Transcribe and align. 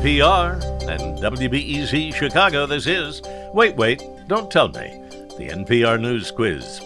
NPR 0.00 0.54
and 0.88 1.18
WBEZ 1.18 2.14
Chicago, 2.14 2.64
this 2.64 2.86
is 2.86 3.20
Wait, 3.52 3.76
Wait, 3.76 4.02
Don't 4.28 4.50
Tell 4.50 4.68
Me, 4.68 4.98
the 5.36 5.50
NPR 5.50 6.00
News 6.00 6.30
Quiz. 6.30 6.80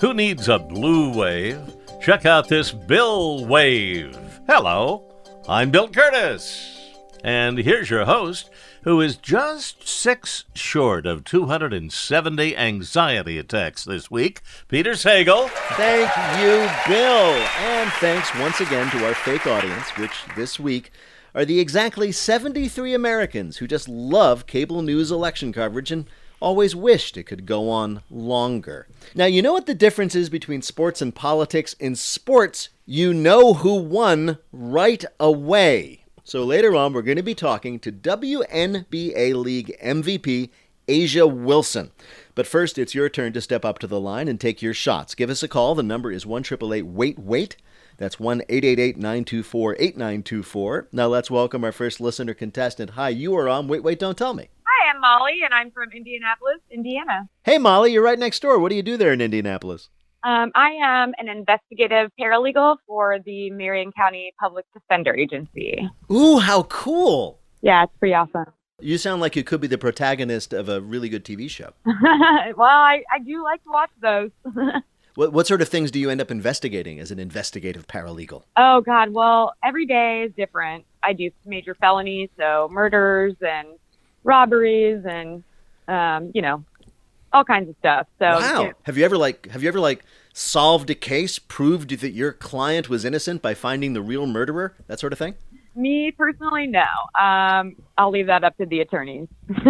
Who 0.00 0.14
needs 0.14 0.48
a 0.48 0.58
blue 0.58 1.12
wave? 1.12 1.60
Check 2.00 2.24
out 2.24 2.48
this 2.48 2.72
Bill 2.72 3.44
Wave. 3.44 4.16
Hello, 4.46 5.04
I'm 5.46 5.70
Bill 5.70 5.88
Kurtis. 5.88 6.74
And 7.22 7.58
here's 7.58 7.90
your 7.90 8.06
host, 8.06 8.48
who 8.84 8.98
is 9.02 9.18
just 9.18 9.86
six 9.86 10.46
short 10.54 11.04
of 11.04 11.24
270 11.24 12.56
anxiety 12.56 13.36
attacks 13.36 13.84
this 13.84 14.10
week, 14.10 14.40
Peter 14.68 14.92
Sagal. 14.92 15.50
Thank 15.76 16.10
you, 16.40 16.66
Bill. 16.90 17.34
And 17.58 17.92
thanks 18.00 18.34
once 18.38 18.62
again 18.62 18.90
to 18.92 19.06
our 19.06 19.14
fake 19.14 19.46
audience, 19.46 19.90
which 19.98 20.24
this 20.34 20.58
week 20.58 20.92
are 21.34 21.44
the 21.44 21.60
exactly 21.60 22.12
73 22.12 22.94
Americans 22.94 23.56
who 23.56 23.66
just 23.66 23.88
love 23.88 24.46
cable 24.46 24.82
news 24.82 25.10
election 25.10 25.52
coverage 25.52 25.90
and 25.90 26.06
always 26.40 26.76
wished 26.76 27.16
it 27.16 27.24
could 27.24 27.46
go 27.46 27.68
on 27.70 28.02
longer. 28.10 28.86
Now, 29.14 29.26
you 29.26 29.42
know 29.42 29.52
what 29.52 29.66
the 29.66 29.74
difference 29.74 30.14
is 30.14 30.28
between 30.28 30.62
sports 30.62 31.00
and 31.02 31.14
politics? 31.14 31.74
In 31.74 31.96
sports, 31.96 32.68
you 32.86 33.14
know 33.14 33.54
who 33.54 33.76
won 33.76 34.38
right 34.52 35.04
away. 35.18 36.04
So 36.22 36.44
later 36.44 36.74
on, 36.74 36.92
we're 36.92 37.02
going 37.02 37.16
to 37.16 37.22
be 37.22 37.34
talking 37.34 37.78
to 37.80 37.92
WNBA 37.92 39.34
League 39.34 39.76
MVP 39.82 40.50
A'ja 40.88 41.32
Wilson. 41.32 41.92
But 42.34 42.46
first, 42.46 42.78
it's 42.78 42.94
your 42.94 43.08
turn 43.08 43.32
to 43.32 43.40
step 43.40 43.64
up 43.64 43.78
to 43.80 43.86
the 43.86 44.00
line 44.00 44.28
and 44.28 44.40
take 44.40 44.60
your 44.60 44.74
shots. 44.74 45.14
Give 45.14 45.30
us 45.30 45.42
a 45.42 45.48
call. 45.48 45.74
The 45.74 45.82
number 45.82 46.10
is 46.10 46.26
1 46.26 46.44
Wait 46.60 47.18
Wait. 47.18 47.56
That's 47.96 48.18
1 48.18 48.42
888 48.48 48.96
924 48.96 49.76
8924. 49.78 50.88
Now 50.92 51.06
let's 51.06 51.30
welcome 51.30 51.64
our 51.64 51.72
first 51.72 52.00
listener 52.00 52.34
contestant. 52.34 52.90
Hi, 52.90 53.08
you 53.08 53.36
are 53.36 53.48
on 53.48 53.68
Wait, 53.68 53.82
Wait, 53.82 53.98
Don't 53.98 54.18
Tell 54.18 54.34
Me. 54.34 54.48
Hi, 54.66 54.90
I'm 54.90 55.00
Molly, 55.00 55.40
and 55.44 55.54
I'm 55.54 55.70
from 55.70 55.90
Indianapolis, 55.94 56.60
Indiana. 56.70 57.28
Hey, 57.44 57.58
Molly, 57.58 57.92
you're 57.92 58.02
right 58.02 58.18
next 58.18 58.40
door. 58.40 58.58
What 58.58 58.70
do 58.70 58.76
you 58.76 58.82
do 58.82 58.96
there 58.96 59.12
in 59.12 59.20
Indianapolis? 59.20 59.88
Um, 60.24 60.50
I 60.54 60.70
am 60.82 61.12
an 61.18 61.28
investigative 61.28 62.10
paralegal 62.18 62.78
for 62.86 63.18
the 63.24 63.50
Marion 63.50 63.92
County 63.92 64.32
Public 64.40 64.64
Defender 64.72 65.14
Agency. 65.14 65.88
Ooh, 66.10 66.38
how 66.38 66.62
cool! 66.64 67.40
Yeah, 67.60 67.84
it's 67.84 67.92
pretty 67.98 68.14
awesome. 68.14 68.46
You 68.80 68.98
sound 68.98 69.20
like 69.20 69.36
you 69.36 69.44
could 69.44 69.60
be 69.60 69.66
the 69.66 69.78
protagonist 69.78 70.52
of 70.52 70.68
a 70.68 70.80
really 70.80 71.08
good 71.08 71.24
TV 71.24 71.48
show. 71.48 71.72
well, 71.84 72.68
I, 72.68 73.02
I 73.12 73.18
do 73.24 73.42
like 73.42 73.62
to 73.64 73.70
watch 73.70 73.90
those. 74.02 74.30
What, 75.14 75.32
what 75.32 75.46
sort 75.46 75.62
of 75.62 75.68
things 75.68 75.90
do 75.90 76.00
you 76.00 76.10
end 76.10 76.20
up 76.20 76.30
investigating 76.30 76.98
as 76.98 77.10
an 77.10 77.18
investigative 77.18 77.86
paralegal? 77.86 78.42
oh, 78.56 78.80
God. 78.80 79.10
Well, 79.10 79.54
every 79.62 79.86
day 79.86 80.22
is 80.22 80.32
different. 80.36 80.84
I 81.02 81.12
do 81.12 81.30
major 81.44 81.74
felonies, 81.74 82.30
so 82.36 82.68
murders 82.72 83.34
and 83.40 83.68
robberies 84.24 85.04
and, 85.04 85.44
um, 85.86 86.32
you 86.34 86.42
know, 86.42 86.64
all 87.32 87.44
kinds 87.44 87.68
of 87.68 87.76
stuff. 87.78 88.06
So, 88.18 88.26
wow. 88.26 88.60
you 88.60 88.68
know, 88.68 88.72
Have 88.84 88.96
you 88.96 89.04
ever 89.04 89.16
like 89.16 89.48
have 89.50 89.62
you 89.62 89.68
ever 89.68 89.80
like 89.80 90.04
solved 90.32 90.88
a 90.90 90.94
case, 90.94 91.38
proved 91.38 91.90
that 92.00 92.12
your 92.12 92.32
client 92.32 92.88
was 92.88 93.04
innocent 93.04 93.42
by 93.42 93.54
finding 93.54 93.92
the 93.92 94.02
real 94.02 94.26
murderer, 94.26 94.74
that 94.86 95.00
sort 95.00 95.12
of 95.12 95.18
thing? 95.18 95.34
Me 95.76 96.12
personally, 96.16 96.66
no. 96.66 96.84
Um, 97.20 97.76
I'll 97.98 98.10
leave 98.10 98.26
that 98.28 98.44
up 98.44 98.56
to 98.58 98.66
the 98.66 98.80
attorneys. 98.80 99.28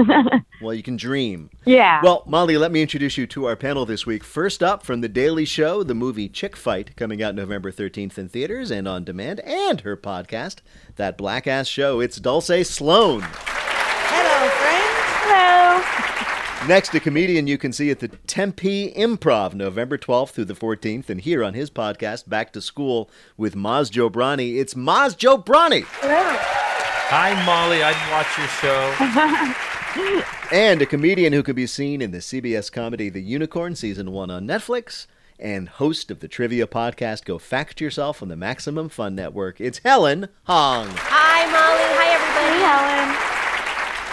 Well, 0.63 0.73
you 0.73 0.83
can 0.85 0.97
dream. 0.97 1.51
yeah. 1.67 2.01
Well, 2.03 2.23
Molly, 2.27 2.57
let 2.57 2.73
me 2.73 2.81
introduce 2.81 3.19
you 3.19 3.27
to 3.27 3.45
our 3.47 3.57
panel 3.57 3.85
this 3.85 4.07
week. 4.07 4.25
First 4.25 4.63
up 4.63 4.83
from 4.83 5.03
The 5.03 5.09
Daily 5.09 5.45
Show, 5.45 5.83
the 5.83 5.95
movie 5.95 6.29
Chick 6.29 6.57
Fight, 6.57 6.97
coming 6.97 7.23
out 7.23 7.35
November 7.35 7.71
13th 7.71 8.17
in 8.17 8.29
theaters 8.31 8.71
and 8.71 8.89
on 8.89 9.05
demand, 9.05 9.41
and 9.41 9.81
her 9.83 9.97
podcast, 9.97 10.59
That 10.97 11.19
Black 11.19 11.47
Ass 11.47 11.67
Show. 11.67 12.01
It's 12.01 12.17
Dulce 12.19 12.67
Sloan. 12.67 13.23
Hello, 16.65 16.73
friends. 16.73 16.73
Hello. 16.73 16.75
Next, 16.75 16.95
a 16.95 17.01
comedian 17.01 17.47
you 17.47 17.59
can 17.59 17.73
see 17.73 17.91
at 17.91 18.01
the 18.01 18.09
Tempe 18.09 18.93
Improv, 18.95 19.55
November 19.55 19.99
12th 19.99 20.31
through 20.31 20.47
the 20.47 20.55
14th, 20.55 21.09
and 21.09 21.21
here 21.21 21.45
on 21.45 21.55
his 21.55 21.71
podcast, 21.71 22.29
Back 22.29 22.53
to 22.53 22.61
School 22.61 23.11
with 23.37 23.55
Maz 23.55 23.91
Jobrani. 23.91 24.57
It's 24.59 24.75
Maz 24.75 25.17
Jobrani! 25.17 25.85
Hello. 26.01 26.37
Hi, 27.11 27.35
Molly. 27.45 27.83
I'd 27.83 28.11
watch 28.11 28.39
your 28.39 28.49
show. 28.49 29.61
And 30.53 30.83
a 30.83 30.87
comedian 30.87 31.33
who 31.33 31.45
can 31.45 31.55
be 31.55 31.69
seen 31.69 32.03
in 32.03 32.11
the 32.11 32.19
CBS 32.19 32.71
comedy 32.73 33.09
The 33.09 33.23
Unicorn, 33.23 33.77
Season 33.77 34.11
1 34.11 34.31
on 34.31 34.47
Netflix, 34.47 35.07
and 35.39 35.69
host 35.69 36.11
of 36.11 36.19
the 36.19 36.27
trivia 36.27 36.67
podcast 36.67 37.25
Go 37.25 37.39
Fact 37.39 37.81
Yourself 37.81 38.21
on 38.23 38.29
the 38.29 38.37
Maximum 38.37 38.89
Fun 38.89 39.15
Network. 39.15 39.61
It's 39.61 39.79
Helen 39.85 40.29
Hong. 40.45 40.89
Hi, 40.97 41.45
Molly. 41.47 41.85
Hi, 41.95 42.09
everybody. 42.15 42.59
Hey, 42.59 42.65
Helen. 42.65 43.44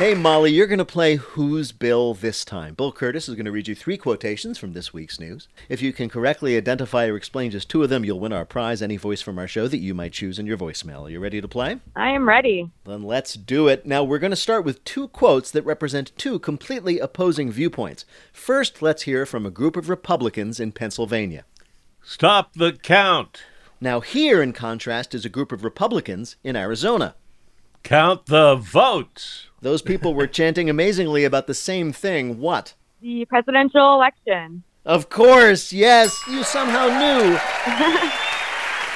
Hey, 0.02 0.16
Molly, 0.16 0.52
you're 0.52 0.66
going 0.66 0.80
to 0.80 0.84
play 0.84 1.18
Who's 1.18 1.72
Bill 1.72 2.16
this 2.16 2.44
time. 2.44 2.74
Bill 2.74 2.92
Kurtis 2.92 3.30
is 3.30 3.36
going 3.36 3.46
to 3.46 3.52
read 3.52 3.68
you 3.68 3.76
three 3.76 3.98
quotations 3.98 4.58
from 4.58 4.74
this 4.74 4.92
week's 4.92 5.20
news. 5.20 5.48
If 5.70 5.84
you 5.84 5.94
can 5.94 6.10
correctly 6.10 6.58
identify 6.58 7.06
or 7.06 7.16
explain 7.16 7.52
just 7.52 7.70
two 7.70 7.84
of 7.84 7.92
them, 7.92 8.04
you'll 8.04 8.20
win 8.20 8.34
our 8.34 8.44
prize, 8.44 8.82
any 8.82 8.98
voice 8.98 9.22
from 9.22 9.38
our 9.38 9.48
show 9.48 9.68
that 9.68 9.78
you 9.78 9.94
might 9.94 10.12
choose 10.12 10.40
in 10.40 10.48
your 10.48 10.58
voicemail. 10.58 11.04
Are 11.04 11.12
you 11.12 11.20
ready 11.20 11.40
to 11.40 11.48
play? 11.48 11.78
I 11.96 12.10
am 12.10 12.28
ready. 12.28 12.72
Then 12.84 13.04
let's 13.04 13.36
do 13.36 13.68
it. 13.68 13.86
Now, 13.86 14.04
we're 14.04 14.18
going 14.18 14.32
to 14.32 14.36
start 14.36 14.66
with 14.66 14.84
two 14.86 15.08
quotes 15.10 15.52
that 15.52 15.66
represent 15.66 16.18
two 16.18 16.40
completely 16.40 16.98
opposing 16.98 17.52
viewpoints. 17.52 18.04
First, 18.34 18.82
let's 18.82 19.04
hear 19.04 19.28
from 19.28 19.46
a 19.46 19.52
group 19.52 19.78
of 19.78 19.88
Republicans 19.88 20.60
in 20.60 20.72
Pennsylvania. 20.72 21.46
Stop 22.02 22.54
the 22.56 22.72
count. 22.72 23.44
Now, 23.80 24.00
here, 24.00 24.42
in 24.42 24.54
contrast, 24.54 25.14
is 25.14 25.26
a 25.26 25.30
group 25.30 25.52
of 25.52 25.64
Republicans 25.64 26.38
in 26.44 26.56
Arizona. 26.56 27.14
Count 27.84 28.28
the 28.28 28.56
votes. 28.56 29.48
Those 29.62 29.82
people 29.82 30.14
were 30.14 30.28
chanting 30.28 30.70
amazingly 30.70 31.24
about 31.24 31.48
the 31.48 31.54
same 31.54 31.92
thing. 31.92 32.40
What? 32.40 32.74
The 33.02 33.26
presidential 33.26 33.94
election. 33.94 34.64
Of 34.86 35.10
course, 35.10 35.72
yes, 35.72 36.20
you 36.28 36.44
somehow 36.44 36.88
knew. 36.88 37.36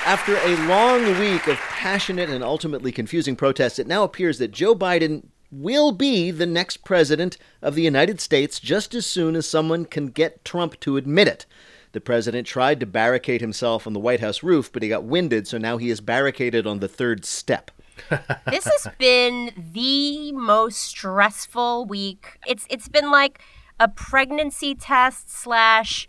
After 0.05 0.37
a 0.37 0.67
long 0.67 1.19
week 1.19 1.47
of 1.47 1.57
passionate 1.57 2.29
and 2.29 2.43
ultimately 2.43 2.91
confusing 2.91 3.35
protests, 3.35 3.79
it 3.79 3.87
now 3.87 4.03
appears 4.03 4.37
that 4.37 4.51
Joe 4.51 4.75
Biden 4.75 5.25
will 5.51 5.91
be 5.91 6.31
the 6.31 6.45
next 6.45 6.77
president 6.83 7.37
of 7.61 7.75
the 7.75 7.81
United 7.81 8.19
States 8.19 8.59
just 8.59 8.93
as 8.93 9.05
soon 9.05 9.35
as 9.35 9.47
someone 9.47 9.85
can 9.85 10.07
get 10.07 10.43
Trump 10.43 10.79
to 10.81 10.97
admit 10.97 11.27
it. 11.27 11.45
The 11.91 12.01
president 12.01 12.45
tried 12.45 12.79
to 12.81 12.85
barricade 12.85 13.41
himself 13.41 13.87
on 13.87 13.93
the 13.93 13.99
White 13.99 14.19
House 14.19 14.43
roof, 14.43 14.71
but 14.71 14.83
he 14.83 14.89
got 14.89 15.05
winded, 15.05 15.47
so 15.47 15.57
now 15.57 15.77
he 15.77 15.89
is 15.89 16.01
barricaded 16.01 16.67
on 16.67 16.79
the 16.79 16.87
third 16.87 17.25
step. 17.25 17.71
This 18.49 18.65
has 18.65 18.87
been 18.97 19.51
the 19.73 20.31
most 20.31 20.77
stressful 20.77 21.85
week. 21.85 22.37
It's 22.45 22.65
it's 22.69 22.87
been 22.87 23.11
like 23.11 23.39
a 23.79 23.87
pregnancy 23.87 24.75
test 24.75 25.29
slash 25.29 26.07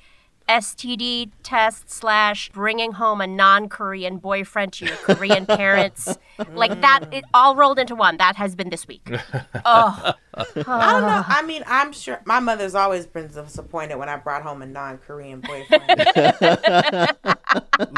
STD 0.48 1.30
test 1.42 1.90
slash 1.90 2.50
bringing 2.50 2.92
home 2.92 3.20
a 3.20 3.26
non-Korean 3.26 4.18
boyfriend 4.18 4.72
to 4.74 4.86
your 4.86 4.96
Korean 4.96 5.46
parents. 5.62 6.16
Like 6.52 6.80
that, 6.82 7.06
it 7.12 7.24
all 7.34 7.56
rolled 7.56 7.78
into 7.78 7.94
one. 7.94 8.16
That 8.18 8.36
has 8.36 8.54
been 8.54 8.70
this 8.70 8.86
week. 8.86 9.08
Oh, 9.68 10.12
I 10.38 10.44
don't 10.54 10.66
know. 10.66 11.24
I 11.26 11.42
mean, 11.46 11.64
I'm 11.66 11.92
sure 11.92 12.20
my 12.26 12.40
mother's 12.40 12.74
always 12.74 13.06
been 13.06 13.28
disappointed 13.28 13.96
when 13.96 14.10
I 14.10 14.16
brought 14.16 14.42
home 14.42 14.60
a 14.60 14.66
non-Korean 14.66 15.40
boyfriend. 15.40 15.82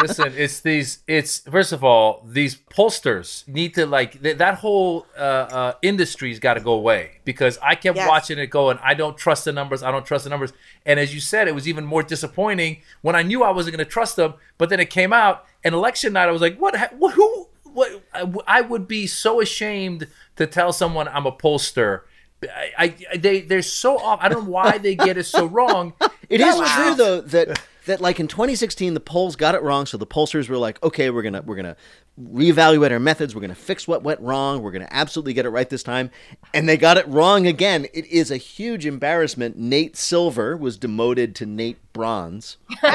Listen, 0.00 0.32
it's 0.36 0.60
these. 0.60 1.00
It's 1.08 1.38
first 1.40 1.72
of 1.72 1.82
all, 1.82 2.22
these 2.24 2.54
pollsters 2.56 3.46
need 3.48 3.74
to 3.74 3.86
like 3.86 4.22
th- 4.22 4.38
that 4.38 4.54
whole 4.58 5.06
uh, 5.16 5.20
uh, 5.20 5.72
industry's 5.82 6.38
got 6.38 6.54
to 6.54 6.60
go 6.60 6.72
away 6.74 7.18
because 7.24 7.58
I 7.60 7.74
kept 7.74 7.96
Yes. 7.96 8.08
watching 8.08 8.38
it 8.38 8.46
go 8.46 8.70
and 8.70 8.78
I 8.84 8.94
don't 8.94 9.16
trust 9.18 9.44
the 9.44 9.52
numbers. 9.52 9.82
I 9.82 9.90
don't 9.90 10.06
trust 10.06 10.22
the 10.22 10.30
numbers. 10.30 10.52
And 10.86 11.00
as 11.00 11.12
you 11.12 11.20
said, 11.20 11.48
it 11.48 11.54
was 11.56 11.66
even 11.66 11.84
more 11.84 12.04
disappointing 12.04 12.37
when 13.02 13.16
I 13.16 13.22
knew 13.22 13.42
I 13.42 13.50
wasn't 13.50 13.76
going 13.76 13.84
to 13.84 13.90
trust 13.90 14.16
them. 14.16 14.34
But 14.58 14.68
then 14.68 14.80
it 14.80 14.90
came 14.90 15.12
out, 15.12 15.44
and 15.64 15.74
election 15.74 16.12
night, 16.12 16.28
I 16.28 16.32
was 16.32 16.40
like, 16.40 16.56
what? 16.58 16.76
what 16.94 17.14
who? 17.14 17.48
What? 17.64 18.02
I, 18.46 18.60
would 18.60 18.86
be 18.88 19.06
so 19.06 19.40
ashamed 19.40 20.06
to 20.36 20.46
tell 20.46 20.72
someone 20.72 21.08
I'm 21.08 21.26
a 21.26 21.32
pollster. 21.32 22.02
I, 22.42 22.94
I 23.10 23.16
they 23.16 23.40
they're 23.40 23.62
so 23.62 23.98
off. 23.98 24.20
I 24.22 24.28
don't 24.28 24.44
know 24.44 24.50
why 24.50 24.78
they 24.78 24.94
get 24.94 25.16
it 25.18 25.24
so 25.24 25.46
wrong. 25.46 25.92
It 26.28 26.42
is 26.42 26.56
Wow. 26.56 26.76
true 26.76 26.94
though 26.94 27.20
that 27.22 27.58
that 27.88 28.00
like 28.00 28.20
in 28.20 28.28
2016 28.28 28.94
the 28.94 29.00
polls 29.00 29.36
got 29.36 29.54
it 29.54 29.62
wrong, 29.62 29.84
so 29.84 29.98
the 29.98 30.06
pollsters 30.06 30.48
were 30.48 30.56
like, 30.56 30.82
okay, 30.82 31.10
we're 31.10 31.22
gonna 31.22 31.42
we're 31.42 31.56
gonna 31.56 31.76
reevaluate 32.20 32.90
our 32.90 32.98
methods, 32.98 33.34
we're 33.34 33.40
gonna 33.40 33.54
fix 33.54 33.86
what 33.86 34.02
went 34.02 34.20
wrong, 34.20 34.62
we're 34.62 34.70
gonna 34.70 34.88
absolutely 34.90 35.32
get 35.32 35.44
it 35.44 35.50
right 35.50 35.68
this 35.68 35.82
time, 35.82 36.10
and 36.54 36.68
they 36.68 36.76
got 36.76 36.96
it 36.96 37.06
wrong 37.08 37.46
again. 37.46 37.86
It 37.92 38.06
is 38.06 38.30
a 38.30 38.36
huge 38.36 38.86
embarrassment. 38.86 39.58
Nate 39.58 39.96
Silver 39.96 40.56
was 40.56 40.78
demoted 40.78 41.34
to 41.36 41.46
Nate 41.46 41.78
Bronze. 41.92 42.56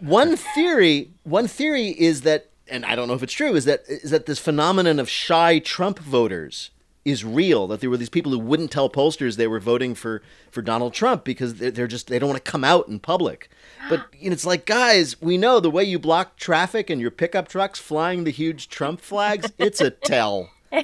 One 0.00 0.36
theory, 0.36 1.10
one 1.22 1.48
theory 1.48 1.88
is 1.88 2.22
that, 2.22 2.50
and 2.68 2.84
I 2.84 2.94
don't 2.94 3.08
know 3.08 3.14
if 3.14 3.22
it's 3.22 3.32
true, 3.32 3.54
is 3.54 3.64
that 3.64 3.84
is 3.88 4.10
that 4.10 4.26
this 4.26 4.38
phenomenon 4.38 4.98
of 4.98 5.08
shy 5.08 5.58
Trump 5.58 5.98
voters 5.98 6.70
is 7.10 7.24
real. 7.24 7.66
That 7.66 7.80
there 7.80 7.90
were 7.90 7.96
these 7.96 8.08
people 8.08 8.32
who 8.32 8.38
wouldn't 8.38 8.70
tell 8.70 8.88
pollsters 8.88 9.36
they 9.36 9.46
were 9.46 9.60
voting 9.60 9.94
for 9.94 10.22
for 10.50 10.62
Donald 10.62 10.94
Trump 10.94 11.24
because 11.24 11.54
they're, 11.56 11.70
they're 11.70 11.86
just 11.86 12.06
they 12.08 12.18
don't 12.18 12.28
want 12.30 12.44
to 12.44 12.50
come 12.50 12.64
out 12.64 12.88
in 12.88 12.98
public. 13.00 13.50
But 13.88 14.06
you 14.18 14.30
know, 14.30 14.32
it's 14.34 14.46
like, 14.46 14.66
guys, 14.66 15.20
we 15.20 15.36
know 15.36 15.60
the 15.60 15.70
way 15.70 15.84
you 15.84 15.98
block 15.98 16.36
traffic 16.36 16.88
and 16.90 17.00
your 17.00 17.10
pickup 17.10 17.48
trucks 17.48 17.78
flying 17.78 18.24
the 18.24 18.30
huge 18.30 18.68
Trump 18.68 19.00
flags. 19.00 19.52
It's 19.58 19.80
a 19.80 19.90
tell. 20.04 20.50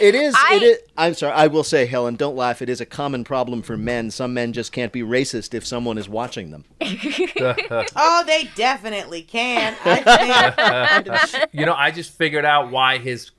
It 0.00 0.14
is. 0.14 0.34
I- 0.36 0.54
It 0.56 0.62
is. 0.62 0.78
I'm 0.96 1.14
sorry. 1.14 1.32
I 1.32 1.46
will 1.48 1.64
say, 1.64 1.86
Helen, 1.86 2.16
don't 2.16 2.36
laugh. 2.36 2.62
It 2.62 2.68
is 2.68 2.80
a 2.80 2.86
common 2.86 3.24
problem 3.24 3.62
for 3.62 3.76
men. 3.76 4.10
Some 4.10 4.32
men 4.34 4.52
just 4.52 4.72
can't 4.72 4.92
be 4.92 5.00
racist 5.02 5.54
if 5.54 5.66
someone 5.66 5.98
is 5.98 6.08
watching 6.08 6.50
them. 6.50 6.64
Oh, 7.96 8.24
they 8.26 8.48
definitely 8.54 9.22
can. 9.22 9.74
I 9.84 11.02
think. 11.34 11.48
you 11.52 11.66
know, 11.66 11.74
I 11.74 11.90
just 11.90 12.12
figured 12.12 12.44
out 12.44 12.70
why 12.70 12.98
his 12.98 13.24
s- 13.26 13.30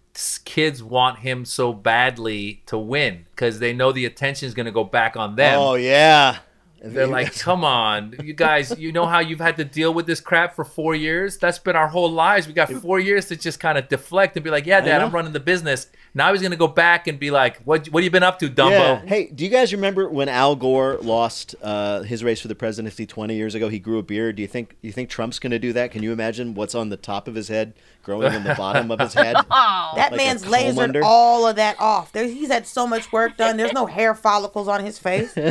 kids 0.45 0.83
want 0.83 1.19
him 1.19 1.45
so 1.45 1.73
badly 1.73 2.61
to 2.67 2.77
win 2.77 3.25
because 3.31 3.59
they 3.59 3.73
know 3.73 3.91
the 3.91 4.05
attention 4.05 4.47
is 4.47 4.53
going 4.53 4.65
to 4.65 4.71
go 4.71 4.83
back 4.83 5.17
on 5.17 5.35
them. 5.35 5.59
Oh 5.59 5.75
yeah. 5.75 6.39
They're 6.85 7.07
like, 7.07 7.33
come 7.39 7.63
on, 7.63 8.13
you 8.21 8.33
guys, 8.33 8.77
you 8.77 8.91
know 8.91 9.05
how 9.05 9.19
you've 9.19 9.39
had 9.39 9.55
to 9.55 9.63
deal 9.63 9.93
with 9.93 10.05
this 10.05 10.19
crap 10.19 10.53
for 10.53 10.65
four 10.65 10.95
years? 10.95 11.37
That's 11.37 11.57
been 11.57 11.77
our 11.77 11.87
whole 11.87 12.11
lives. 12.11 12.45
We 12.45 12.51
got 12.53 12.69
four 12.69 12.99
years 12.99 13.27
to 13.29 13.37
just 13.37 13.61
kind 13.61 13.77
of 13.77 13.87
deflect 13.87 14.35
and 14.35 14.43
be 14.43 14.49
like, 14.49 14.65
yeah, 14.65 14.81
Dad. 14.81 15.01
I'm 15.01 15.11
running 15.11 15.31
the 15.31 15.39
business. 15.39 15.87
Now 16.13 16.33
he's 16.33 16.41
going 16.41 16.51
to 16.51 16.57
go 16.57 16.67
back 16.67 17.07
and 17.07 17.17
be 17.17 17.31
like, 17.31 17.61
what, 17.63 17.87
what 17.87 18.01
have 18.01 18.05
you 18.05 18.11
been 18.11 18.21
up 18.21 18.37
to, 18.39 18.49
Dumbo? 18.49 18.69
Yeah. 18.71 19.01
Hey, 19.05 19.27
do 19.27 19.45
you 19.45 19.49
guys 19.49 19.71
remember 19.71 20.09
when 20.09 20.27
Al 20.27 20.57
Gore 20.57 20.97
lost 21.01 21.55
uh, 21.63 22.01
his 22.01 22.21
race 22.21 22.41
for 22.41 22.49
the 22.49 22.53
presidency 22.55 23.05
20 23.05 23.33
years 23.33 23.55
ago? 23.55 23.69
He 23.69 23.79
grew 23.79 23.97
a 23.97 24.03
beard. 24.03 24.35
Do 24.35 24.41
you 24.41 24.47
think 24.49 24.75
you 24.81 24.91
think 24.91 25.09
Trump's 25.09 25.39
going 25.39 25.51
to 25.51 25.59
do 25.59 25.71
that? 25.73 25.91
Can 25.91 26.03
you 26.03 26.11
imagine 26.11 26.53
what's 26.53 26.75
on 26.75 26.89
the 26.89 26.97
top 26.97 27.29
of 27.29 27.33
his 27.35 27.47
head 27.47 27.73
growing 28.03 28.35
on 28.35 28.43
the 28.43 28.53
bottom 28.57 28.91
of 28.91 28.99
his 28.99 29.13
head? 29.13 29.37
Oh, 29.49 29.91
That 29.95 30.11
Like 30.11 30.17
man's 30.17 30.43
comb 30.43 30.51
lasered 30.51 30.77
under? 30.79 31.01
all 31.03 31.47
of 31.47 31.55
that 31.55 31.77
off. 31.79 32.11
There, 32.11 32.27
he's 32.27 32.49
had 32.49 32.67
so 32.67 32.85
much 32.85 33.11
work 33.13 33.37
done. 33.37 33.55
There's 33.55 33.71
no 33.73 33.85
hair 33.85 34.13
follicles 34.13 34.67
on 34.67 34.83
his 34.83 34.99
face. 34.99 35.33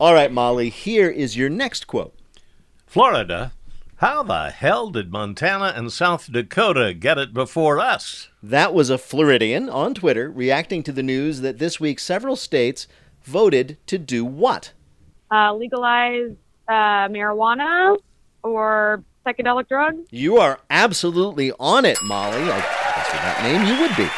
All 0.00 0.14
right, 0.14 0.30
Molly, 0.30 0.68
here 0.68 1.08
is 1.08 1.36
your 1.36 1.48
next 1.48 1.88
quote. 1.88 2.14
Florida. 2.86 3.50
How 3.96 4.22
the 4.22 4.50
hell 4.50 4.90
did 4.90 5.10
Montana 5.10 5.72
and 5.74 5.92
South 5.92 6.30
Dakota 6.30 6.94
get 6.94 7.18
it 7.18 7.34
before 7.34 7.80
us? 7.80 8.28
That 8.40 8.72
was 8.72 8.90
a 8.90 8.98
Floridian 8.98 9.68
on 9.68 9.94
Twitter 9.94 10.30
reacting 10.30 10.84
to 10.84 10.92
the 10.92 11.02
news 11.02 11.40
that 11.40 11.58
this 11.58 11.80
week 11.80 11.98
several 11.98 12.36
states 12.36 12.86
voted 13.24 13.76
to 13.88 13.98
do 13.98 14.24
what? 14.24 14.72
Uh, 15.32 15.52
legalize 15.54 16.30
uh, 16.68 17.08
marijuana 17.08 17.98
or 18.44 19.02
psychedelic 19.26 19.66
drugs. 19.66 20.06
You 20.12 20.36
are 20.36 20.60
absolutely 20.70 21.50
on 21.58 21.84
it, 21.84 22.00
Molly. 22.04 22.36
I 22.36 22.60
guess 22.60 23.12
with 23.12 23.22
that 23.22 23.42
name, 23.42 23.66
you 23.66 23.80
would 23.80 23.96
be. 23.96 24.08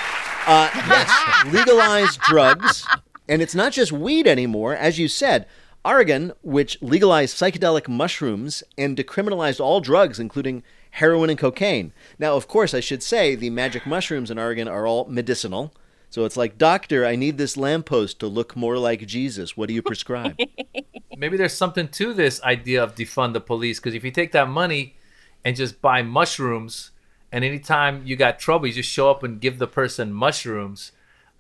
Uh, 0.46 0.68
yes, 0.90 1.44
legalize 1.54 2.18
drugs. 2.18 2.86
And 3.30 3.40
it's 3.40 3.54
not 3.54 3.72
just 3.72 3.92
weed 3.92 4.26
anymore. 4.26 4.74
As 4.74 4.98
you 4.98 5.08
said, 5.08 5.46
Oregon, 5.84 6.32
which 6.42 6.80
legalized 6.82 7.36
psychedelic 7.36 7.88
mushrooms 7.88 8.62
and 8.76 8.96
decriminalized 8.96 9.60
all 9.60 9.80
drugs, 9.80 10.20
including 10.20 10.62
heroin 10.92 11.30
and 11.30 11.38
cocaine. 11.38 11.92
Now, 12.18 12.36
of 12.36 12.48
course, 12.48 12.74
I 12.74 12.80
should 12.80 13.02
say 13.02 13.34
the 13.34 13.50
magic 13.50 13.86
mushrooms 13.86 14.30
in 14.30 14.38
Oregon 14.38 14.68
are 14.68 14.86
all 14.86 15.06
medicinal. 15.06 15.72
So 16.10 16.24
it's 16.24 16.36
like, 16.36 16.58
Doctor, 16.58 17.06
I 17.06 17.16
need 17.16 17.38
this 17.38 17.56
lamppost 17.56 18.18
to 18.20 18.26
look 18.26 18.56
more 18.56 18.76
like 18.76 19.06
Jesus. 19.06 19.56
What 19.56 19.68
do 19.68 19.74
you 19.74 19.82
prescribe? 19.82 20.36
Maybe 21.16 21.36
there's 21.36 21.54
something 21.54 21.88
to 21.88 22.12
this 22.12 22.42
idea 22.42 22.82
of 22.82 22.94
defund 22.94 23.32
the 23.32 23.40
police 23.40 23.78
because 23.78 23.94
if 23.94 24.04
you 24.04 24.10
take 24.10 24.32
that 24.32 24.48
money 24.48 24.96
and 25.44 25.56
just 25.56 25.80
buy 25.80 26.02
mushrooms, 26.02 26.90
and 27.32 27.44
anytime 27.44 28.02
you 28.04 28.16
got 28.16 28.38
trouble, 28.38 28.66
you 28.66 28.72
just 28.72 28.90
show 28.90 29.10
up 29.10 29.22
and 29.22 29.40
give 29.40 29.58
the 29.58 29.68
person 29.68 30.12
mushrooms. 30.12 30.92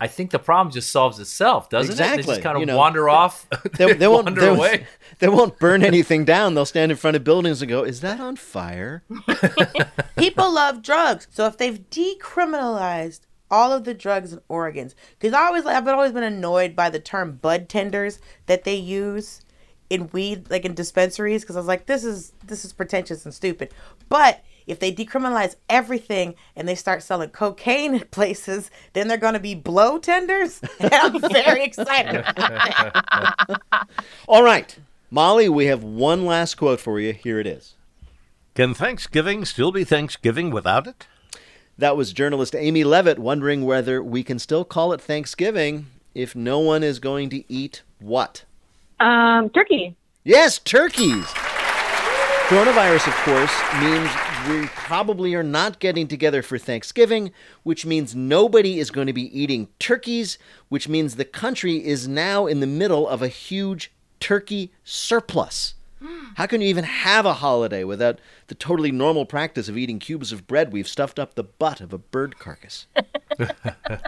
I 0.02 0.06
think 0.06 0.30
the 0.30 0.38
problem 0.38 0.72
just 0.72 0.90
solves 0.90 1.18
itself, 1.18 1.68
doesn't 1.68 1.92
it? 2.00 2.16
They 2.16 2.22
just 2.22 2.40
kind 2.40 2.56
of 2.56 2.60
You 2.60 2.66
know, 2.66 2.78
wander 2.78 3.10
off. 3.10 3.46
they, 3.76 3.92
they 3.92 4.08
won't, 4.08 4.24
wander 4.24 4.40
they, 4.40 4.48
away. 4.48 4.86
they 5.18 5.28
won't 5.28 5.58
burn 5.58 5.84
anything 5.84 6.24
down. 6.24 6.54
They'll 6.54 6.64
stand 6.64 6.90
in 6.90 6.96
front 6.96 7.16
of 7.16 7.24
buildings 7.24 7.60
and 7.60 7.68
go, 7.68 7.82
"Is 7.82 8.00
that 8.00 8.18
on 8.18 8.36
fire?" 8.36 9.02
People 10.16 10.54
love 10.54 10.82
drugs. 10.82 11.28
So 11.30 11.46
if 11.46 11.58
they've 11.58 11.78
decriminalized 11.90 13.20
all 13.50 13.72
of 13.72 13.84
the 13.84 13.92
drugs 13.92 14.32
in 14.32 14.40
Oregon, 14.48 14.90
because 15.18 15.34
I 15.34 15.44
always 15.46 15.66
I've 15.66 15.86
always 15.86 16.12
been 16.12 16.22
annoyed 16.22 16.74
by 16.74 16.88
the 16.88 17.00
term 17.00 17.32
bud 17.32 17.68
tenders 17.68 18.20
that 18.46 18.64
they 18.64 18.76
use 18.76 19.42
in 19.90 20.08
weed, 20.12 20.50
like 20.50 20.64
in 20.64 20.72
dispensaries, 20.72 21.42
because 21.42 21.56
I 21.56 21.58
was 21.58 21.68
like, 21.68 21.84
this 21.84 22.04
is 22.04 22.32
this 22.46 22.64
is 22.64 22.72
pretentious 22.72 23.26
and 23.26 23.34
stupid. 23.34 23.74
But 24.08 24.42
if 24.66 24.78
they 24.78 24.92
decriminalize 24.92 25.56
everything 25.68 26.34
and 26.56 26.68
they 26.68 26.74
start 26.74 27.02
selling 27.02 27.30
cocaine 27.30 27.94
in 27.94 28.06
places, 28.10 28.70
then 28.92 29.08
they're 29.08 29.16
going 29.16 29.34
to 29.34 29.40
be 29.40 29.54
blow 29.54 29.98
tenders. 29.98 30.60
And 30.78 30.92
I'm 30.94 31.20
very 31.20 31.64
excited. 31.64 32.24
All 34.28 34.42
right, 34.42 34.78
Molly, 35.10 35.48
we 35.48 35.66
have 35.66 35.82
one 35.82 36.24
last 36.24 36.56
quote 36.56 36.80
for 36.80 37.00
you. 37.00 37.12
Here 37.12 37.40
it 37.40 37.46
is. 37.46 37.74
Can 38.54 38.74
Thanksgiving 38.74 39.44
still 39.44 39.72
be 39.72 39.84
Thanksgiving 39.84 40.50
without 40.50 40.86
it? 40.86 41.06
That 41.78 41.96
was 41.96 42.12
journalist 42.12 42.54
Amy 42.54 42.84
Levitt 42.84 43.18
wondering 43.18 43.64
whether 43.64 44.02
we 44.02 44.22
can 44.22 44.38
still 44.38 44.64
call 44.64 44.92
it 44.92 45.00
Thanksgiving 45.00 45.86
if 46.14 46.36
no 46.36 46.58
one 46.58 46.82
is 46.82 46.98
going 46.98 47.30
to 47.30 47.50
eat 47.50 47.82
what? 47.98 48.44
Um, 48.98 49.48
turkey. 49.50 49.96
Yes, 50.24 50.58
turkeys. 50.58 51.24
Coronavirus, 52.48 53.06
of 53.06 53.14
course, 53.24 53.54
means 53.80 54.10
we 54.48 54.66
probably 54.68 55.34
are 55.34 55.42
not 55.42 55.78
getting 55.78 56.08
together 56.08 56.42
for 56.42 56.58
Thanksgiving, 56.58 57.32
which 57.62 57.84
means 57.84 58.14
nobody 58.14 58.78
is 58.78 58.90
going 58.90 59.06
to 59.06 59.12
be 59.12 59.38
eating 59.38 59.68
turkeys, 59.78 60.38
which 60.68 60.88
means 60.88 61.16
the 61.16 61.24
country 61.24 61.84
is 61.84 62.08
now 62.08 62.46
in 62.46 62.60
the 62.60 62.66
middle 62.66 63.06
of 63.08 63.22
a 63.22 63.28
huge 63.28 63.92
turkey 64.18 64.72
surplus. 64.84 65.74
Hmm. 66.02 66.28
How 66.36 66.46
can 66.46 66.62
you 66.62 66.68
even 66.68 66.84
have 66.84 67.26
a 67.26 67.34
holiday 67.34 67.84
without 67.84 68.18
the 68.46 68.54
totally 68.54 68.90
normal 68.90 69.26
practice 69.26 69.68
of 69.68 69.76
eating 69.76 69.98
cubes 69.98 70.32
of 70.32 70.46
bread 70.46 70.72
we've 70.72 70.88
stuffed 70.88 71.18
up 71.18 71.34
the 71.34 71.44
butt 71.44 71.80
of 71.80 71.92
a 71.92 71.98
bird 71.98 72.38
carcass? 72.38 72.86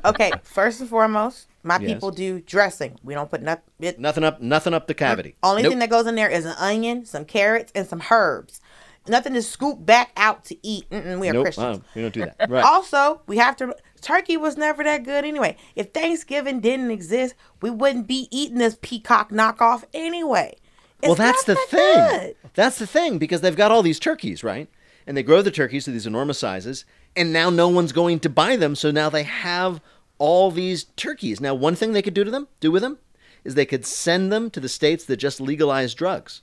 Okay, 0.04 0.30
first 0.42 0.80
and 0.80 0.90
foremost, 0.90 1.46
my 1.62 1.78
Yes. 1.80 1.92
people 1.94 2.10
do 2.10 2.40
dressing. 2.40 2.98
We 3.02 3.14
don't 3.14 3.30
put 3.30 3.40
nothing. 3.40 3.62
It, 3.80 3.98
Nothing 3.98 4.24
up, 4.24 4.40
nothing 4.42 4.74
up 4.74 4.86
the 4.86 4.94
cavity. 4.94 5.36
Only 5.42 5.62
Nope. 5.62 5.70
thing 5.70 5.78
that 5.78 5.88
goes 5.90 6.06
in 6.06 6.16
there 6.16 6.28
is 6.28 6.44
an 6.44 6.54
onion, 6.58 7.06
some 7.06 7.24
carrots, 7.24 7.72
and 7.74 7.86
some 7.86 8.02
herbs. 8.10 8.60
Nothing 9.08 9.34
to 9.34 9.42
scoop 9.42 9.84
back 9.84 10.12
out 10.16 10.44
to 10.46 10.56
eat. 10.66 10.88
Mm-mm, 10.90 11.18
we 11.18 11.28
are 11.28 11.32
Nope, 11.32 11.44
Christians. 11.46 11.78
uh, 11.78 11.82
we 11.94 12.02
don't 12.02 12.14
do 12.14 12.20
that. 12.20 12.36
Right. 12.48 12.64
Also, 12.64 13.20
we 13.26 13.36
have 13.38 13.56
to. 13.56 13.74
Turkey 14.00 14.36
was 14.36 14.56
never 14.56 14.84
that 14.84 15.04
good 15.04 15.24
anyway. 15.24 15.56
If 15.74 15.90
Thanksgiving 15.92 16.60
didn't 16.60 16.90
exist, 16.90 17.34
we 17.60 17.70
wouldn't 17.70 18.06
be 18.06 18.28
eating 18.30 18.58
this 18.58 18.76
peacock 18.80 19.30
knockoff 19.30 19.84
anyway. 19.92 20.56
It's 21.00 21.08
well, 21.08 21.14
that's 21.16 21.44
the 21.44 21.54
that 21.54 21.68
thing. 21.68 22.20
good. 22.20 22.36
That's 22.54 22.78
the 22.78 22.86
thing 22.86 23.18
because 23.18 23.40
they've 23.40 23.56
got 23.56 23.72
all 23.72 23.82
these 23.82 23.98
turkeys, 23.98 24.44
right? 24.44 24.68
And 25.06 25.16
they 25.16 25.24
grow 25.24 25.42
the 25.42 25.50
turkeys 25.50 25.84
to 25.86 25.90
these 25.90 26.06
enormous 26.06 26.38
sizes, 26.38 26.84
and 27.16 27.32
now 27.32 27.50
no 27.50 27.68
one's 27.68 27.90
going 27.92 28.20
to 28.20 28.28
buy 28.30 28.54
them. 28.54 28.76
So 28.76 28.92
now 28.92 29.10
they 29.10 29.24
have 29.24 29.80
all 30.18 30.52
these 30.52 30.84
turkeys. 30.94 31.40
Now, 31.40 31.54
one 31.54 31.74
thing 31.74 31.92
they 31.92 32.02
could 32.02 32.14
do 32.14 32.22
to 32.22 32.30
them, 32.30 32.46
do 32.60 32.70
with 32.70 32.82
them, 32.82 32.98
is 33.42 33.56
they 33.56 33.66
could 33.66 33.84
send 33.84 34.32
them 34.32 34.48
to 34.50 34.60
the 34.60 34.68
states 34.68 35.04
that 35.06 35.16
just 35.16 35.40
legalize 35.40 35.92
drugs. 35.94 36.42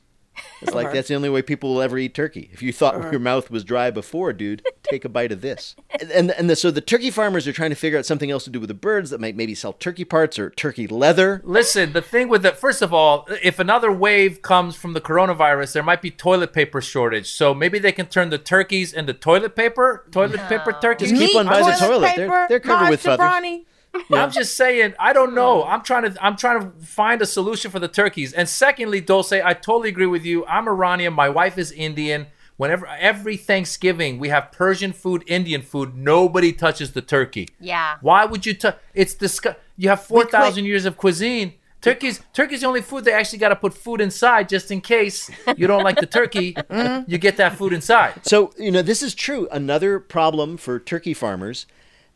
It's 0.61 0.73
like 0.73 0.91
that's 0.91 1.07
the 1.07 1.15
only 1.15 1.29
way 1.29 1.41
people 1.41 1.73
will 1.73 1.81
ever 1.81 1.97
eat 1.97 2.13
turkey. 2.13 2.49
If 2.51 2.61
you 2.61 2.73
thought 2.73 3.11
your 3.11 3.19
mouth 3.19 3.49
was 3.49 3.63
dry 3.63 3.91
before, 3.91 4.33
dude, 4.33 4.61
take 4.83 5.05
a 5.05 5.09
bite 5.09 5.31
of 5.31 5.41
this. 5.41 5.75
And 5.99 6.11
and, 6.11 6.31
and 6.31 6.49
the, 6.49 6.55
so 6.55 6.69
the 6.71 6.81
turkey 6.81 7.11
farmers 7.11 7.47
are 7.47 7.53
trying 7.53 7.69
to 7.69 7.75
figure 7.75 7.97
out 7.97 8.05
something 8.05 8.29
else 8.29 8.43
to 8.43 8.49
do 8.49 8.59
with 8.59 8.67
the 8.67 8.73
birds 8.73 9.09
that 9.11 9.21
might 9.21 9.35
maybe 9.35 9.55
sell 9.55 9.73
turkey 9.73 10.03
parts 10.03 10.37
or 10.37 10.49
turkey 10.49 10.85
leather. 10.87 11.41
Listen, 11.45 11.93
the 11.93 12.01
thing 12.01 12.27
with 12.27 12.41
that, 12.43 12.57
first 12.57 12.81
of 12.81 12.93
all, 12.93 13.25
if 13.41 13.59
another 13.59 13.91
wave 13.91 14.41
comes 14.41 14.75
from 14.75 14.93
the 14.93 15.01
coronavirus, 15.01 15.73
there 15.73 15.83
might 15.83 16.01
be 16.01 16.11
toilet 16.11 16.51
paper 16.53 16.81
shortage. 16.81 17.29
So 17.29 17.53
maybe 17.53 17.79
they 17.79 17.91
can 17.93 18.07
turn 18.07 18.29
the 18.29 18.37
turkeys 18.37 18.91
into 18.93 19.13
toilet 19.13 19.55
paper, 19.55 20.05
toilet 20.11 20.41
paper 20.49 20.75
turkeys. 20.81 21.11
Just 21.11 21.21
keep 21.21 21.37
on 21.37 21.45
buying 21.47 21.65
the 21.65 21.71
toilet. 21.71 22.15
They're- 22.15 22.27
paper, 22.27 22.45
they're 22.49 22.59
covered 22.59 22.89
with 22.89 23.05
Mars 23.05 23.17
feathers. 23.17 23.65
Jobrani. 23.93 24.19
I'm 24.23 24.31
just 24.31 24.55
saying, 24.55 24.93
I 24.99 25.13
don't 25.13 25.33
know. 25.33 25.63
I'm 25.63 25.81
trying 25.81 26.11
to 26.11 26.23
I'm 26.23 26.35
trying 26.35 26.59
to 26.61 26.85
find 26.85 27.21
a 27.21 27.25
solution 27.25 27.71
for 27.71 27.79
the 27.79 27.87
turkeys. 27.87 28.33
And 28.33 28.47
secondly, 28.47 29.01
Dulce, 29.01 29.33
I 29.33 29.53
totally 29.53 29.89
agree 29.89 30.05
with 30.05 30.25
you. 30.25 30.45
I'm 30.45 30.67
Iranian. 30.67 31.13
My 31.13 31.29
wife 31.29 31.57
is 31.57 31.71
Indian. 31.71 32.27
Whenever 32.57 32.85
every 32.87 33.37
Thanksgiving 33.37 34.19
we 34.19 34.29
have 34.29 34.51
Persian 34.51 34.91
food, 34.93 35.23
Indian 35.27 35.61
food, 35.61 35.95
nobody 35.95 36.51
touches 36.51 36.91
the 36.91 37.01
turkey. 37.01 37.47
Yeah. 37.59 37.97
Why 38.01 38.25
would 38.25 38.45
you 38.45 38.53
touch? 38.53 38.77
It's 38.93 39.15
disgu- 39.15 39.55
You 39.77 39.89
have 39.89 40.03
four 40.03 40.25
thousand 40.25 40.65
years 40.65 40.85
of 40.85 40.97
cuisine. 40.97 41.53
Turkey's 41.81 42.19
turkey's 42.33 42.59
the 42.59 42.67
only 42.67 42.81
food 42.81 43.05
they 43.05 43.13
actually 43.13 43.39
got 43.39 43.49
to 43.49 43.55
put 43.55 43.73
food 43.73 44.01
inside 44.01 44.49
just 44.49 44.69
in 44.69 44.81
case 44.81 45.31
you 45.55 45.65
don't 45.65 45.83
like 45.83 45.95
the 45.99 46.05
turkey. 46.05 46.53
Mm-hmm. 46.69 47.09
You 47.09 47.17
get 47.17 47.37
that 47.37 47.55
food 47.55 47.73
inside. 47.73 48.13
So, 48.25 48.51
you 48.57 48.69
know, 48.71 48.81
this 48.81 49.01
is 49.01 49.15
true. 49.15 49.47
Another 49.51 49.99
problem 49.99 50.57
for 50.57 50.77
turkey 50.79 51.13
farmers. 51.13 51.65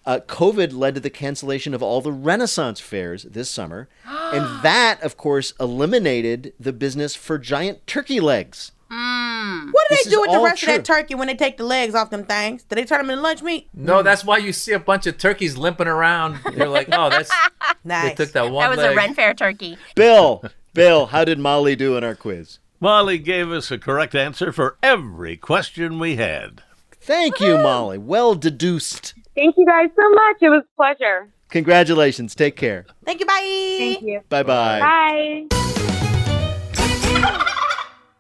Uh, 0.06 0.20
COVID 0.28 0.74
led 0.74 0.96
to 0.96 1.02
the 1.02 1.10
cancellation 1.10 1.74
of 1.74 1.82
all 1.82 2.02
the 2.02 2.12
Renaissance 2.12 2.80
fairs 2.80 3.24
this 3.24 3.50
summer. 3.50 3.88
and 4.06 4.44
that, 4.64 5.02
of 5.02 5.16
course, 5.18 5.54
eliminated 5.60 6.54
the 6.60 6.74
business 6.74 7.16
for 7.16 7.38
giant 7.38 7.86
turkey 7.88 8.20
legs. 8.20 8.72
What 8.90 9.88
do 9.90 9.96
This 9.96 10.06
they 10.06 10.12
do 10.12 10.22
with 10.22 10.32
the 10.32 10.40
rest 10.40 10.62
true. 10.64 10.74
of 10.74 10.80
that 10.80 10.86
turkey 10.86 11.16
when 11.16 11.28
they 11.28 11.36
take 11.36 11.58
the 11.58 11.64
legs 11.64 11.96
off 11.96 12.10
them 12.12 12.26
things? 12.26 12.64
Do 12.64 12.76
they 12.76 12.86
turn 12.86 13.00
them 13.00 13.10
into 13.10 13.22
lunch 13.24 13.42
meat? 13.42 13.68
No, 13.74 14.04
that's 14.04 14.24
why 14.24 14.38
you 14.38 14.54
see 14.54 14.74
a 14.74 14.80
bunch 14.80 15.08
of 15.08 15.18
turkeys 15.18 15.58
limping 15.58 15.88
around. 15.88 16.40
You're 16.56 16.68
like, 16.70 16.90
oh, 16.92 17.10
that's 17.10 17.32
Nice. 17.84 18.10
they 18.16 18.26
took 18.26 18.34
that 18.34 18.52
one 18.52 18.64
That 18.64 18.70
was 18.70 18.78
leg. 18.78 18.94
a 18.94 18.96
Ren 18.96 19.14
Fair 19.16 19.34
turkey. 19.34 19.78
Bill, 19.96 20.44
Bill, 20.74 21.08
how 21.08 21.26
did 21.26 21.40
Molly 21.40 21.76
do 21.76 21.98
in 21.98 22.04
our 22.04 22.14
quiz? 22.16 22.60
Molly 22.80 23.18
gave 23.18 23.50
us 23.52 23.72
a 23.72 23.78
correct 23.80 24.14
answer 24.14 24.52
for 24.52 24.78
every 24.84 25.38
question 25.38 25.98
we 26.00 26.18
had. 26.18 26.62
Thank 26.92 27.40
you, 27.40 27.58
Molly. 27.58 27.98
Well 27.98 28.36
deduced. 28.36 29.14
Thank 29.36 29.56
you 29.58 29.66
guys 29.66 29.90
so 29.96 30.10
much. 30.10 30.38
It 30.42 30.50
was 30.50 30.64
a 30.64 30.76
pleasure. 30.76 31.30
Congratulations. 31.50 32.36
Take 32.36 32.56
care. 32.56 32.86
Thank 33.06 33.20
you. 33.20 33.26
Bye. 33.26 33.76
Thank 33.80 34.02
you. 34.02 34.22
Bye 34.30 34.44
bye. 34.44 34.80
Bye. 34.80 35.48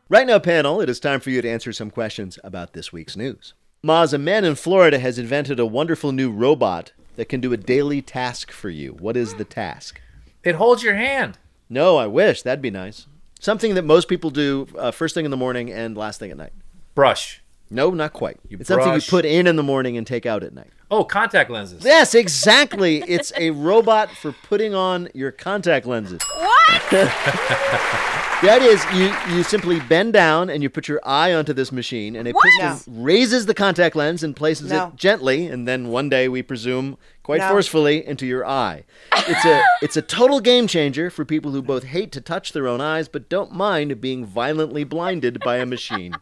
Right 0.09 0.27
now, 0.27 0.37
panel, 0.37 0.79
it 0.81 0.89
is 0.89 0.99
time 0.99 1.19
for 1.19 1.29
you 1.31 1.41
to 1.41 1.49
answer 1.49 1.73
some 1.73 1.89
questions 1.89 2.37
about 2.43 2.73
this 2.73 2.93
week's 2.93 3.17
news. 3.17 3.53
Maz, 3.83 4.13
a 4.13 4.17
man 4.17 4.45
in 4.45 4.55
Florida 4.55 4.99
has 4.99 5.17
invented 5.17 5.59
a 5.59 5.65
wonderful 5.65 6.11
new 6.11 6.31
robot 6.31 6.91
that 7.15 7.29
can 7.29 7.41
do 7.41 7.51
a 7.53 7.57
daily 7.57 8.01
task 8.01 8.51
for 8.51 8.69
you. 8.69 8.91
What 8.93 9.17
is 9.17 9.35
the 9.35 9.43
task? 9.43 9.99
It 10.43 10.55
holds 10.55 10.83
your 10.83 10.95
hand. 10.95 11.37
No, 11.69 11.97
I 11.97 12.07
wish. 12.07 12.43
That'd 12.43 12.61
be 12.61 12.71
nice. 12.71 13.07
Something 13.39 13.75
that 13.75 13.83
most 13.83 14.07
people 14.07 14.29
do 14.29 14.67
uh, 14.77 14.91
first 14.91 15.15
thing 15.15 15.25
in 15.25 15.31
the 15.31 15.37
morning 15.37 15.71
and 15.71 15.97
last 15.97 16.19
thing 16.19 16.31
at 16.31 16.37
night. 16.37 16.53
Brush. 16.95 17.42
No, 17.73 17.89
not 17.89 18.13
quite. 18.13 18.39
You 18.47 18.57
it's 18.59 18.67
something 18.67 18.93
you 18.93 19.01
put 19.01 19.25
in 19.25 19.47
in 19.47 19.55
the 19.55 19.63
morning 19.63 19.97
and 19.97 20.05
take 20.05 20.25
out 20.25 20.43
at 20.43 20.53
night. 20.53 20.69
Oh, 20.91 21.03
contact 21.03 21.49
lenses. 21.49 21.83
Yes, 21.83 22.13
exactly. 22.13 22.97
it's 23.07 23.33
a 23.35 23.49
robot 23.49 24.11
for 24.11 24.31
putting 24.31 24.75
on 24.75 25.09
your 25.13 25.31
contact 25.31 25.85
lenses. 25.85 26.21
What? 26.21 26.81
The 28.43 28.51
idea 28.51 28.71
is 28.71 28.83
you, 28.93 29.37
you 29.37 29.41
simply 29.43 29.79
bend 29.79 30.11
down 30.11 30.49
and 30.49 30.61
you 30.61 30.69
put 30.69 30.89
your 30.89 30.99
eye 31.05 31.33
onto 31.33 31.53
this 31.53 31.71
machine, 31.71 32.13
and 32.17 32.27
a 32.27 32.31
What? 32.33 32.43
piston 32.43 33.01
raises 33.01 33.45
the 33.45 33.53
contact 33.53 33.95
lens 33.95 34.21
and 34.21 34.35
places 34.35 34.69
No. 34.69 34.87
it 34.87 34.97
gently, 34.97 35.47
and 35.47 35.65
then 35.65 35.87
one 35.87 36.09
day 36.09 36.27
we 36.27 36.41
presume 36.43 36.97
quite 37.23 37.39
No. 37.39 37.47
forcefully 37.47 38.05
into 38.05 38.25
your 38.25 38.45
eye. 38.45 38.83
It's 39.15 39.45
a 39.45 39.63
it's 39.81 39.95
a 39.95 40.01
total 40.01 40.41
game 40.41 40.67
changer 40.67 41.09
for 41.09 41.23
people 41.23 41.51
who 41.51 41.61
both 41.61 41.85
hate 41.85 42.11
to 42.11 42.19
touch 42.19 42.51
their 42.51 42.67
own 42.67 42.81
eyes 42.81 43.07
but 43.07 43.29
don't 43.29 43.53
mind 43.53 44.01
being 44.01 44.25
violently 44.25 44.83
blinded 44.83 45.39
by 45.39 45.55
a 45.55 45.65
machine. 45.65 46.13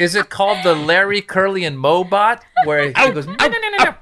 Is 0.00 0.16
it 0.16 0.28
called 0.28 0.64
the 0.64 0.74
Larry 0.74 1.20
Curly 1.20 1.64
and 1.64 1.78
Mobot. 1.78 2.40
Where 2.64 2.88
he 2.88 2.92
goes, 3.12 3.26
no, 3.26 3.34
no, 3.34 3.48
no, 3.48 3.70
no, 3.78 3.84
no. 3.84 3.94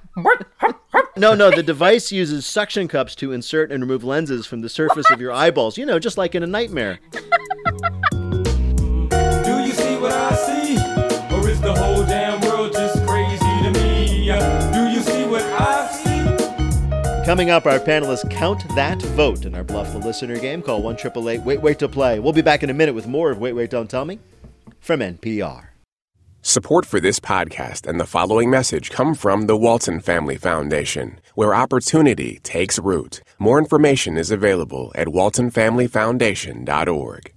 No, 1.17 1.35
no, 1.35 1.51
the 1.51 1.63
device 1.63 2.11
uses 2.11 2.47
suction 2.47 2.89
cups 2.89 3.15
to 3.17 3.33
insert 3.33 3.71
and 3.71 3.83
remove 3.83 4.03
lenses 4.03 4.47
from 4.47 4.63
the 4.63 4.71
surface 4.71 5.11
of 5.11 5.21
your 5.21 5.33
eyeballs. 5.33 5.77
You 5.77 5.85
know, 5.85 5.99
just 5.99 6.17
like 6.17 6.35
in 6.35 6.43
a 6.43 6.47
nightmare. 6.47 6.99
Do 7.13 7.19
you 9.61 9.73
see 9.73 9.97
what 9.99 10.13
I 10.13 10.35
see? 10.35 10.77
Or 11.35 11.49
is 11.49 11.61
the 11.61 11.75
whole 11.75 12.05
damn 12.05 12.41
world 12.41 12.73
just 12.73 13.07
crazy 13.07 13.45
to 13.63 13.71
me? 13.73 14.27
Do 14.73 14.89
you 14.89 15.01
see 15.03 15.27
what 15.27 15.43
I 15.43 15.89
see? 15.89 17.25
Coming 17.27 17.51
up, 17.51 17.67
our 17.67 17.79
panelists 17.79 18.29
count 18.31 18.65
that 18.75 19.03
vote 19.03 19.45
in 19.45 19.55
our 19.55 19.65
Bluff 19.65 19.93
the 19.93 19.99
Listener 19.99 20.39
game. 20.39 20.63
Call 20.63 20.81
1 20.83 20.97
Wait 21.45 21.61
Wait 21.61 21.79
to 21.79 21.89
play. 21.89 22.19
We'll 22.19 22.33
be 22.33 22.41
back 22.41 22.63
in 22.63 22.71
a 22.71 22.75
minute 22.75 22.95
with 22.95 23.07
more 23.07 23.31
of 23.31 23.39
Wait 23.39 23.53
Wait 23.53 23.69
Don't 23.69 23.91
Tell 23.91 24.07
Me 24.07 24.19
from 24.81 25.01
NPR. 25.01 25.72
Support 26.45 26.87
for 26.87 26.99
this 26.99 27.21
podcast 27.21 27.87
and 27.87 28.01
the 28.01 28.05
following 28.05 28.51
message 28.51 28.91
come 28.91 29.15
from 29.15 29.47
the 29.47 29.57
Walton 29.57 30.01
Family 30.01 30.37
Foundation, 30.37 31.21
where 31.37 31.55
opportunity 31.55 32.41
takes 32.43 32.81
root. 32.81 33.23
More 33.39 33.61
information 33.61 34.17
is 34.17 34.33
available 34.33 34.91
at 34.97 35.07
waltonfamilyfoundation.org. 35.07 37.33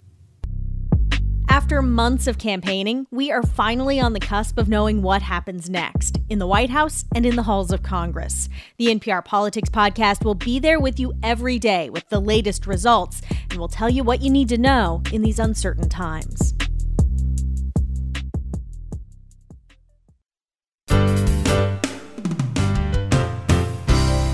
After 1.48 1.84
months 1.84 2.26
of 2.26 2.40
campaigning, 2.40 3.06
we 3.12 3.32
are 3.32 3.44
finally 3.44 4.00
on 4.00 4.14
the 4.14 4.20
cusp 4.20 4.58
of 4.58 4.70
knowing 4.70 5.04
what 5.04 5.22
happens 5.22 5.70
next 5.70 6.18
in 6.28 6.40
the 6.40 6.48
White 6.48 6.72
House 6.72 7.06
and 7.14 7.28
in 7.28 7.36
the 7.36 7.44
halls 7.44 7.72
of 7.72 7.84
Congress. 7.84 8.50
The 8.78 8.88
NPR 8.88 9.24
Politics 9.24 9.70
Podcast 9.70 10.26
will 10.26 10.34
be 10.34 10.58
there 10.58 10.80
with 10.80 11.00
you 11.00 11.14
every 11.22 11.60
day 11.60 11.92
with 11.92 12.10
the 12.10 12.20
latest 12.20 12.66
results 12.66 13.22
and 13.52 13.60
will 13.60 13.68
tell 13.68 13.90
you 13.90 14.04
what 14.04 14.24
you 14.24 14.32
need 14.32 14.50
to 14.50 14.58
know 14.58 15.04
in 15.14 15.22
these 15.22 15.38
uncertain 15.38 15.90
times. 15.90 16.56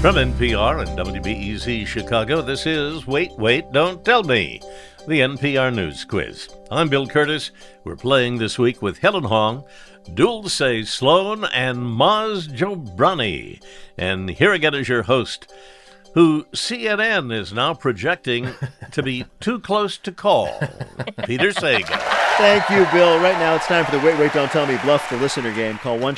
From 0.01 0.15
NPR 0.15 0.79
and 0.79 0.97
WBEZ 0.97 1.85
Chicago, 1.85 2.41
this 2.41 2.65
is 2.65 3.05
Wait, 3.05 3.37
Wait, 3.37 3.71
Don't 3.71 4.03
Tell 4.03 4.23
Me, 4.23 4.59
the 5.07 5.19
NPR 5.19 5.71
News 5.71 6.05
Quiz. 6.05 6.49
I'm 6.71 6.89
Bill 6.89 7.05
Kurtis. 7.05 7.51
We're 7.83 7.95
playing 7.95 8.39
this 8.39 8.57
week 8.57 8.81
with 8.81 8.97
Helen 8.97 9.25
Hong, 9.25 9.63
Dulce 10.15 10.89
Sloan, 10.89 11.45
and 11.53 11.77
Maz 11.77 12.47
Jobrani. 12.47 13.61
And 13.95 14.27
here 14.27 14.53
again 14.53 14.73
is 14.73 14.89
your 14.89 15.03
host, 15.03 15.53
who 16.15 16.45
CNN 16.45 17.31
is 17.31 17.53
now 17.53 17.75
projecting 17.75 18.49
to 18.93 19.03
be 19.03 19.25
too 19.39 19.59
close 19.59 19.99
to 19.99 20.11
call, 20.11 20.49
Peter 21.27 21.49
Sagal. 21.49 22.20
Thank 22.37 22.69
you, 22.69 22.85
Bill. 22.91 23.19
Right 23.19 23.37
now, 23.37 23.55
it's 23.55 23.67
time 23.67 23.85
for 23.85 23.91
the 23.91 23.99
Wait 23.99 24.17
Wait 24.17 24.33
Don't 24.33 24.51
Tell 24.51 24.65
Me 24.65 24.77
Bluff 24.83 25.09
the 25.09 25.17
Listener 25.17 25.53
game. 25.53 25.77
Call 25.77 25.99
1 25.99 26.15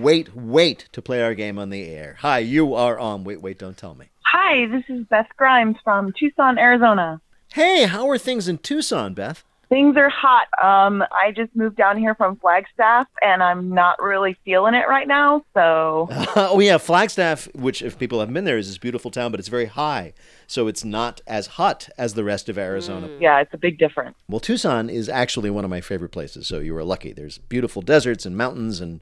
Wait 0.00 0.34
Wait 0.34 0.88
to 0.92 1.02
play 1.02 1.22
our 1.22 1.34
game 1.34 1.58
on 1.58 1.70
the 1.70 1.88
air. 1.88 2.16
Hi, 2.20 2.38
you 2.40 2.74
are 2.74 2.98
on 2.98 3.22
Wait 3.22 3.40
Wait 3.40 3.58
Don't 3.58 3.76
Tell 3.76 3.94
Me. 3.94 4.06
Hi, 4.26 4.66
this 4.66 4.82
is 4.88 5.06
Beth 5.06 5.28
Grimes 5.36 5.76
from 5.84 6.12
Tucson, 6.18 6.58
Arizona. 6.58 7.20
Hey, 7.52 7.84
how 7.84 8.08
are 8.08 8.18
things 8.18 8.48
in 8.48 8.58
Tucson, 8.58 9.14
Beth? 9.14 9.44
Things 9.68 9.96
are 9.96 10.10
hot. 10.10 10.48
Um, 10.62 11.02
I 11.12 11.32
just 11.32 11.54
moved 11.54 11.76
down 11.76 11.96
here 11.96 12.14
from 12.14 12.36
Flagstaff, 12.36 13.06
and 13.22 13.42
I'm 13.42 13.70
not 13.70 14.02
really 14.02 14.36
feeling 14.44 14.74
it 14.74 14.88
right 14.88 15.06
now. 15.08 15.44
So 15.54 16.08
oh, 16.36 16.60
yeah, 16.60 16.78
Flagstaff, 16.78 17.48
which, 17.54 17.82
if 17.82 17.98
people 17.98 18.20
haven't 18.20 18.34
been 18.34 18.44
there, 18.44 18.58
is 18.58 18.68
this 18.68 18.78
beautiful 18.78 19.10
town, 19.10 19.30
but 19.30 19.40
it's 19.40 19.48
very 19.48 19.66
high. 19.66 20.12
So 20.52 20.68
it's 20.68 20.84
not 20.84 21.22
as 21.26 21.46
hot 21.46 21.88
as 21.96 22.12
the 22.12 22.24
rest 22.24 22.50
of 22.50 22.58
Arizona. 22.58 23.08
Mm. 23.08 23.22
yeah, 23.22 23.40
it's 23.40 23.54
a 23.54 23.56
big 23.56 23.78
difference. 23.78 24.18
Well, 24.28 24.38
Tucson 24.38 24.90
is 24.90 25.08
actually 25.08 25.48
one 25.48 25.64
of 25.64 25.70
my 25.70 25.80
favorite 25.80 26.10
places, 26.10 26.46
so 26.46 26.58
you 26.58 26.74
were 26.74 26.84
lucky. 26.84 27.14
There's 27.14 27.38
beautiful 27.38 27.80
deserts 27.80 28.26
and 28.26 28.36
mountains, 28.36 28.78
and 28.78 29.00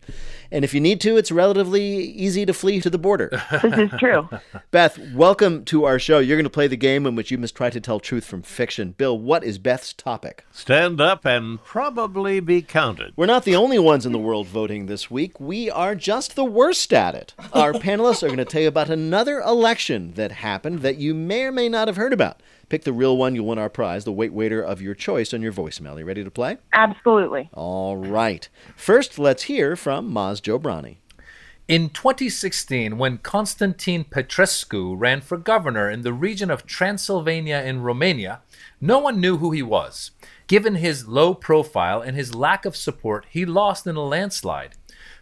and 0.52 0.64
if 0.64 0.73
you 0.73 0.80
need 0.80 1.00
to, 1.00 1.16
it's 1.16 1.33
relatively 1.33 1.83
easy 1.83 2.47
to 2.47 2.54
flee 2.54 2.80
to 2.83 2.88
the 2.88 2.99
border. 2.99 3.30
This 3.62 3.92
is 3.92 3.99
true. 3.99 4.28
Beth, 4.71 4.97
welcome 5.12 5.64
to 5.66 5.85
our 5.87 5.99
show. 5.99 6.21
You're 6.21 6.37
going 6.37 6.45
to 6.45 6.50
play 6.50 6.69
the 6.69 6.76
game 6.76 7.04
in 7.04 7.16
which 7.16 7.33
you 7.33 7.38
must 7.38 7.57
try 7.57 7.69
to 7.69 7.80
tell 7.80 7.99
truth 7.99 8.25
from 8.25 8.42
fiction. 8.42 8.92
Bill, 8.92 9.19
what 9.19 9.42
is 9.42 9.59
Beth's 9.59 9.92
topic? 9.92 10.45
Stand 10.52 11.00
up 11.00 11.25
and 11.25 11.62
probably 11.64 12.38
be 12.38 12.62
counted. 12.62 13.12
We're 13.16 13.26
not 13.26 13.45
the 13.45 13.57
only 13.57 13.78
ones 13.78 14.07
in 14.07 14.12
the 14.12 14.19
world 14.19 14.47
voting 14.47 14.87
this 14.87 15.11
week. 15.11 15.40
We 15.40 15.69
are 15.69 15.97
just 15.97 16.37
the 16.37 16.45
worst 16.45 16.92
at 16.92 17.16
it. 17.16 17.35
Our 17.52 17.73
panelists 17.88 18.23
are 18.23 18.28
going 18.28 18.38
to 18.38 18.45
tell 18.45 18.62
you 18.62 18.69
about 18.69 18.88
another 18.88 19.40
election 19.40 20.12
that 20.14 20.30
happened 20.33 20.80
that 20.80 20.99
you 20.99 21.12
may 21.12 21.39
or 21.42 21.52
may 21.52 21.68
not 21.68 21.88
have 21.88 21.97
heard 21.97 22.12
about. 22.12 22.42
Pick 22.68 22.85
the 22.85 22.92
real 22.92 23.16
one, 23.16 23.35
you'll 23.35 23.47
win 23.47 23.59
our 23.59 23.68
prize, 23.68 24.04
the 24.04 24.12
wait 24.12 24.32
waiter 24.32 24.62
of 24.62 24.80
your 24.80 24.94
choice 24.94 25.35
on 25.35 25.42
your 25.42 25.52
voicemail. 25.52 25.99
You 25.99 26.04
ready 26.04 26.23
to 26.23 26.30
play? 26.30 26.59
Absolutely. 26.73 27.50
All 27.52 27.97
right. 27.97 28.49
First, 28.76 29.18
let's 29.18 29.44
hear 29.44 29.76
from 29.76 30.12
Maz 30.12 30.40
Jobrani. 30.40 30.97
In 31.70 31.90
2016, 31.90 32.99
when 32.99 33.18
Constantine 33.18 34.02
Petrescu 34.02 34.94
ran 34.99 35.20
for 35.20 35.37
governor 35.37 35.88
in 35.88 36.02
the 36.02 36.12
region 36.12 36.50
of 36.50 36.66
Transylvania 36.66 37.62
in 37.64 37.82
Romania, 37.82 38.40
no 38.80 38.99
one 38.99 39.20
knew 39.20 39.37
who 39.37 39.52
he 39.52 39.62
was. 39.62 40.11
Given 40.49 40.75
his 40.75 41.06
low 41.06 41.32
profile 41.32 42.00
and 42.00 42.16
his 42.16 42.35
lack 42.35 42.64
of 42.64 42.75
support, 42.75 43.25
he 43.30 43.44
lost 43.44 43.87
in 43.87 43.94
a 43.94 44.04
landslide. 44.04 44.73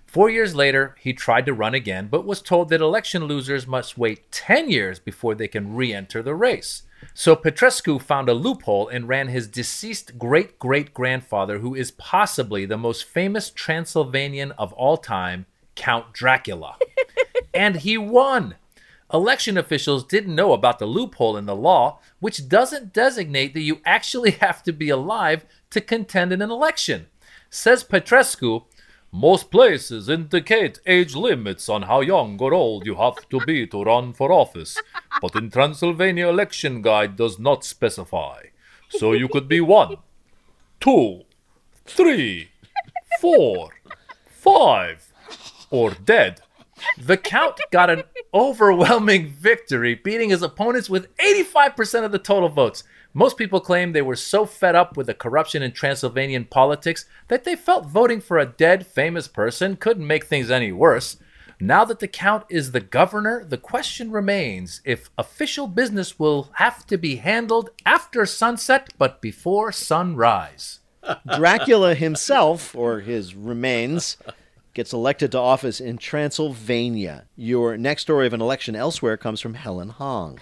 Four 0.09 0.31
years 0.31 0.55
later, 0.55 0.97
he 0.99 1.13
tried 1.13 1.45
to 1.45 1.53
run 1.53 1.75
again, 1.75 2.09
but 2.11 2.25
was 2.25 2.41
told 2.41 2.71
that 2.71 2.81
election 2.81 3.25
losers 3.25 3.67
must 3.67 3.99
wait 3.99 4.33
10 4.33 4.71
years 4.71 4.99
before 4.99 5.35
they 5.35 5.49
can 5.49 5.77
re 5.77 5.93
enter 5.93 6.23
the 6.23 6.35
race. 6.35 6.85
So 7.13 7.37
Petrescu 7.37 8.01
found 8.01 8.31
a 8.31 8.35
loophole 8.35 8.89
and 8.89 9.07
ran 9.07 9.29
his 9.29 9.47
deceased 9.47 10.19
great 10.19 10.59
great 10.59 10.95
grandfather, 10.95 11.59
who 11.59 11.75
is 11.75 11.91
possibly 11.91 12.65
the 12.65 12.79
most 12.79 13.05
famous 13.05 13.51
Transylvanian 13.51 14.53
of 14.53 14.73
all 14.73 14.97
time, 14.97 15.45
Count 15.75 16.15
Dracula. 16.15 16.77
and 17.55 17.77
he 17.77 17.99
won. 17.99 18.55
Election 19.13 19.59
officials 19.59 20.05
didn't 20.05 20.35
know 20.35 20.55
about 20.55 20.79
the 20.79 20.87
loophole 20.87 21.37
in 21.37 21.45
the 21.45 21.55
law, 21.55 22.01
which 22.19 22.49
doesn't 22.49 22.95
designate 22.95 23.53
that 23.53 23.61
you 23.61 23.83
actually 23.85 24.31
have 24.41 24.63
to 24.63 24.73
be 24.73 24.89
alive 24.89 25.45
to 25.69 25.83
contend 25.83 26.33
in 26.33 26.41
an 26.41 26.51
election. 26.51 27.09
Says 27.51 27.85
Petrescu, 27.85 28.65
most 29.13 29.51
places 29.51 30.09
indicate 30.09 30.81
age 30.87 31.15
limits 31.15 31.69
on 31.69 31.83
how 31.83 32.01
young 32.01 32.39
or 32.41 32.53
old 32.53 32.85
you 32.85 32.97
have 32.97 33.29
to 33.31 33.41
be 33.41 33.67
to 33.69 33.83
run 33.83 34.13
for 34.13 34.31
office, 34.31 34.77
but 35.23 35.35
in 35.35 35.51
Transylvania 35.51 36.29
election 36.29 36.83
guide 36.83 37.17
does 37.17 37.39
not 37.39 37.65
specify. 37.65 38.43
So 38.91 39.13
you 39.13 39.29
could 39.29 39.49
be 39.49 39.61
one, 39.61 39.97
two, 40.81 41.23
three, 41.87 42.51
four, 43.21 43.71
five, 44.27 45.13
or 45.71 45.91
dead. 45.91 46.41
The 46.99 47.17
Count 47.17 47.61
got 47.71 47.91
an 47.91 48.05
overwhelming 48.33 49.29
victory, 49.29 49.95
beating 49.95 50.31
his 50.31 50.43
opponents 50.43 50.89
with 50.89 51.15
85% 51.17 52.05
of 52.05 52.13
the 52.13 52.19
total 52.19 52.49
votes. 52.49 52.85
Most 53.19 53.37
people 53.37 53.59
claim 53.59 53.91
they 53.91 54.01
were 54.01 54.15
so 54.15 54.47
fed 54.47 54.77
up 54.77 54.97
with 54.97 55.09
the 55.09 55.13
corruption 55.13 55.61
in 55.61 55.73
Transylvanian 55.73 56.45
politics 56.45 57.05
that 57.27 57.43
they 57.43 57.57
felt 57.57 57.85
voting 57.85 58.21
for 58.21 58.39
a 58.39 58.47
dead, 58.47 58.87
famous 58.87 59.27
person 59.27 59.75
couldn't 59.75 60.07
make 60.07 60.27
things 60.27 60.53
any 60.53 60.71
worse. 60.71 61.17
Now 61.59 61.85
that 61.87 61.99
the 61.99 62.07
Count 62.07 62.45
is 62.49 62.71
the 62.71 62.79
governor, 62.79 63.45
the 63.45 63.59
question 63.59 64.13
remains 64.13 64.81
if 64.85 65.11
official 65.19 65.67
business 65.67 66.21
will 66.21 66.51
have 66.53 66.87
to 66.87 66.97
be 66.97 67.17
handled 67.17 67.71
after 67.85 68.25
sunset 68.25 68.91
but 68.99 69.21
before 69.21 69.73
sunrise. 69.73 70.79
Dracula 71.37 71.97
himself, 71.97 72.73
or 72.77 73.01
his 73.01 73.35
remains, 73.35 74.17
gets 74.75 74.93
elected 74.93 75.33
to 75.33 75.39
office 75.39 75.81
in 75.81 75.99
Transylvania. 75.99 77.25
Your 77.35 77.77
next 77.77 78.03
story 78.03 78.29
of 78.29 78.33
an 78.33 78.41
election 78.41 78.77
elsewhere 78.77 79.17
comes 79.17 79.41
from 79.41 79.55
Helen 79.55 79.89
Hong. 79.89 80.39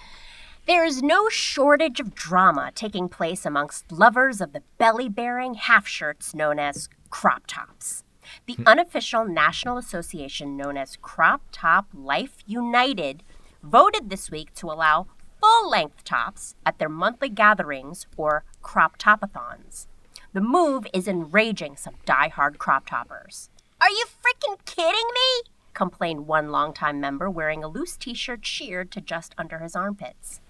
There 0.66 0.85
is 0.85 1.00
no 1.00 1.28
shortage 1.28 2.00
of 2.00 2.12
drama 2.16 2.73
taking 2.75 3.08
place 3.08 3.46
amongst 3.46 3.92
lovers 3.92 4.40
of 4.40 4.52
the 4.52 4.64
belly 4.78 5.08
bearing 5.08 5.54
half 5.54 5.87
shirts 5.87 6.35
known 6.35 6.58
as 6.58 6.88
crop 7.08 7.44
tops. 7.46 8.02
The 8.46 8.54
hmm. 8.54 8.64
unofficial 8.66 9.25
national 9.25 9.78
association 9.78 10.56
known 10.56 10.76
as 10.76 10.96
Crop 10.96 11.42
Top 11.52 11.87
Life 11.94 12.38
United 12.46 13.23
voted 13.62 14.11
this 14.11 14.28
week 14.28 14.52
to 14.54 14.66
allow 14.66 15.06
full 15.40 15.70
length 15.70 16.02
tops 16.02 16.56
at 16.66 16.80
their 16.80 16.88
monthly 16.88 17.28
gatherings 17.28 18.08
or 18.16 18.42
crop 18.61 18.99
topathons. 18.99 19.87
The 20.32 20.40
move 20.40 20.88
is 20.92 21.06
enraging 21.06 21.76
some 21.76 21.94
die-hard 22.04 22.58
crop 22.58 22.87
toppers. 22.87 23.50
Are 23.80 23.90
you 23.90 24.06
freaking 24.06 24.56
kidding 24.64 25.06
me? 25.14 25.52
complained 25.75 26.26
one 26.26 26.50
longtime 26.50 26.99
member 26.99 27.30
wearing 27.30 27.62
a 27.62 27.68
loose 27.68 27.96
t 27.96 28.14
shirt 28.14 28.44
sheared 28.44 28.90
to 28.90 29.00
just 29.00 29.32
under 29.38 29.61
his 29.61 29.76
armpits. 29.76 30.40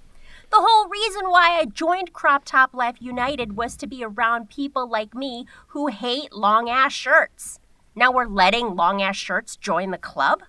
The 0.50 0.62
whole 0.62 0.88
reason 0.88 1.28
why 1.28 1.58
I 1.58 1.64
joined 1.66 2.12
Crop 2.12 2.44
Top 2.44 2.72
Life 2.72 2.96
United 3.00 3.56
was 3.56 3.76
to 3.76 3.86
be 3.86 4.04
around 4.04 4.48
people 4.48 4.88
like 4.88 5.14
me 5.14 5.44
who 5.68 5.88
hate 5.88 6.32
long 6.32 6.70
ass 6.70 6.92
shirts. 6.92 7.58
Now 7.94 8.12
we're 8.12 8.26
letting 8.26 8.76
long 8.76 9.02
ass 9.02 9.16
shirts 9.16 9.56
join 9.56 9.90
the 9.90 9.98
club? 9.98 10.42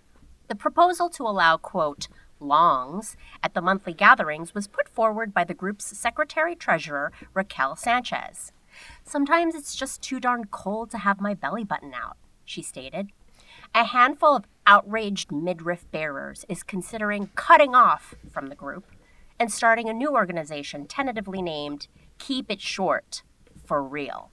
The 0.48 0.56
proposal 0.56 1.10
to 1.10 1.24
allow, 1.24 1.58
quote, 1.58 2.08
longs 2.40 3.18
at 3.42 3.54
the 3.54 3.62
monthly 3.62 3.94
gatherings 3.94 4.54
was 4.54 4.68
put 4.68 4.88
forward 4.88 5.34
by 5.34 5.44
the 5.44 5.56
group's 5.56 5.98
secretary 5.98 6.56
treasurer, 6.56 7.12
Raquel 7.34 7.76
Sanchez. 7.76 8.52
Sometimes 9.04 9.56
it's 9.56 9.76
just 9.76 10.02
too 10.02 10.20
darn 10.20 10.46
cold 10.46 10.92
to 10.92 11.00
have 11.00 11.20
my 11.20 11.34
belly 11.34 11.64
button 11.64 11.94
out, 11.94 12.18
she 12.46 12.62
stated. 12.62 13.10
A 13.74 13.86
handful 13.86 14.36
of 14.36 14.46
outraged 14.66 15.32
midriff 15.32 15.90
bearers 15.92 16.46
is 16.48 16.64
considering 16.64 17.32
cutting 17.36 17.74
off 17.74 18.14
from 18.32 18.48
the 18.48 18.56
group 18.56 18.86
and 19.40 19.52
starting 19.52 19.90
a 19.90 19.94
new 19.94 20.14
organization 20.14 20.88
tentatively 20.88 21.42
named 21.42 21.88
Keep 22.18 22.52
It 22.52 22.62
Short 22.62 23.22
for 23.66 23.84
Real. 23.84 24.32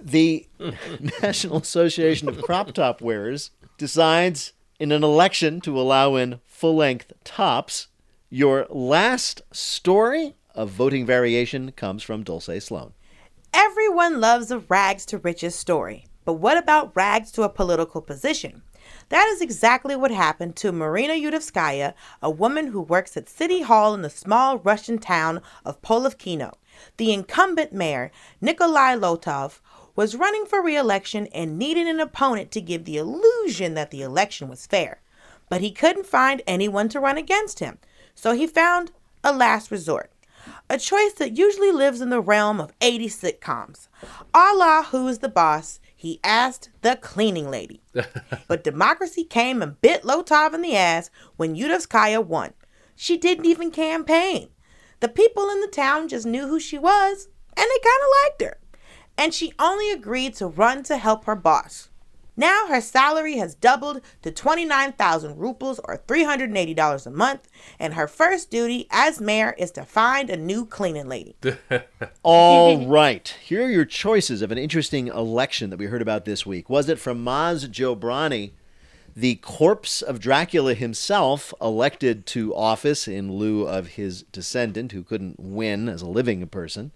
The 0.00 0.46
National 1.22 1.58
Association 1.58 2.28
of 2.28 2.40
Crop 2.42 2.72
Top 2.72 3.00
Wearers 3.00 3.50
decides 3.76 4.52
in 4.78 4.92
an 4.92 5.02
election 5.02 5.60
to 5.62 5.78
allow 5.78 6.14
in 6.14 6.40
full 6.44 6.76
length 6.76 7.12
tops. 7.24 7.88
Your 8.30 8.66
last 8.70 9.42
story 9.52 10.34
of 10.54 10.70
voting 10.70 11.06
variation 11.06 11.72
comes 11.72 12.02
from 12.02 12.22
Dulce 12.22 12.64
Sloan. 12.64 12.92
Everyone 13.54 14.20
loves 14.20 14.50
a 14.50 14.58
rags 14.58 15.06
to 15.06 15.18
riches 15.18 15.54
story. 15.54 16.06
But 16.24 16.34
what 16.34 16.58
about 16.58 16.94
rags 16.94 17.32
to 17.32 17.42
a 17.42 17.48
political 17.48 18.02
position? 18.02 18.62
That 19.10 19.26
is 19.28 19.40
exactly 19.40 19.96
what 19.96 20.10
happened 20.10 20.56
to 20.56 20.72
Marina 20.72 21.14
Yudovskaya, 21.14 21.94
a 22.20 22.30
woman 22.30 22.68
who 22.68 22.80
works 22.80 23.16
at 23.16 23.28
City 23.28 23.62
Hall 23.62 23.94
in 23.94 24.02
the 24.02 24.10
small 24.10 24.58
Russian 24.58 24.98
town 24.98 25.40
of 25.64 25.80
Polovkino. 25.80 26.54
The 26.98 27.12
incumbent 27.12 27.72
mayor, 27.72 28.10
Nikolai 28.40 28.96
Lotov, 28.96 29.60
was 29.96 30.14
running 30.14 30.44
for 30.44 30.62
re-election 30.62 31.26
and 31.28 31.58
needed 31.58 31.86
an 31.86 32.00
opponent 32.00 32.50
to 32.52 32.60
give 32.60 32.84
the 32.84 32.98
illusion 32.98 33.74
that 33.74 33.90
the 33.90 34.02
election 34.02 34.48
was 34.48 34.66
fair. 34.66 35.00
But 35.48 35.62
he 35.62 35.70
couldn't 35.70 36.06
find 36.06 36.42
anyone 36.46 36.88
to 36.90 37.00
run 37.00 37.16
against 37.16 37.60
him, 37.60 37.78
so 38.14 38.32
he 38.32 38.46
found 38.46 38.92
a 39.24 39.32
last 39.32 39.70
resort. 39.70 40.12
A 40.70 40.78
choice 40.78 41.14
that 41.14 41.36
usually 41.36 41.72
lives 41.72 42.00
in 42.00 42.10
the 42.10 42.20
realm 42.20 42.60
of 42.60 42.72
80 42.80 43.08
sitcoms. 43.08 43.88
A 44.34 44.52
la 44.54 44.84
Who 44.84 45.08
is 45.08 45.18
the 45.18 45.28
Boss, 45.28 45.80
he 46.00 46.20
asked 46.22 46.70
the 46.82 46.94
cleaning 46.94 47.50
lady. 47.50 47.82
but 48.46 48.62
democracy 48.62 49.24
came 49.24 49.60
and 49.60 49.80
bit 49.80 50.04
Lotov 50.04 50.54
in 50.54 50.62
the 50.62 50.76
ass 50.76 51.10
when 51.36 51.56
Yudovskaya 51.56 52.24
won. 52.24 52.52
She 52.94 53.16
didn't 53.16 53.46
even 53.46 53.72
campaign. 53.72 54.50
The 55.00 55.08
people 55.08 55.50
in 55.50 55.60
the 55.60 55.66
town 55.66 56.06
just 56.06 56.24
knew 56.24 56.46
who 56.46 56.60
she 56.60 56.78
was, 56.78 57.26
and 57.56 57.66
they 57.66 57.80
kind 57.82 58.00
of 58.00 58.08
liked 58.22 58.42
her. 58.42 58.58
And 59.18 59.34
she 59.34 59.52
only 59.58 59.90
agreed 59.90 60.34
to 60.36 60.46
run 60.46 60.84
to 60.84 60.98
help 60.98 61.24
her 61.24 61.34
boss. 61.34 61.88
Now 62.38 62.68
her 62.68 62.80
salary 62.80 63.38
has 63.38 63.56
doubled 63.56 64.00
to 64.22 64.30
29,000 64.30 65.36
rubles 65.36 65.80
or 65.82 65.98
$380 65.98 67.06
a 67.06 67.10
month, 67.10 67.48
and 67.80 67.94
her 67.94 68.06
first 68.06 68.48
duty 68.48 68.86
as 68.92 69.20
mayor 69.20 69.56
is 69.58 69.72
to 69.72 69.82
find 69.82 70.30
a 70.30 70.36
new 70.36 70.64
cleaning 70.64 71.08
lady. 71.08 71.34
All 72.22 72.86
right. 72.86 73.34
Here 73.42 73.64
are 73.64 73.70
your 73.70 73.84
choices 73.84 74.40
of 74.40 74.52
an 74.52 74.58
interesting 74.58 75.08
election 75.08 75.70
that 75.70 75.80
we 75.80 75.86
heard 75.86 76.00
about 76.00 76.26
this 76.26 76.46
week. 76.46 76.70
Was 76.70 76.88
it 76.88 77.00
from 77.00 77.24
Maz 77.24 77.68
Jobrani, 77.68 78.52
the 79.16 79.34
corpse 79.34 80.00
of 80.00 80.20
Dracula 80.20 80.74
himself, 80.74 81.52
elected 81.60 82.24
to 82.26 82.54
office 82.54 83.08
in 83.08 83.32
lieu 83.32 83.66
of 83.66 83.88
his 83.88 84.22
descendant 84.22 84.92
who 84.92 85.02
couldn't 85.02 85.40
win 85.40 85.88
as 85.88 86.02
a 86.02 86.08
living 86.08 86.46
person? 86.46 86.92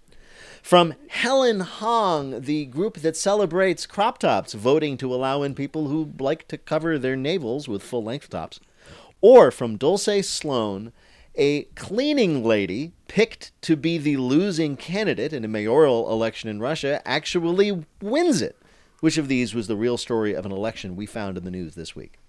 From 0.63 0.93
Helen 1.09 1.59
Hong, 1.59 2.39
the 2.39 2.65
group 2.67 2.99
that 2.99 3.17
celebrates 3.17 3.85
crop 3.85 4.17
tops, 4.17 4.53
voting 4.53 4.95
to 4.95 5.13
allow 5.13 5.43
in 5.43 5.55
people 5.55 5.89
who 5.89 6.13
like 6.17 6.47
to 6.47 6.57
cover 6.57 6.97
their 6.97 7.17
navels 7.17 7.67
with 7.67 7.83
full 7.83 8.01
length 8.01 8.29
tops. 8.29 8.61
Or 9.19 9.51
from 9.51 9.75
Dulce 9.75 10.25
Sloan, 10.25 10.93
a 11.35 11.63
cleaning 11.75 12.45
lady 12.45 12.93
picked 13.09 13.51
to 13.63 13.75
be 13.75 13.97
the 13.97 14.15
losing 14.15 14.77
candidate 14.77 15.33
in 15.33 15.43
a 15.43 15.49
mayoral 15.49 16.09
election 16.09 16.49
in 16.49 16.61
Russia 16.61 17.01
actually 17.05 17.83
wins 18.01 18.41
it. 18.41 18.57
Which 19.01 19.17
of 19.17 19.27
these 19.27 19.53
was 19.53 19.67
the 19.67 19.75
real 19.75 19.97
story 19.97 20.33
of 20.33 20.45
an 20.45 20.53
election 20.53 20.95
we 20.95 21.05
found 21.05 21.37
in 21.37 21.43
the 21.43 21.51
news 21.51 21.75
this 21.75 21.93
week? 21.93 22.19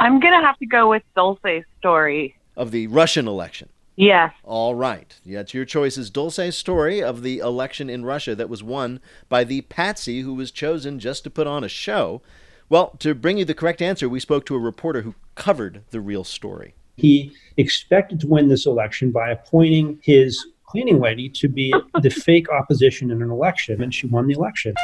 I'm 0.00 0.18
gonna 0.18 0.40
have 0.40 0.58
to 0.60 0.66
go 0.66 0.88
with 0.88 1.02
Dulce's 1.14 1.64
story. 1.78 2.36
Of 2.56 2.70
the 2.70 2.86
Russian 2.86 3.28
election. 3.28 3.68
Yes. 3.96 4.32
All 4.44 4.74
right. 4.74 5.18
That's 5.24 5.54
your 5.54 5.64
choice 5.64 5.96
is 5.96 6.10
Dulce's 6.10 6.56
story 6.56 7.02
of 7.02 7.22
the 7.22 7.38
election 7.38 7.88
in 7.88 8.04
Russia 8.04 8.34
that 8.34 8.50
was 8.50 8.62
won 8.62 9.00
by 9.28 9.42
the 9.42 9.62
patsy 9.62 10.20
who 10.20 10.34
was 10.34 10.50
chosen 10.50 10.98
just 10.98 11.24
to 11.24 11.30
put 11.30 11.46
on 11.46 11.64
a 11.64 11.68
show. 11.68 12.20
Well, 12.68 12.90
to 12.98 13.14
bring 13.14 13.38
you 13.38 13.44
the 13.44 13.54
correct 13.54 13.80
answer, 13.80 14.08
we 14.08 14.20
spoke 14.20 14.44
to 14.46 14.54
a 14.54 14.58
reporter 14.58 15.02
who 15.02 15.14
covered 15.34 15.82
the 15.90 16.00
real 16.00 16.24
story. 16.24 16.74
He 16.96 17.32
expected 17.56 18.20
to 18.20 18.26
win 18.26 18.48
this 18.48 18.66
election 18.66 19.12
by 19.12 19.30
appointing 19.30 19.98
his 20.02 20.46
cleaning 20.66 21.00
lady 21.00 21.28
to 21.30 21.48
be 21.48 21.72
the 22.02 22.10
fake 22.24 22.50
opposition 22.50 23.10
in 23.10 23.22
an 23.22 23.30
election, 23.30 23.82
and 23.82 23.94
she 23.94 24.06
won 24.06 24.26
the 24.26 24.34
election. 24.34 24.74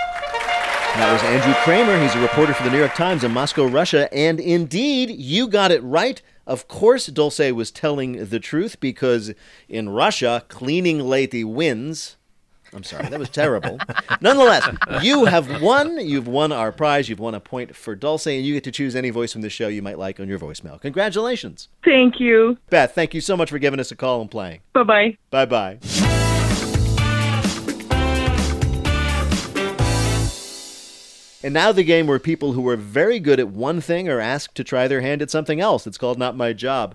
That 0.95 1.11
was 1.11 1.23
Andrew 1.23 1.55
Kramer. 1.63 2.01
He's 2.03 2.15
a 2.15 2.21
reporter 2.21 2.53
for 2.53 2.63
the 2.65 2.71
New 2.71 2.79
York 2.79 2.95
Times 2.95 3.25
in 3.25 3.33
Moscow, 3.33 3.67
Russia. 3.67 4.13
And 4.13 4.39
indeed, 4.39 5.09
you 5.11 5.49
got 5.49 5.73
it 5.73 5.83
right. 5.83 6.21
Of 6.47 6.69
course, 6.69 7.07
Dulce 7.07 7.53
was 7.53 7.71
telling 7.71 8.27
the 8.27 8.41
truth 8.41 8.81
because 8.81 9.33
in 9.69 9.89
Russia, 9.89 10.45
cleaning 10.49 11.01
lady 11.01 11.45
wins. 11.45 12.17
I'm 12.75 12.83
sorry, 12.85 13.07
that 13.09 13.19
was 13.19 13.29
terrible. 13.29 13.79
Nonetheless, 14.23 14.67
you 15.03 15.27
have 15.27 15.61
won. 15.61 16.01
You've 16.01 16.27
won 16.27 16.53
our 16.53 16.73
prize. 16.73 17.09
You've 17.09 17.21
won 17.21 17.35
a 17.35 17.41
point 17.41 17.77
for 17.77 17.95
Dulce, 17.95 18.27
and 18.27 18.45
you 18.45 18.55
get 18.55 18.65
to 18.65 18.73
choose 18.73 18.97
any 18.97 19.11
voice 19.11 19.33
from 19.33 19.43
the 19.43 19.51
show 19.51 19.69
you 19.69 19.83
might 19.83 19.99
like 19.99 20.19
on 20.19 20.29
your 20.29 20.39
voicemail. 20.39 20.81
Congratulations. 20.81 21.69
Thank 21.85 22.19
you. 22.19 22.57
Beth, 22.71 22.95
thank 22.95 23.13
you 23.13 23.21
so 23.21 23.37
much 23.37 23.51
for 23.51 23.59
giving 23.59 23.79
us 23.79 23.93
a 23.93 23.97
call 23.97 24.23
and 24.23 24.31
playing. 24.31 24.61
Bye 24.73 24.85
bye. 24.85 25.19
Bye 25.31 25.45
bye. 25.45 26.19
And 31.45 31.55
now 31.55 31.73
the 31.73 31.83
game 31.83 32.07
where 32.07 32.21
people 32.21 32.53
who 32.53 32.69
are 32.69 32.77
very 32.77 33.19
good 33.19 33.41
at 33.41 33.49
one 33.49 33.81
thing 33.81 34.09
are 34.09 34.21
asked 34.21 34.55
to 34.55 34.65
try 34.65 34.87
their 34.87 35.01
hand 35.01 35.23
at 35.23 35.31
something 35.31 35.61
else. 35.61 35.89
It's 35.89 35.99
called 35.99 36.19
Not 36.19 36.37
My 36.37 36.53
Job. 36.53 36.95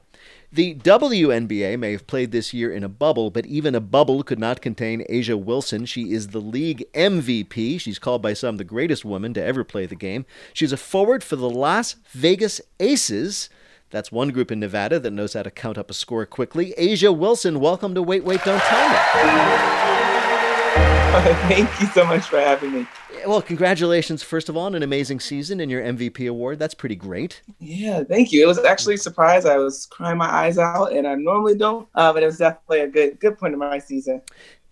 The 0.49 0.75
WNBA 0.75 1.77
may 1.77 1.91
have 1.91 2.07
played 2.07 2.31
this 2.31 2.53
year 2.53 2.71
in 2.71 2.81
a 2.81 2.89
bubble, 2.89 3.29
but 3.29 3.45
even 3.45 3.75
a 3.75 3.81
bubble 3.81 4.23
could 4.23 4.39
not 4.39 4.61
contain 4.61 5.03
A'ja 5.09 5.37
Wilson. 5.37 5.85
She 5.85 6.13
is 6.13 6.29
the 6.29 6.39
league 6.39 6.85
MVP. 6.93 7.81
She's 7.81 7.99
called 7.99 8.21
by 8.21 8.31
some 8.31 8.55
the 8.55 8.63
greatest 8.63 9.03
woman 9.03 9.33
to 9.33 9.43
ever 9.43 9.65
play 9.65 9.85
the 9.85 9.95
game. 9.95 10.25
She's 10.53 10.71
a 10.71 10.77
forward 10.77 11.25
for 11.25 11.35
the 11.35 11.49
Las 11.49 11.97
Vegas 12.11 12.61
Aces. 12.79 13.49
That's 13.89 14.13
one 14.13 14.29
group 14.29 14.49
in 14.49 14.61
Nevada 14.61 14.97
that 15.01 15.11
knows 15.11 15.33
how 15.33 15.43
to 15.43 15.51
count 15.51 15.77
up 15.77 15.91
a 15.91 15.93
score 15.93 16.25
quickly. 16.25 16.73
A'ja 16.77 17.15
Wilson, 17.15 17.59
welcome 17.59 17.93
to 17.93 18.01
Wait, 18.01 18.23
Wait, 18.23 18.41
Don't 18.45 18.61
Tell 18.61 18.89
Me. 18.89 19.96
Thank 21.47 21.79
you 21.79 21.87
so 21.87 22.05
much 22.05 22.25
for 22.25 22.37
having 22.37 22.73
me. 22.73 22.87
Well, 23.25 23.41
congratulations, 23.41 24.23
first 24.23 24.49
of 24.49 24.57
all, 24.57 24.65
on 24.65 24.75
an 24.75 24.83
amazing 24.83 25.21
season 25.21 25.59
and 25.61 25.71
your 25.71 25.81
MVP 25.81 26.29
award. 26.29 26.59
That's 26.59 26.73
pretty 26.73 26.95
great. 26.95 27.41
Yeah, 27.59 28.03
thank 28.03 28.31
you. 28.31 28.43
It 28.43 28.45
was 28.45 28.59
actually 28.59 28.95
a 28.95 28.97
surprise. 28.97 29.45
I 29.45 29.57
was 29.57 29.85
crying 29.85 30.17
my 30.17 30.29
eyes 30.29 30.57
out, 30.57 30.91
and 30.91 31.07
I 31.07 31.15
normally 31.15 31.57
don't, 31.57 31.87
uh, 31.95 32.11
but 32.11 32.23
it 32.23 32.25
was 32.25 32.37
definitely 32.37 32.81
a 32.81 32.87
good 32.87 33.19
good 33.21 33.37
point 33.37 33.53
of 33.53 33.59
my 33.59 33.79
season. 33.79 34.21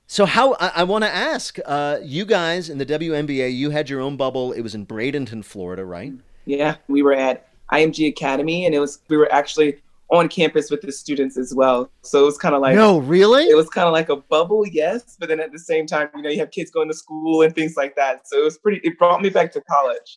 So, 0.07 0.25
how 0.25 0.55
I, 0.59 0.71
I 0.75 0.83
want 0.83 1.03
to 1.05 1.09
ask 1.09 1.57
uh, 1.65 1.99
you 2.03 2.25
guys 2.25 2.69
in 2.69 2.77
the 2.77 2.85
WNBA, 2.85 3.55
you 3.55 3.69
had 3.69 3.89
your 3.89 4.01
own 4.01 4.17
bubble. 4.17 4.51
It 4.51 4.61
was 4.61 4.75
in 4.75 4.85
Bradenton, 4.85 5.43
Florida, 5.43 5.85
right? 5.85 6.13
Yeah, 6.45 6.75
we 6.87 7.01
were 7.01 7.13
at 7.13 7.47
IMG 7.71 8.09
Academy, 8.09 8.65
and 8.65 8.75
it 8.75 8.79
was 8.79 8.99
we 9.07 9.17
were 9.17 9.31
actually 9.31 9.81
on 10.11 10.29
campus 10.29 10.69
with 10.69 10.81
the 10.81 10.91
students 10.91 11.37
as 11.37 11.53
well. 11.55 11.89
So 12.03 12.21
it 12.21 12.25
was 12.25 12.37
kind 12.37 12.53
of 12.53 12.61
like 12.61 12.75
no, 12.75 12.99
really? 12.99 13.45
it 13.45 13.55
was 13.55 13.69
kind 13.69 13.87
of 13.87 13.93
like 13.93 14.09
a 14.09 14.17
bubble, 14.17 14.67
yes, 14.67 15.17
but 15.19 15.29
then 15.29 15.39
at 15.39 15.51
the 15.51 15.59
same 15.59 15.87
time, 15.87 16.09
you 16.15 16.21
know, 16.21 16.29
you 16.29 16.39
have 16.39 16.51
kids 16.51 16.69
going 16.69 16.87
to 16.89 16.93
school 16.93 17.41
and 17.41 17.53
things 17.55 17.75
like 17.75 17.95
that. 17.95 18.27
So 18.27 18.39
it 18.39 18.43
was 18.43 18.57
pretty. 18.57 18.81
It 18.83 18.97
brought 18.97 19.21
me 19.21 19.29
back 19.29 19.51
to 19.53 19.61
college. 19.61 20.15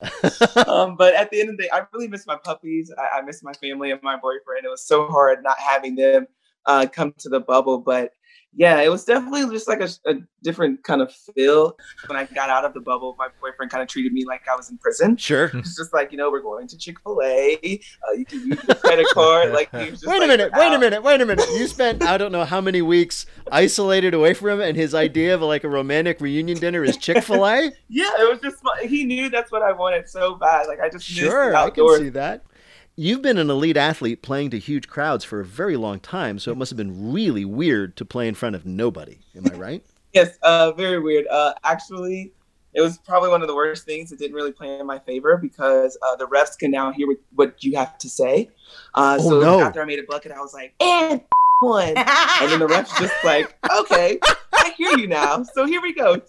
um, 0.68 0.96
but 0.96 1.14
at 1.14 1.31
the 1.31 1.40
end 1.40 1.51
of 1.51 1.57
the 1.57 1.64
day, 1.64 1.70
I 1.72 1.83
really 1.92 2.09
miss 2.09 2.27
my 2.27 2.37
puppies. 2.37 2.92
I, 2.98 3.18
I 3.18 3.22
miss 3.22 3.42
my 3.42 3.53
family 3.55 3.90
and 3.90 4.03
my 4.03 4.16
boyfriend. 4.16 4.64
It 4.64 4.68
was 4.68 4.87
so 4.87 5.07
hard 5.07 5.42
not 5.42 5.59
having 5.59 5.96
them 5.96 6.27
uh, 6.66 6.87
come 6.92 7.14
to 7.18 7.29
the 7.29 7.40
bubble, 7.40 7.79
but 7.79 8.12
yeah, 8.54 8.80
it 8.80 8.88
was 8.88 9.04
definitely 9.04 9.48
just 9.50 9.68
like 9.68 9.80
a, 9.80 9.88
a 10.06 10.14
different 10.42 10.82
kind 10.82 11.00
of 11.02 11.12
feel. 11.12 11.76
When 12.06 12.18
I 12.18 12.24
got 12.24 12.50
out 12.50 12.64
of 12.64 12.74
the 12.74 12.80
bubble, 12.80 13.14
my 13.18 13.28
boyfriend 13.40 13.70
kind 13.70 13.82
of 13.82 13.88
treated 13.88 14.12
me 14.12 14.24
like 14.24 14.42
I 14.50 14.56
was 14.56 14.70
in 14.70 14.78
prison. 14.78 15.16
Sure. 15.16 15.50
It's 15.54 15.76
just 15.76 15.92
like, 15.92 16.11
you 16.12 16.18
know, 16.18 16.30
we're 16.30 16.40
going 16.40 16.66
to 16.68 16.78
Chick 16.78 16.98
fil 17.00 17.20
A. 17.22 17.54
Uh, 17.56 18.12
you 18.12 18.24
can 18.24 18.46
use 18.46 18.64
your 18.66 18.76
credit 18.76 19.06
card. 19.12 19.52
Like, 19.58 19.70
he 19.70 19.90
was 19.90 20.00
just 20.00 20.06
Wait 20.06 20.16
a 20.16 20.20
like, 20.20 20.28
minute, 20.28 20.52
"We're 20.52 20.61
wait 20.61 20.74
a 20.74 20.78
minute, 20.78 21.02
wait 21.02 21.20
a 21.20 21.26
minute. 21.26 21.48
You 21.50 21.66
spent 21.66 22.02
I 22.02 22.16
don't 22.18 22.32
know 22.32 22.44
how 22.44 22.61
many 22.61 22.82
weeks 22.82 23.26
isolated 23.50 24.14
away 24.14 24.34
from 24.34 24.50
him, 24.50 24.61
and 24.61 24.76
his 24.76 24.94
idea 24.94 25.34
of 25.34 25.42
like 25.42 25.64
a 25.64 25.68
romantic 25.68 26.20
reunion 26.20 26.58
dinner 26.58 26.84
is 26.84 26.96
Chick 26.96 27.24
Fil 27.24 27.46
A. 27.46 27.72
Yeah, 27.88 28.11
it 28.20 28.30
was 28.30 28.40
just. 28.40 28.62
He 28.82 29.04
knew 29.04 29.30
that's 29.30 29.50
what 29.50 29.62
I 29.62 29.72
wanted 29.72 30.08
so 30.08 30.34
bad. 30.34 30.66
Like, 30.66 30.80
I 30.80 30.88
just 30.88 31.04
Sure, 31.06 31.50
the 31.52 31.58
I 31.58 31.70
can 31.70 31.98
see 31.98 32.08
that. 32.11 32.44
You've 33.00 33.22
been 33.22 33.38
an 33.38 33.48
elite 33.48 33.76
athlete 33.76 34.22
playing 34.22 34.50
to 34.50 34.58
huge 34.58 34.88
crowds 34.88 35.22
for 35.24 35.38
a 35.38 35.44
very 35.44 35.76
long 35.76 36.00
time, 36.00 36.40
so 36.40 36.50
it 36.50 36.58
must 36.58 36.72
have 36.72 36.76
been 36.76 37.12
really 37.12 37.44
weird 37.44 37.96
to 37.98 38.04
play 38.04 38.26
in 38.26 38.34
front 38.34 38.56
of 38.56 38.66
nobody. 38.66 39.18
Am 39.37 39.46
I 39.46 39.56
right? 39.56 39.82
Yes, 40.14 40.37
uh, 40.42 40.72
very 40.72 40.98
weird. 40.98 41.26
Uh, 41.30 41.52
actually, 41.64 42.32
it 42.72 42.80
was 42.80 42.96
probably 42.96 43.28
one 43.28 43.42
of 43.42 43.46
the 43.46 43.54
worst 43.54 43.84
things. 43.84 44.11
It 44.11 44.18
didn't 44.18 44.34
really 44.34 44.50
play 44.52 44.80
in 44.80 44.87
my 44.87 44.98
favor 44.98 45.37
because 45.37 45.96
uh, 46.02 46.16
the 46.16 46.26
refs 46.26 46.58
can 46.58 46.70
now 46.70 46.90
hear 46.90 47.06
what, 47.06 47.18
what 47.37 47.62
you 47.62 47.76
have 47.76 47.98
to 47.98 48.08
say. 48.08 48.48
Uh, 48.94 49.18
Oh, 49.20 49.28
so 49.28 49.40
no. 49.40 49.61
after 49.61 49.82
I 49.82 49.84
made 49.84 49.98
a 49.98 50.04
bucket, 50.04 50.32
I 50.32 50.40
was 50.40 50.54
like, 50.54 50.72
and 50.80 51.20
one. 51.61 51.88
and 51.96 52.50
then 52.50 52.58
the 52.58 52.66
ref's 52.66 52.98
just 52.98 53.12
like, 53.22 53.54
okay, 53.80 54.18
I 54.68 54.72
hear 54.72 54.98
you 54.98 55.07
now. 55.07 55.42
So 55.42 55.66
here 55.66 55.81
we 55.81 55.92
go. 55.92 56.20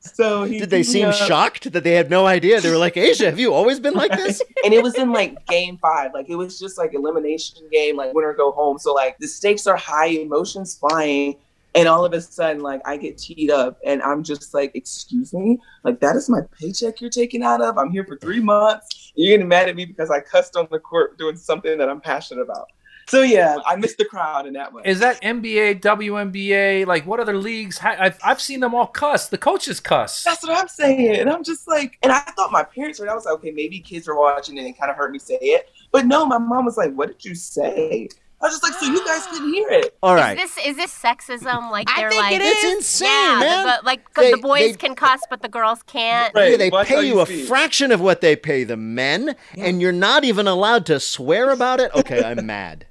So 0.00 0.44
he 0.44 0.58
Did 0.58 0.70
they 0.70 0.82
seem 0.82 1.08
up. 1.08 1.14
shocked 1.14 1.72
that 1.72 1.84
they 1.84 1.92
had 1.92 2.10
no 2.10 2.26
idea? 2.26 2.60
They 2.60 2.70
were 2.70 2.78
like, 2.78 2.94
A'ja, 2.94 3.26
have 3.26 3.38
you 3.38 3.52
always 3.52 3.80
been 3.80 3.94
like 3.94 4.12
this? 4.12 4.42
and 4.64 4.72
it 4.72 4.82
was 4.82 4.94
in 4.94 5.12
like 5.12 5.44
game 5.46 5.78
five. 5.78 6.12
Like 6.14 6.28
it 6.28 6.36
was 6.36 6.58
just 6.58 6.78
like 6.78 6.94
elimination 6.94 7.58
game, 7.70 7.96
like 7.96 8.14
winner 8.14 8.32
go 8.32 8.52
home. 8.52 8.78
So 8.78 8.92
like 8.92 9.18
the 9.18 9.28
stakes 9.28 9.66
are 9.66 9.76
high, 9.76 10.06
emotions 10.06 10.76
flying, 10.76 11.36
and 11.74 11.88
all 11.88 12.04
of 12.04 12.12
a 12.12 12.20
sudden 12.20 12.62
like 12.62 12.80
I 12.86 12.96
get 12.96 13.18
teed 13.18 13.50
up, 13.50 13.78
and 13.84 14.02
I'm 14.02 14.22
just 14.22 14.54
like, 14.54 14.72
excuse 14.74 15.34
me, 15.34 15.58
like 15.82 16.00
that 16.00 16.16
is 16.16 16.28
my 16.28 16.40
paycheck 16.58 17.00
you're 17.00 17.10
taking 17.10 17.42
out 17.42 17.60
of. 17.60 17.76
I'm 17.76 17.90
here 17.90 18.04
for 18.04 18.16
three 18.16 18.40
months. 18.40 19.12
You're 19.16 19.36
getting 19.36 19.48
mad 19.48 19.68
at 19.68 19.76
me 19.76 19.84
because 19.84 20.10
I 20.10 20.20
cussed 20.20 20.56
on 20.56 20.68
the 20.70 20.78
court 20.78 21.18
doing 21.18 21.36
something 21.36 21.78
that 21.78 21.88
I'm 21.88 22.00
passionate 22.00 22.42
about. 22.42 22.68
So 23.06 23.22
yeah, 23.22 23.58
I 23.66 23.76
missed 23.76 23.98
the 23.98 24.04
crowd 24.04 24.46
in 24.46 24.54
that 24.54 24.72
way. 24.72 24.82
Is 24.84 25.00
that 25.00 25.20
NBA, 25.22 25.80
WNBA? 25.80 26.86
Like, 26.86 27.06
what 27.06 27.20
other 27.20 27.36
leagues? 27.36 27.78
I've, 27.82 28.18
I've 28.24 28.40
seen 28.40 28.60
them 28.60 28.74
all 28.74 28.86
cuss. 28.86 29.28
The 29.28 29.38
coaches 29.38 29.80
cuss. 29.80 30.22
That's 30.24 30.42
what 30.42 30.56
I'm 30.56 30.68
saying. 30.68 31.16
And 31.20 31.30
I'm 31.30 31.44
just 31.44 31.68
like, 31.68 31.98
and 32.02 32.12
I 32.12 32.20
thought 32.20 32.50
my 32.52 32.62
parents 32.62 32.98
were, 33.00 33.10
I 33.10 33.14
was 33.14 33.24
like, 33.24 33.34
okay, 33.34 33.50
maybe 33.50 33.80
kids 33.80 34.08
are 34.08 34.16
watching 34.18 34.58
and 34.58 34.66
it 34.66 34.78
kind 34.78 34.90
of 34.90 34.96
heard 34.96 35.12
me 35.12 35.18
say 35.18 35.38
it. 35.40 35.68
But 35.92 36.06
no, 36.06 36.24
my 36.26 36.38
mom 36.38 36.64
was 36.64 36.76
like, 36.76 36.92
what 36.94 37.08
did 37.08 37.24
you 37.24 37.34
say? 37.34 38.08
I 38.40 38.46
was 38.48 38.54
just 38.60 38.62
like, 38.62 38.74
so 38.74 38.86
you 38.86 39.02
guys 39.06 39.26
couldn't 39.28 39.54
hear 39.54 39.70
it. 39.70 39.96
All 40.02 40.14
right. 40.14 40.38
Is 40.38 40.54
this 40.54 40.66
is 40.66 40.76
this 40.76 40.98
sexism? 40.98 41.70
Like 41.70 41.88
I 41.90 42.00
they're 42.02 42.10
think 42.10 42.22
like 42.22 42.34
it 42.34 42.42
It's 42.42 42.64
insane, 42.76 43.08
yeah, 43.08 43.38
man. 43.40 43.66
The, 43.66 43.86
like 43.86 44.12
'cause 44.12 44.24
They- 44.24 44.30
the 44.32 44.36
boys 44.38 44.60
they- 44.60 44.72
can 44.74 44.94
cuss, 44.94 45.22
but 45.30 45.40
the 45.40 45.48
girls 45.48 45.82
can't. 45.84 46.34
Right. 46.34 46.50
Yeah, 46.50 46.56
they 46.58 46.68
Watch 46.68 46.88
pay 46.88 47.06
you 47.06 47.14
you 47.14 47.20
a 47.22 47.26
speak. 47.26 47.46
fraction 47.46 47.90
of 47.90 48.02
what 48.02 48.20
they 48.20 48.36
pay 48.36 48.64
the 48.64 48.76
men, 48.76 49.34
and 49.56 49.80
you're 49.80 49.92
not 49.92 50.24
even 50.24 50.46
allowed 50.46 50.84
to 50.86 51.00
swear 51.00 51.50
about 51.50 51.80
it. 51.80 51.90
Okay, 51.94 52.22
I'm 52.22 52.44
mad. 52.44 52.86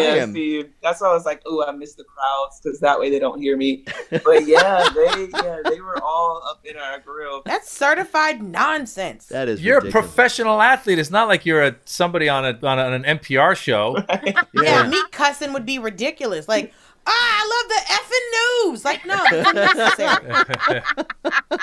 I 0.00 0.02
Yeah, 0.16 0.22
am- 0.22 0.30
Steve. 0.30 0.70
That's 0.82 1.00
why 1.00 1.08
I 1.08 1.12
was 1.12 1.24
like, 1.24 1.42
oh, 1.46 1.64
I 1.66 1.72
miss 1.72 1.94
the 1.94 2.04
crowds 2.04 2.60
because 2.62 2.80
that 2.80 2.98
way 2.98 3.10
they 3.10 3.18
don't 3.18 3.40
hear 3.40 3.56
me. 3.56 3.84
But 4.24 4.46
yeah, 4.46 4.88
they 4.94 5.28
yeah 5.32 5.58
they 5.68 5.80
were 5.80 6.00
all 6.02 6.42
up 6.48 6.60
in 6.64 6.76
our 6.76 6.98
grill. 7.00 7.42
That's 7.46 7.70
certified 7.70 8.42
nonsense. 8.42 9.26
That 9.26 9.48
is 9.48 9.62
You're 9.64 9.78
a 9.78 9.90
professional 9.90 10.60
athlete. 10.60 10.98
It's 10.98 11.10
not 11.10 11.28
like 11.28 11.44
you're 11.46 11.62
a 11.62 11.76
somebody 11.86 12.28
on 12.28 12.44
a 12.44 12.50
on, 12.66 12.78
a, 12.78 12.82
on 12.82 12.92
an 13.04 13.18
NPR 13.18 13.56
show. 13.56 13.96
Yeah, 14.54 14.86
me 14.86 15.00
cussing 15.10 15.52
would 15.54 15.66
be 15.66 15.78
ridiculous. 15.78 16.46
Like, 16.48 16.72
ah, 17.06 17.10
I 17.10 17.44
love 17.52 17.68
the 17.68 17.80
effing 17.94 18.26
news. 18.38 18.84
Like, 18.84 19.06
no, 19.06 19.18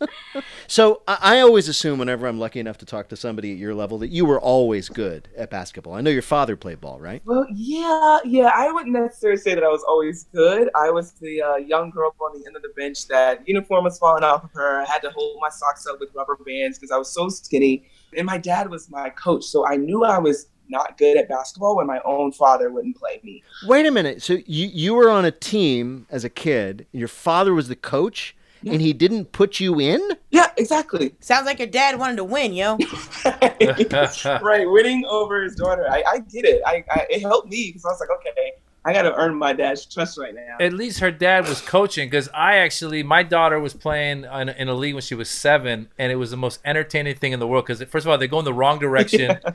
So 0.69 1.03
I, 1.07 1.19
I 1.21 1.41
always 1.41 1.69
assume 1.69 1.99
whenever 1.99 2.27
I'm 2.27 2.39
lucky 2.39 2.61
enough 2.61 2.79
to 2.79 2.87
talk 2.87 3.09
to 3.09 3.17
somebody 3.17 3.53
at 3.53 3.59
your 3.59 3.75
level 3.75 3.99
that 3.99 4.09
you 4.09 4.25
were 4.25 4.41
always 4.41 4.89
good 4.89 5.29
at 5.37 5.51
basketball. 5.51 5.95
I 5.95 6.01
know 6.01 6.11
your 6.11 6.23
father 6.23 6.57
played 6.57 6.81
ball, 6.81 6.99
right? 7.01 7.23
Well, 7.25 7.47
yeah, 7.53 8.19
yeah. 8.25 8.51
I 8.55 8.71
wouldn't 8.73 8.93
necessarily 8.93 9.39
say 9.39 9.55
that 9.55 9.65
I 9.65 9.69
was 9.69 9.85
always 9.87 10.25
good. 10.35 10.69
I 10.75 10.91
was 10.91 11.13
the 11.13 11.43
uh, 11.43 11.57
young 11.57 11.91
girl 11.91 12.15
on 12.21 12.39
the 12.39 12.47
end 12.47 12.57
of 12.57 12.63
the 12.63 12.73
bench 12.77 13.07
that 13.09 13.47
uniform 13.49 13.85
was 13.85 13.99
falling 13.99 14.25
off 14.25 14.45
of 14.45 14.51
her. 14.53 14.83
I 14.83 14.85
had 14.87 15.01
to 15.03 15.11
hold 15.11 15.39
my 15.41 15.49
socks 15.49 15.87
up 15.87 16.01
with 16.01 16.11
rubber 16.15 16.39
bands 16.45 16.79
because 16.79 16.91
I 16.91 16.97
was 16.97 17.13
so 17.13 17.29
skinny. 17.29 17.85
And 18.17 18.27
my 18.27 18.39
dad 18.39 18.71
was 18.71 18.91
my 18.91 19.11
coach, 19.11 19.45
so 19.45 19.67
I 19.67 19.77
knew 19.77 20.05
I 20.05 20.19
was 20.19 20.47
not 20.69 20.99
good 20.99 21.17
at 21.17 21.29
basketball 21.29 21.77
when 21.77 21.87
my 21.87 22.01
own 22.05 22.33
father 22.33 22.71
wouldn't 22.71 22.97
play 22.97 23.21
me. 23.23 23.43
Wait 23.65 23.87
a 23.87 23.91
minute. 23.91 24.23
So 24.23 24.35
you 24.47 24.67
you 24.67 24.95
were 24.95 25.11
on 25.11 25.25
a 25.25 25.31
team 25.31 26.07
as 26.11 26.25
a 26.25 26.31
kid. 26.31 26.87
Your 26.93 27.09
father 27.09 27.55
was 27.55 27.69
the 27.69 27.77
coach, 27.77 28.37
and 28.65 28.81
he 28.81 28.93
didn't 28.93 29.33
put 29.33 29.61
you 29.61 29.81
in. 29.81 30.01
Yeah, 30.31 30.51
exactly. 30.57 31.15
Sounds 31.21 31.47
like 31.47 31.59
your 31.59 31.69
dad 31.69 31.99
wanted 31.99 32.17
to 32.17 32.25
win, 32.25 32.53
yo. 32.53 32.77
right, 33.25 34.71
winning 34.71 35.05
over 35.09 35.43
his 35.43 35.55
daughter. 35.55 35.87
I, 35.91 36.03
I 36.09 36.19
get 36.19 36.45
it. 36.45 36.63
I, 36.67 36.85
I 36.91 37.07
it 37.11 37.21
helped 37.21 37.49
me 37.49 37.69
because 37.69 37.85
I 37.85 37.89
was 37.89 38.01
like, 38.01 38.11
okay, 38.11 38.53
I 38.87 38.93
got 38.93 39.03
to 39.03 39.15
earn 39.17 39.35
my 39.35 39.53
dad's 39.53 39.85
trust 39.85 40.17
right 40.17 40.33
now. 40.33 40.59
At 40.61 40.73
least 40.73 41.01
her 41.01 41.11
dad 41.11 41.49
was 41.49 41.61
coaching 41.61 42.09
because 42.09 42.29
I 42.33 42.59
actually, 42.59 43.03
my 43.03 43.25
daughter 43.25 43.59
was 43.59 43.75
playing 43.75 44.25
in, 44.25 44.49
in 44.49 44.69
a 44.69 44.75
league 44.75 44.95
when 44.95 45.03
she 45.03 45.17
was 45.17 45.29
seven, 45.29 45.89
and 45.99 46.13
it 46.13 46.17
was 46.17 46.31
the 46.31 46.37
most 46.37 46.61
entertaining 46.65 47.17
thing 47.17 47.33
in 47.33 47.41
the 47.41 47.49
world 47.49 47.67
because 47.67 47.83
first 47.91 48.07
of 48.07 48.11
all, 48.11 48.17
they 48.17 48.29
go 48.29 48.39
in 48.39 48.45
the 48.45 48.55
wrong 48.55 48.79
direction. 48.79 49.41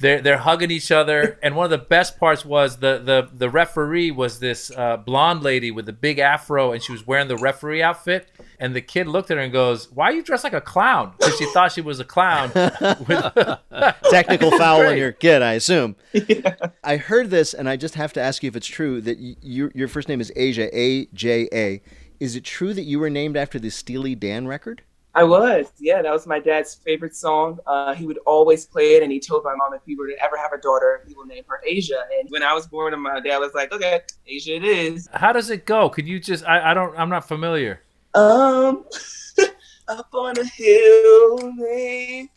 They're 0.00 0.20
they're 0.20 0.38
hugging 0.38 0.70
each 0.70 0.90
other, 0.90 1.38
and 1.42 1.54
one 1.54 1.64
of 1.64 1.70
the 1.70 1.78
best 1.78 2.18
parts 2.18 2.44
was 2.44 2.78
the 2.78 2.98
the 2.98 3.28
the 3.32 3.48
referee 3.48 4.10
was 4.10 4.40
this 4.40 4.70
uh, 4.76 4.96
blonde 4.96 5.42
lady 5.42 5.70
with 5.70 5.86
the 5.86 5.92
big 5.92 6.18
afro, 6.18 6.72
and 6.72 6.82
she 6.82 6.92
was 6.92 7.06
wearing 7.06 7.28
the 7.28 7.36
referee 7.36 7.82
outfit. 7.82 8.28
And 8.58 8.74
the 8.74 8.80
kid 8.80 9.06
looked 9.06 9.30
at 9.30 9.36
her 9.36 9.42
and 9.42 9.52
goes, 9.52 9.90
"Why 9.92 10.10
are 10.10 10.12
you 10.12 10.22
dressed 10.22 10.44
like 10.44 10.52
a 10.52 10.60
clown?" 10.60 11.12
Because 11.18 11.36
she 11.38 11.46
thought 11.52 11.72
she 11.72 11.80
was 11.80 12.00
a 12.00 12.04
clown. 12.04 12.50
Technical 14.10 14.50
foul 14.58 14.86
on 14.86 14.96
your 14.96 15.12
kid, 15.12 15.42
I 15.42 15.52
assume. 15.54 15.96
I 16.82 16.96
heard 16.96 17.30
this, 17.30 17.54
and 17.54 17.68
I 17.68 17.76
just 17.76 17.94
have 17.94 18.12
to 18.14 18.20
ask 18.20 18.42
you 18.42 18.48
if 18.48 18.56
it's 18.56 18.66
true 18.66 19.00
that 19.00 19.18
y- 19.18 19.36
your 19.42 19.70
your 19.74 19.88
first 19.88 20.08
name 20.08 20.20
is 20.20 20.32
A'ja, 20.36 20.68
A 20.72 21.06
J 21.14 21.48
A. 21.52 21.82
Is 22.20 22.36
it 22.36 22.44
true 22.44 22.72
that 22.74 22.84
you 22.84 22.98
were 22.98 23.10
named 23.10 23.36
after 23.36 23.58
the 23.58 23.70
Steely 23.70 24.14
Dan 24.14 24.46
record? 24.46 24.82
I 25.16 25.22
was, 25.22 25.70
yeah. 25.78 26.02
That 26.02 26.12
was 26.12 26.26
my 26.26 26.40
dad's 26.40 26.74
favorite 26.74 27.14
song. 27.14 27.60
Uh, 27.66 27.94
he 27.94 28.04
would 28.04 28.18
always 28.26 28.66
play 28.66 28.94
it, 28.96 29.02
and 29.02 29.12
he 29.12 29.20
told 29.20 29.44
my 29.44 29.54
mom 29.54 29.72
if 29.72 29.82
he 29.86 29.94
were 29.94 30.08
to 30.08 30.16
ever 30.22 30.36
have 30.36 30.52
a 30.52 30.58
daughter, 30.58 31.04
he 31.06 31.14
will 31.14 31.26
name 31.26 31.44
her 31.46 31.60
A'ja. 31.68 32.00
And 32.18 32.28
when 32.30 32.42
I 32.42 32.52
was 32.52 32.66
born, 32.66 32.98
my 33.00 33.20
dad 33.20 33.38
was 33.38 33.54
like, 33.54 33.72
"Okay, 33.72 34.00
A'ja, 34.28 34.56
it 34.56 34.64
is." 34.64 35.08
How 35.12 35.32
does 35.32 35.50
it 35.50 35.66
go? 35.66 35.88
Could 35.88 36.08
you 36.08 36.18
just? 36.18 36.44
I, 36.44 36.70
I 36.70 36.74
don't. 36.74 36.98
I'm 36.98 37.08
not 37.08 37.28
familiar. 37.28 37.80
Um, 38.14 38.84
up 39.88 40.08
on 40.14 40.38
a 40.38 40.44
hill, 40.44 41.38
and 41.40 41.58
then 41.58 42.28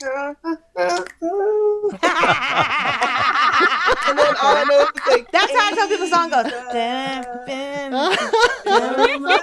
all 4.41 4.55
I 4.55 4.65
know 4.69 4.81
is 4.81 4.89
like, 5.07 5.31
That's 5.31 5.51
how 5.53 5.75
some 5.75 5.89
people's 5.89 6.09
song 6.09 6.29
goes. 6.29 6.43
Dun, 6.43 7.23
dun, 7.47 7.93
I'm 7.93 9.21
like, 9.23 9.41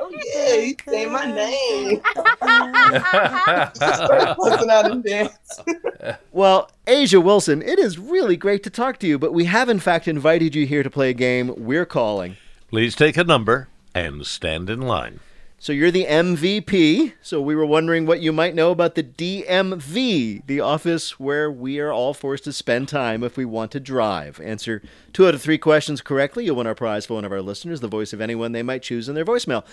oh 0.00 0.10
yeah, 0.34 0.54
you 0.54 0.76
say 0.88 1.06
my 1.06 1.26
name. 1.26 2.00
Start 3.74 4.36
busting 4.38 4.70
out 4.70 4.90
and 4.90 5.04
dance. 5.04 5.60
Well, 6.32 6.68
A'ja 6.88 7.22
Wilson, 7.22 7.62
it 7.62 7.78
is 7.78 7.96
really 7.96 8.36
great 8.36 8.64
to 8.64 8.70
talk 8.70 8.98
to 8.98 9.06
you, 9.06 9.20
but 9.20 9.32
we 9.32 9.44
have 9.44 9.68
in 9.68 9.78
fact 9.78 10.08
invited 10.08 10.52
you 10.52 10.66
here 10.66 10.82
to 10.82 10.90
play 10.90 11.10
a 11.10 11.14
game 11.14 11.54
we're 11.56 11.86
calling. 11.86 12.36
Please 12.70 12.96
take 12.96 13.16
a 13.16 13.22
number 13.22 13.68
and 13.94 14.26
stand 14.26 14.68
in 14.68 14.80
line. 14.82 15.20
So 15.62 15.72
you're 15.72 15.92
the 15.92 16.06
MVP. 16.06 17.12
So 17.22 17.40
we 17.40 17.54
were 17.54 17.64
wondering 17.64 18.04
what 18.04 18.18
you 18.18 18.32
might 18.32 18.56
know 18.56 18.72
about 18.72 18.96
the 18.96 19.04
DMV, 19.04 20.44
the 20.44 20.58
office 20.58 21.20
where 21.20 21.52
we 21.52 21.78
are 21.78 21.92
all 21.92 22.14
forced 22.14 22.42
to 22.44 22.52
spend 22.52 22.88
time 22.88 23.22
if 23.22 23.36
we 23.36 23.44
want 23.44 23.70
to 23.70 23.78
drive. 23.78 24.40
Answer 24.40 24.82
two 25.12 25.28
out 25.28 25.34
of 25.34 25.40
three 25.40 25.58
questions 25.58 26.00
correctly. 26.00 26.44
You'll 26.44 26.56
win 26.56 26.66
our 26.66 26.74
prize 26.74 27.06
for 27.06 27.14
one 27.14 27.24
of 27.24 27.30
our 27.30 27.40
listeners, 27.40 27.78
the 27.78 27.86
voice 27.86 28.12
of 28.12 28.20
anyone 28.20 28.50
they 28.50 28.64
might 28.64 28.82
choose 28.82 29.08
in 29.08 29.14
their 29.14 29.24
voicemail. 29.24 29.64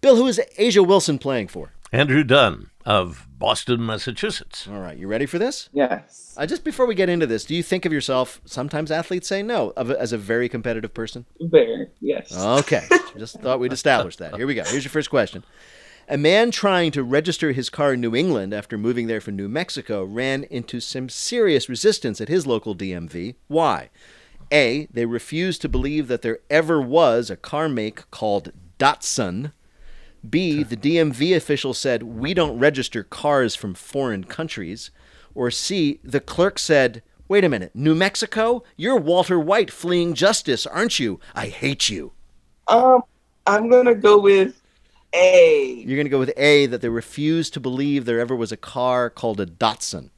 Bill, 0.00 0.16
who 0.16 0.26
is 0.26 0.40
A'ja 0.58 0.84
Wilson 0.84 1.16
playing 1.16 1.46
for? 1.46 1.70
Andrew 1.96 2.24
Dunn 2.24 2.68
of 2.84 3.26
Boston, 3.38 3.86
Massachusetts. 3.86 4.68
All 4.70 4.80
right, 4.80 4.98
you 4.98 5.08
ready 5.08 5.24
for 5.24 5.38
this? 5.38 5.70
Yes. 5.72 6.34
Uh, 6.36 6.44
just 6.44 6.62
before 6.62 6.84
we 6.84 6.94
get 6.94 7.08
into 7.08 7.26
this, 7.26 7.46
do 7.46 7.54
you 7.54 7.62
think 7.62 7.86
of 7.86 7.92
yourself, 7.92 8.38
sometimes 8.44 8.90
athletes 8.90 9.26
say 9.26 9.42
no, 9.42 9.72
of, 9.78 9.90
as 9.90 10.12
a 10.12 10.18
very 10.18 10.46
competitive 10.46 10.92
person? 10.92 11.24
Very. 11.40 11.88
Yes. 12.02 12.36
Okay. 12.36 12.86
Just 13.16 13.40
thought 13.40 13.60
we'd 13.60 13.72
establish 13.72 14.16
that. 14.16 14.36
Here 14.36 14.46
we 14.46 14.54
go. 14.54 14.62
Here's 14.64 14.84
your 14.84 14.90
first 14.90 15.08
question. 15.08 15.42
A 16.06 16.18
man 16.18 16.50
trying 16.50 16.92
to 16.92 17.02
register 17.02 17.52
his 17.52 17.70
car 17.70 17.94
in 17.94 18.02
New 18.02 18.14
England 18.14 18.52
after 18.52 18.76
moving 18.76 19.06
there 19.06 19.22
from 19.22 19.34
New 19.34 19.48
Mexico 19.48 20.04
ran 20.04 20.44
into 20.44 20.80
some 20.80 21.08
serious 21.08 21.66
resistance 21.66 22.20
at 22.20 22.28
his 22.28 22.46
local 22.46 22.76
DMV. 22.76 23.36
Why? 23.48 23.88
A. 24.52 24.86
They 24.92 25.06
refused 25.06 25.62
to 25.62 25.68
believe 25.70 26.08
that 26.08 26.20
there 26.20 26.40
ever 26.50 26.78
was 26.78 27.30
a 27.30 27.36
car 27.36 27.70
make 27.70 28.10
called 28.10 28.52
Datsun. 28.78 29.52
B. 30.30 30.62
The 30.62 30.76
DMV 30.76 31.36
official 31.36 31.74
said, 31.74 32.02
We 32.02 32.34
don't 32.34 32.58
register 32.58 33.02
cars 33.02 33.54
from 33.54 33.74
foreign 33.74 34.24
countries. 34.24 34.90
Or 35.34 35.50
C. 35.50 36.00
The 36.02 36.20
clerk 36.20 36.58
said, 36.58 37.02
Wait 37.28 37.44
a 37.44 37.48
minute, 37.48 37.72
New 37.74 37.94
Mexico? 37.94 38.62
You're 38.76 38.96
Walter 38.96 39.38
White 39.38 39.70
fleeing 39.70 40.14
justice, 40.14 40.66
aren't 40.66 40.98
you? 40.98 41.18
I 41.34 41.46
hate 41.46 41.88
you. 41.88 42.12
Um, 42.68 43.02
I'm 43.46 43.68
gonna 43.68 43.94
go 43.94 44.18
with 44.18 44.60
A. 45.12 45.82
You're 45.86 45.96
going 45.96 46.06
to 46.06 46.10
go 46.10 46.18
with 46.18 46.32
A, 46.36 46.66
that 46.66 46.80
they 46.80 46.88
refused 46.88 47.54
to 47.54 47.60
believe 47.60 48.04
there 48.04 48.20
ever 48.20 48.36
was 48.36 48.52
a 48.52 48.56
car 48.56 49.10
called 49.10 49.40
a 49.40 49.46
Datsun. 49.46 50.10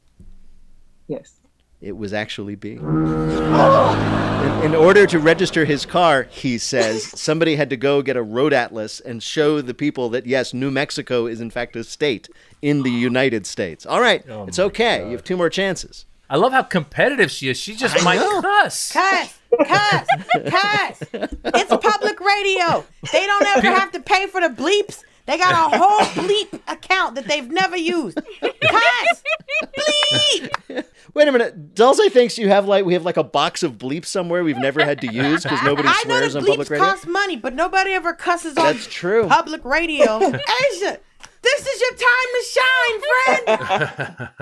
Yes. 1.07 1.38
It 1.81 1.97
was 1.97 2.13
actually 2.13 2.57
B. 2.57 2.73
In, 2.73 4.63
in 4.65 4.75
order 4.75 5.07
to 5.07 5.19
register 5.19 5.65
his 5.65 5.87
car, 5.87 6.25
he 6.31 6.59
says, 6.59 7.05
somebody 7.21 7.55
had 7.57 7.71
to 7.71 7.77
go 7.77 8.03
get 8.03 8.17
a 8.17 8.23
road 8.23 8.53
atlas 8.53 8.99
and 9.01 9.23
show 9.23 9.61
the 9.61 9.75
people 9.75 10.09
that, 10.11 10.27
yes, 10.27 10.53
New 10.53 10.71
Mexico 10.73 11.27
is 11.27 11.41
in 11.41 11.51
fact 11.51 11.77
a 11.77 11.85
state 11.85 12.29
in 12.63 12.83
the 12.83 12.91
United 12.91 13.47
States. 13.47 13.87
All 13.87 14.01
right, 14.01 14.25
Oh 14.29 14.45
it's 14.47 14.59
okay. 14.59 15.05
You 15.07 15.13
have 15.13 15.23
two 15.25 15.37
more 15.37 15.51
chances. 15.51 16.05
I 16.31 16.37
love 16.37 16.53
how 16.53 16.63
competitive 16.63 17.31
she 17.31 17.49
is. 17.49 17.57
She 17.59 17.75
just 17.75 18.01
I 18.01 18.05
might 18.05 18.17
know. 18.17 18.43
cuss. 18.43 18.93
Cuss, 18.93 19.39
cuss, 19.67 20.07
cuss. 20.49 21.03
It's 21.45 21.71
public 21.77 22.21
radio. 22.21 22.85
They 23.13 23.25
don't 23.27 23.47
ever 23.47 23.67
have 23.69 23.93
to 23.93 24.01
pay 24.01 24.27
for 24.27 24.41
the 24.41 24.49
bleeps. 24.49 25.05
They 25.29 25.37
got 25.37 25.73
a 25.75 25.77
whole 25.77 26.01
bleep 26.25 26.59
account 26.67 27.15
that 27.17 27.29
they've 27.29 27.49
never 27.51 27.77
used. 27.77 28.19
Cuss, 28.41 29.23
bleep. 29.77 30.85
Wait 31.13 31.29
a 31.29 31.33
minute. 31.33 31.75
Dulce 31.75 32.09
thinks 32.11 32.39
you 32.39 32.49
have 32.49 32.67
like 32.67 32.87
we 32.87 32.95
have 32.95 33.05
like 33.05 33.19
a 33.19 33.25
box 33.25 33.63
of 33.63 33.73
bleeps 33.77 34.07
somewhere 34.07 34.43
we've 34.43 34.57
never 34.57 34.83
had 34.83 35.03
to 35.03 35.13
use 35.13 35.43
because 35.43 35.63
nobody 35.63 35.87
I 35.91 36.03
know 36.07 36.15
swears 36.17 36.33
that 36.33 36.39
on 36.41 36.47
public 36.47 36.67
bleeps 36.69 36.71
radio. 36.71 36.87
cost 36.87 37.07
money, 37.07 37.37
but 37.37 37.53
nobody 37.55 37.93
ever 37.93 38.15
cusses 38.15 38.57
on 38.57 38.65
That's 38.65 38.87
true. 38.87 39.27
public 39.29 39.63
radio. 39.67 40.05
A'ja, 40.19 40.99
this 41.43 41.67
is 41.67 41.81
your 41.81 41.91
time 41.91 42.31
to 42.33 42.45
shine, 42.51 43.01
friend. 43.01 43.18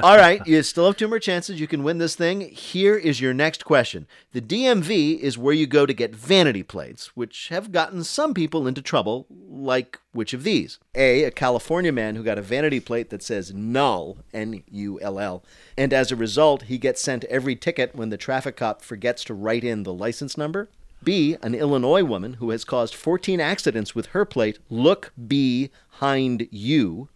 All 0.02 0.16
right, 0.16 0.44
you 0.46 0.62
still 0.62 0.86
have 0.86 0.96
two 0.96 1.06
more 1.06 1.20
chances. 1.20 1.60
You 1.60 1.68
can 1.68 1.84
win 1.84 1.98
this 1.98 2.16
thing. 2.16 2.40
Here 2.40 2.96
is 2.96 3.20
your 3.20 3.32
next 3.32 3.64
question. 3.64 4.06
The 4.32 4.40
DMV 4.40 5.18
is 5.20 5.38
where 5.38 5.54
you 5.54 5.66
go 5.66 5.86
to 5.86 5.94
get 5.94 6.14
vanity 6.14 6.62
plates, 6.62 7.16
which 7.16 7.48
have 7.48 7.70
gotten 7.70 8.02
some 8.02 8.34
people 8.34 8.66
into 8.66 8.82
trouble, 8.82 9.26
like 9.30 10.00
which 10.12 10.34
of 10.34 10.42
these? 10.42 10.78
A, 10.94 11.24
a 11.24 11.30
California 11.30 11.92
man 11.92 12.16
who 12.16 12.24
got 12.24 12.38
a 12.38 12.42
vanity 12.42 12.80
plate 12.80 13.10
that 13.10 13.22
says 13.22 13.54
null, 13.54 14.18
N 14.34 14.62
U 14.70 15.00
L 15.00 15.20
L, 15.20 15.44
and 15.76 15.92
as 15.92 16.10
a 16.10 16.16
result, 16.16 16.62
he 16.62 16.78
gets 16.78 17.00
sent 17.00 17.24
every 17.24 17.54
ticket 17.54 17.94
when 17.94 18.08
the 18.08 18.16
traffic 18.16 18.56
cop 18.56 18.82
forgets 18.82 19.22
to 19.24 19.34
write 19.34 19.62
in 19.62 19.84
the 19.84 19.94
license 19.94 20.36
number. 20.36 20.68
B, 21.02 21.36
an 21.42 21.54
Illinois 21.54 22.02
woman 22.02 22.34
who 22.34 22.50
has 22.50 22.64
caused 22.64 22.94
14 22.94 23.40
accidents 23.40 23.94
with 23.94 24.06
her 24.06 24.24
plate, 24.24 24.58
look 24.68 25.12
behind 25.28 26.48
you. 26.50 27.08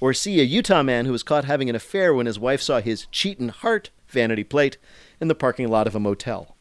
Or 0.00 0.14
C, 0.14 0.40
a 0.40 0.44
Utah 0.44 0.82
man 0.82 1.04
who 1.04 1.12
was 1.12 1.22
caught 1.22 1.44
having 1.44 1.68
an 1.68 1.76
affair 1.76 2.14
when 2.14 2.26
his 2.26 2.38
wife 2.38 2.62
saw 2.62 2.80
his 2.80 3.06
Cheatin' 3.12 3.50
Heart 3.50 3.90
vanity 4.08 4.44
plate 4.44 4.78
in 5.20 5.28
the 5.28 5.34
parking 5.34 5.68
lot 5.68 5.86
of 5.86 5.94
a 5.94 6.00
motel. 6.00 6.56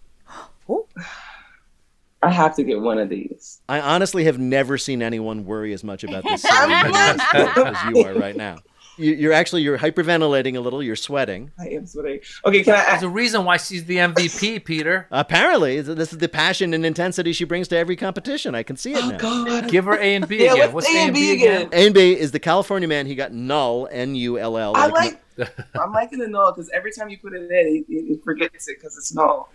I 2.21 2.31
have 2.31 2.55
to 2.57 2.63
get 2.63 2.81
one 2.81 2.99
of 2.99 3.07
these. 3.07 3.61
I 3.69 3.79
honestly 3.79 4.25
have 4.25 4.37
never 4.37 4.77
seen 4.77 5.01
anyone 5.01 5.45
worry 5.45 5.71
as 5.71 5.85
much 5.85 6.03
about 6.03 6.25
this 6.25 6.43
as 6.51 7.93
you 7.93 8.03
are 8.03 8.13
right 8.13 8.35
now. 8.35 8.57
You- 8.99 9.13
You're 9.15 9.33
actually 9.33 9.61
you're 9.61 9.77
hyperventilating 9.77 10.55
a 10.55 10.59
little. 10.59 10.83
You're 10.83 10.95
sweating. 10.95 11.51
I 11.57 11.69
am 11.69 11.85
sweating. 11.85 12.19
Okay, 12.45 12.63
can 12.63 12.75
I 12.75 12.91
There's 12.91 13.03
a 13.03 13.09
reason 13.09 13.45
why 13.45 13.57
she's 13.57 13.85
the 13.85 13.97
MVP, 13.97 14.63
Peter. 14.65 15.07
Apparently, 15.11 15.81
this 15.81 16.11
is 16.11 16.19
the 16.19 16.27
passion 16.29 16.73
and 16.73 16.85
intensity 16.85 17.33
she 17.33 17.45
brings 17.45 17.67
to 17.69 17.77
every 17.77 17.95
competition. 17.95 18.55
I 18.55 18.63
can 18.63 18.75
see 18.75 18.91
it 18.93 19.03
oh, 19.03 19.09
now. 19.09 19.17
God. 19.17 19.69
Give 19.69 19.85
her 19.85 19.95
A 19.97 20.15
and 20.15 20.27
B 20.27 20.37
Yeah, 20.43 20.53
again. 20.53 20.73
what's 20.73 20.85
What's 20.87 20.95
A 20.95 20.99
and 20.99 21.13
B 21.13 21.33
again? 21.33 21.69
A 21.71 21.85
and 21.85 21.93
B 21.93 22.11
is 22.17 22.31
the 22.31 22.39
California 22.39 22.87
man. 22.87 23.05
He 23.05 23.15
got 23.15 23.31
null, 23.31 23.87
N 23.91 24.15
U 24.15 24.37
L 24.37 24.57
L. 24.57 24.75
I 24.75 24.87
like. 24.87 25.21
I'm 25.79 25.93
liking 25.93 26.19
the 26.19 26.27
null 26.27 26.51
because 26.51 26.69
every 26.73 26.91
time 26.91 27.09
you 27.09 27.17
put 27.17 27.33
it 27.33 27.43
in, 27.43 27.51
it, 27.51 27.85
it, 27.89 28.11
it 28.13 28.23
forgets 28.25 28.67
it 28.67 28.77
because 28.77 28.97
it's 28.97 29.13
null. 29.13 29.49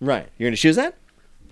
Right. 0.00 0.28
You're 0.38 0.48
gonna 0.48 0.56
choose 0.56 0.76
that? 0.76 0.94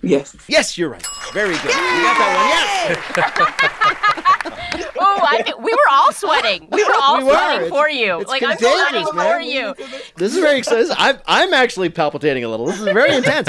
Yes. 0.02 0.36
Yes, 0.48 0.76
you're 0.76 0.88
right. 0.90 1.06
Very 1.32 1.54
good. 1.54 1.64
You 1.64 2.02
got 2.02 2.18
that 2.18 3.42
one. 3.46 3.72
Yes. 3.72 4.88
Oh, 5.04 5.26
I 5.28 5.42
think 5.42 5.58
we 5.58 5.72
were 5.72 5.88
all 5.90 6.12
sweating. 6.12 6.68
We 6.70 6.84
were 6.84 6.94
all 6.94 7.18
We 7.18 7.24
were. 7.24 7.32
sweating 7.32 7.66
It's- 7.66 7.70
for 7.70 7.90
you. 7.90 8.20
it's 8.20 8.30
like 8.30 8.42
I'm 8.42 8.56
sweating 8.56 9.06
man. 9.14 9.34
for 9.36 9.40
you. 9.40 9.74
This 10.16 10.32
is 10.34 10.38
very 10.38 10.58
exciting. 10.58 10.90
I'm, 10.96 11.18
I'm 11.26 11.52
actually 11.52 11.88
palpitating 11.90 12.44
a 12.44 12.48
little. 12.48 12.66
This 12.66 12.78
is 12.78 12.84
very 12.84 13.14
intense. 13.14 13.48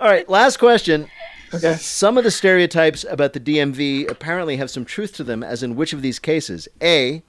All 0.00 0.08
right, 0.08 0.28
last 0.28 0.56
question. 0.58 1.08
Okay. 1.52 1.74
Some 1.74 2.16
of 2.18 2.24
the 2.24 2.30
stereotypes 2.30 3.04
about 3.08 3.32
the 3.32 3.40
DMV 3.40 4.10
apparently 4.10 4.56
have 4.56 4.70
some 4.70 4.84
truth 4.84 5.12
to 5.16 5.24
them, 5.24 5.42
as 5.42 5.62
in 5.62 5.76
which 5.76 5.92
of 5.92 6.02
these 6.02 6.18
cases? 6.18 6.68
A. 6.82 7.22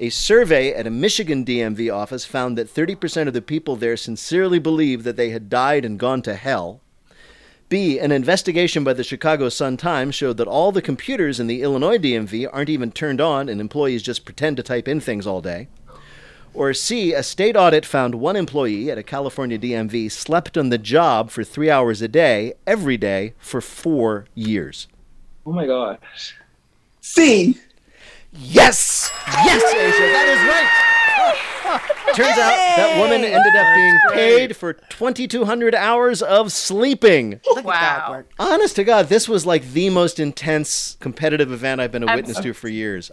A 0.00 0.08
survey 0.08 0.72
at 0.72 0.86
a 0.86 0.90
Michigan 0.90 1.44
DMV 1.44 1.94
office 1.94 2.24
found 2.24 2.56
that 2.58 2.72
30% 2.74 3.28
of 3.28 3.34
the 3.34 3.42
people 3.42 3.76
there 3.76 3.96
sincerely 3.98 4.58
believed 4.58 5.04
that 5.04 5.16
they 5.16 5.28
had 5.30 5.48
died 5.50 5.84
and 5.84 5.98
gone 5.98 6.22
to 6.22 6.34
hell. 6.34 6.80
B. 7.70 8.00
An 8.00 8.10
investigation 8.10 8.82
by 8.82 8.94
the 8.94 9.04
Chicago 9.04 9.48
Sun 9.48 9.76
Times 9.76 10.16
showed 10.16 10.38
that 10.38 10.48
all 10.48 10.72
the 10.72 10.82
computers 10.82 11.38
in 11.38 11.46
the 11.46 11.62
Illinois 11.62 11.98
DMV 11.98 12.48
aren't 12.52 12.68
even 12.68 12.90
turned 12.90 13.20
on 13.20 13.48
and 13.48 13.60
employees 13.60 14.02
just 14.02 14.24
pretend 14.24 14.56
to 14.56 14.64
type 14.64 14.88
in 14.88 14.98
things 14.98 15.24
all 15.24 15.40
day. 15.40 15.68
Or 16.52 16.74
C, 16.74 17.12
a 17.12 17.22
state 17.22 17.54
audit 17.54 17.86
found 17.86 18.16
one 18.16 18.34
employee 18.34 18.90
at 18.90 18.98
a 18.98 19.04
California 19.04 19.56
DMV 19.56 20.10
slept 20.10 20.58
on 20.58 20.70
the 20.70 20.78
job 20.78 21.30
for 21.30 21.44
three 21.44 21.70
hours 21.70 22.02
a 22.02 22.08
day, 22.08 22.54
every 22.66 22.96
day, 22.96 23.34
for 23.38 23.60
four 23.60 24.26
years. 24.34 24.88
Oh 25.46 25.52
my 25.52 25.64
gosh. 25.64 26.34
C. 27.00 27.56
Yes! 28.32 29.12
Yes, 29.28 29.62
A'ja, 29.62 30.12
that 30.12 30.28
is 30.28 30.40
right! 30.48 31.19
Turns 32.14 32.38
out 32.38 32.56
that 32.76 32.96
woman 32.98 33.22
ended 33.24 33.54
up 33.56 33.74
being 33.74 33.98
paid 34.12 34.56
for 34.56 34.72
2,200 34.72 35.74
hours 35.74 36.22
of 36.22 36.52
sleeping. 36.52 37.40
Look 37.46 37.58
at 37.58 37.64
that 37.64 38.08
Wow. 38.08 38.10
work. 38.10 38.30
Honest 38.38 38.76
to 38.76 38.84
God, 38.84 39.08
this 39.08 39.28
was 39.28 39.46
like 39.46 39.70
the 39.72 39.90
most 39.90 40.18
intense 40.18 40.96
competitive 41.00 41.52
event 41.52 41.80
I've 41.80 41.92
been 41.92 42.02
a 42.02 42.06
I'm 42.06 42.16
witness 42.16 42.38
so- 42.38 42.42
to 42.44 42.52
for 42.54 42.68
years. 42.68 43.10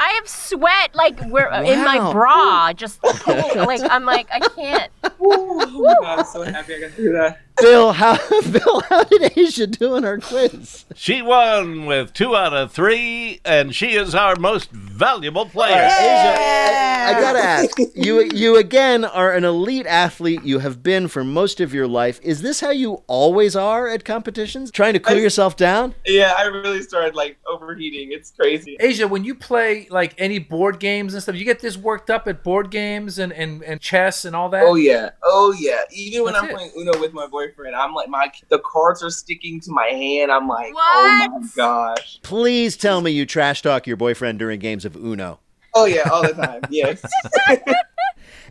I 0.00 0.08
have 0.14 0.28
sweat 0.28 0.94
like 0.94 1.20
where 1.28 1.52
uh, 1.52 1.62
in 1.62 1.84
my 1.84 1.98
Wow. 1.98 2.12
bra. 2.12 2.72
Just 2.72 3.02
like 3.26 3.80
I'm 3.90 4.04
like 4.04 4.28
I 4.32 4.40
can't. 4.40 4.90
Oh 5.20 5.54
my 5.82 5.94
god, 6.00 6.18
I'm 6.20 6.24
so 6.24 6.42
happy 6.42 6.76
I 6.76 6.80
got 6.80 6.90
through 6.92 7.12
that. 7.12 7.40
Bill, 7.60 7.92
how 7.92 8.16
Bill, 8.52 8.80
how 8.88 9.02
did 9.04 9.22
A'ja 9.32 9.68
do 9.78 9.96
in 9.96 10.04
our 10.04 10.18
quiz? 10.18 10.84
She 10.94 11.22
won 11.22 11.86
with 11.86 12.12
two 12.14 12.36
out 12.36 12.54
of 12.54 12.70
three, 12.72 13.40
and 13.44 13.74
she 13.74 13.94
is 13.96 14.14
our 14.14 14.36
most 14.36 14.70
valuable 14.70 15.44
player. 15.44 15.74
A'ja, 15.74 16.36
I, 16.38 17.14
I 17.16 17.20
gotta 17.20 17.42
ask 17.48 17.76
you. 17.94 18.22
You 18.32 18.56
again 18.56 19.04
are 19.04 19.32
an 19.32 19.44
elite 19.44 19.86
athlete. 19.86 20.42
You 20.44 20.58
have 20.60 20.82
been 20.82 21.08
for 21.08 21.24
most 21.24 21.60
of 21.60 21.72
your 21.74 21.86
life. 21.86 22.20
Is 22.22 22.42
this 22.42 22.60
how 22.60 22.70
you 22.70 23.02
always 23.06 23.56
are 23.56 23.88
at 23.88 24.04
competitions? 24.04 24.70
Trying 24.70 24.92
to 24.94 25.00
cool 25.00 25.16
I- 25.16 25.20
yourself 25.20 25.56
down? 25.56 25.94
Yeah, 26.06 26.34
I 26.36 26.44
really 26.44 26.82
started 26.82 27.14
like 27.14 27.38
overheating. 27.46 28.12
It's 28.12 28.30
crazy. 28.30 28.76
A'ja, 28.80 29.08
when 29.08 29.24
you 29.24 29.34
play 29.34 29.86
like 29.90 30.14
any 30.18 30.38
board 30.38 30.78
games 30.80 31.14
and 31.14 31.22
stuff, 31.22 31.34
you 31.36 31.44
get 31.44 31.60
this 31.60 31.76
worked 31.76 32.10
up 32.10 32.28
at 32.28 32.42
board 32.42 32.70
games 32.70 33.18
and, 33.18 33.32
and, 33.32 33.62
and 33.64 33.80
chess 33.80 34.24
and 34.24 34.34
all 34.36 34.48
that. 34.50 34.64
Oh 34.64 34.74
yeah, 34.74 35.10
oh 35.22 35.54
yeah. 35.58 35.80
Even 35.90 36.24
when 36.24 36.32
That's 36.34 36.44
I'm 36.44 36.50
it. 36.50 36.54
playing 36.56 36.72
Uno 36.76 37.00
with 37.00 37.12
my 37.12 37.26
boyfriend, 37.26 37.74
I'm 37.74 37.94
like 37.94 38.08
my 38.08 38.30
the 38.48 38.58
cards 38.60 39.02
are 39.02 39.10
sticking 39.10 39.60
to 39.60 39.70
my 39.72 39.86
hand. 39.86 40.30
I'm 40.30 40.48
like, 40.48 40.72
oh 40.76 41.28
my 41.30 41.38
What? 41.38 41.54
gosh. 41.56 42.20
Please 42.22 42.76
tell 42.76 43.00
me 43.00 43.10
you 43.10 43.26
trash 43.26 43.62
talk 43.62 43.86
your 43.86 43.96
boyfriend 43.96 44.38
during 44.38 44.58
games 44.60 44.84
of 44.84 44.96
Uno. 44.96 45.40
Oh 45.74 45.86
yeah, 45.86 46.08
all 46.10 46.22
the 46.22 46.34
time. 46.34 46.60
Yes. 46.70 47.02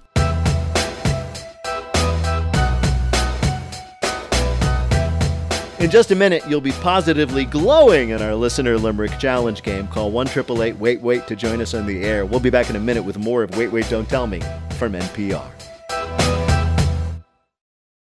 In 5.78 5.92
just 5.92 6.12
a 6.12 6.16
minute, 6.16 6.42
you'll 6.48 6.62
be 6.62 6.72
positively 6.72 7.44
glowing 7.44 8.12
in 8.12 8.22
our 8.22 8.34
listener 8.34 8.78
limerick 8.78 9.20
challenge 9.20 9.62
game. 9.62 9.88
Call 9.90 10.10
one 10.10 10.26
triple 10.26 10.64
eight 10.64 10.78
wait 10.78 11.02
wait 11.02 11.28
to 11.28 11.36
join 11.36 11.60
us 11.60 11.74
on 11.74 11.86
the 11.86 12.02
air. 12.02 12.26
We'll 12.26 12.40
be 12.40 12.50
back 12.50 12.70
in 12.70 12.78
a 12.78 12.80
minute 12.80 13.04
with 13.04 13.18
more 13.18 13.44
of 13.44 13.58
Wait 13.58 13.74
Wait 13.74 13.90
Don't 13.90 14.08
Tell 14.08 14.26
Me 14.26 14.40
from 14.78 14.94
NPR. 14.94 15.46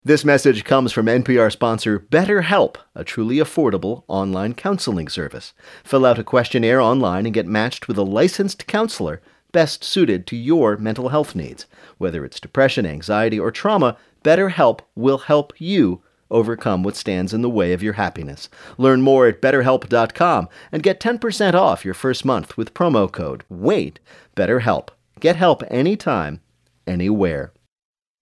This 0.04 0.23
message 0.23 0.63
comes 0.63 0.91
from 0.91 1.08
NPR 1.08 1.51
sponsor 1.51 1.99
BetterHelp, 1.99 2.75
a 2.93 3.04
truly 3.04 3.38
affordable 3.38 4.04
online 4.08 4.54
counseling 4.54 5.10
service. 5.10 5.54
Fill 5.84 6.06
out 6.06 6.19
a 6.19 6.23
questionnaire 6.23 6.80
online 6.80 7.25
and 7.25 7.34
get 7.34 7.47
matched 7.47 7.88
with 7.88 7.97
a 7.97 8.04
licensed 8.04 8.67
counselor 8.67 9.23
best 9.51 9.84
suited 9.84 10.28
to 10.28 10.36
your 10.36 10.78
mental 10.78 11.10
health 11.10 11.34
needs. 11.34 11.65
Whether 11.97 12.23
it's 12.23 12.39
depression, 12.39 12.86
anxiety, 12.86 13.39
or 13.39 13.49
trauma, 13.49 13.97
BetterHelp 14.23 14.82
will 14.93 15.17
help 15.17 15.54
you 15.58 16.04
overcome 16.30 16.84
what 16.84 16.96
stands 16.96 17.34
in 17.34 17.42
the 17.42 17.50
way 17.50 17.74
of 17.74 17.84
your 17.84 17.94
happiness. 17.94 18.50
Learn 18.78 19.02
more 19.02 19.28
at 19.28 19.42
betterhelp.com 19.42 20.50
and 20.72 20.84
get 20.84 21.00
10% 21.00 21.54
off 21.54 21.86
your 21.86 21.94
first 21.94 22.26
month 22.26 22.58
with 22.58 22.74
promo 22.74 23.12
code 23.12 23.44
WAIT. 23.50 24.00
BetterHelp. 24.36 24.90
Get 25.20 25.36
help 25.36 25.64
anytime, 25.70 26.42
anywhere. 26.86 27.54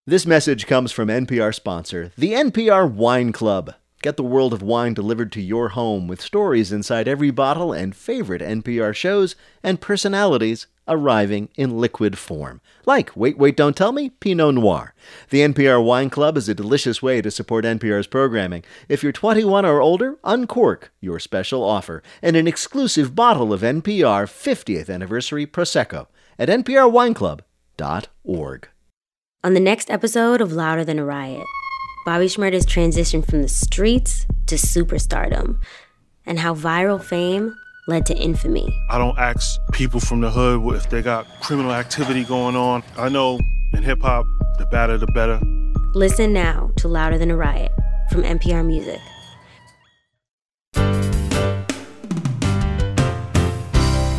This 0.06 0.26
message 0.26 0.68
comes 0.68 0.92
from 0.92 1.08
NPR 1.08 1.56
sponsor, 1.56 2.12
the 2.18 2.34
NPR 2.34 2.92
Wine 2.92 3.32
Club. 3.32 3.74
Get 4.04 4.18
the 4.18 4.24
world 4.24 4.54
of 4.54 4.62
wine 4.62 4.94
delivered 4.94 5.32
to 5.32 5.42
your 5.42 5.70
home 5.70 6.10
with 6.10 6.20
stories 6.20 6.74
inside 6.74 7.08
every 7.08 7.32
bottle 7.32 7.72
and 7.72 7.96
favorite 7.96 8.42
NPR 8.42 8.94
shows 8.94 9.38
and 9.63 9.80
personalities 9.80 10.68
arriving 10.89 11.48
in 11.56 11.78
liquid 11.78 12.18
form. 12.18 12.60
Like 12.86 13.16
Wait, 13.16 13.38
Wait, 13.38 13.56
Don't 13.56 13.78
Tell 13.78 13.94
Me, 13.94 14.10
Pinot 14.10 14.56
Noir. 14.56 14.94
The 15.30 15.39
NPR 15.39 15.82
Wine 15.82 16.10
Club 16.10 16.36
is 16.36 16.50
a 16.50 16.54
delicious 16.54 17.02
way 17.02 17.22
to 17.22 17.32
support 17.32 17.63
NPR's 17.63 18.08
programming. 18.08 18.66
If 18.89 19.04
you're 19.04 19.13
21 19.13 19.66
or 19.66 19.80
older, 19.80 20.18
uncork 20.26 20.92
your 21.00 21.18
special 21.18 21.63
offer 21.63 22.04
and 22.22 22.36
an 22.36 22.46
exclusive 22.46 23.16
bottle 23.16 23.54
of 23.54 23.62
NPR 23.62 24.26
50th 24.26 24.94
Anniversary 24.94 25.48
Prosecco 25.48 26.08
at 26.38 26.50
nprwineclub.org. 26.50 28.68
On 29.46 29.54
the 29.54 29.60
next 29.62 29.89
episode 29.89 30.42
of 30.42 30.52
Louder 30.52 30.84
Than 30.84 31.00
a 31.00 31.06
Riot, 31.06 31.48
Bobby 32.06 32.26
Shmurda's 32.26 32.66
transition 32.66 33.22
from 33.22 33.42
the 33.42 33.48
streets 33.48 34.26
to 34.48 34.56
superstardom 34.56 35.62
and 36.26 36.38
how 36.38 36.54
viral 36.54 37.02
fame 37.02 37.56
led 37.88 38.06
to 38.08 38.16
infamy. 38.18 38.78
I 38.89 38.98
don't 38.98 39.18
ask 39.18 39.58
people 39.72 40.02
from 40.02 40.20
the 40.20 40.30
hood 40.30 40.76
if 40.76 40.89
they 40.89 41.02
got 41.02 41.26
criminal 41.39 41.72
activity 41.72 42.26
going 42.26 42.58
on. 42.58 42.84
I 42.98 43.08
know 43.08 43.39
in 43.74 43.84
hip 43.84 44.02
hop, 44.02 44.26
the 44.58 44.66
badder 44.66 44.98
the 44.98 45.08
better. 45.08 45.39
Listen 45.94 46.34
now 46.34 46.72
to 46.78 46.89
Louder 46.89 47.18
Than 47.18 47.32
a 47.32 47.38
Riot 47.38 47.72
from 48.12 48.24
NPR 48.24 48.66
Music. 48.66 49.00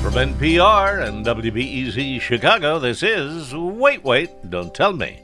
From 0.03 0.15
NPR 0.15 1.07
and 1.07 1.27
WBEZ 1.27 2.19
Chicago, 2.21 2.79
this 2.79 3.03
is 3.03 3.55
Wait, 3.55 4.03
Wait, 4.05 4.31
Don't 4.49 4.73
Tell 4.75 4.95
Me, 4.95 5.21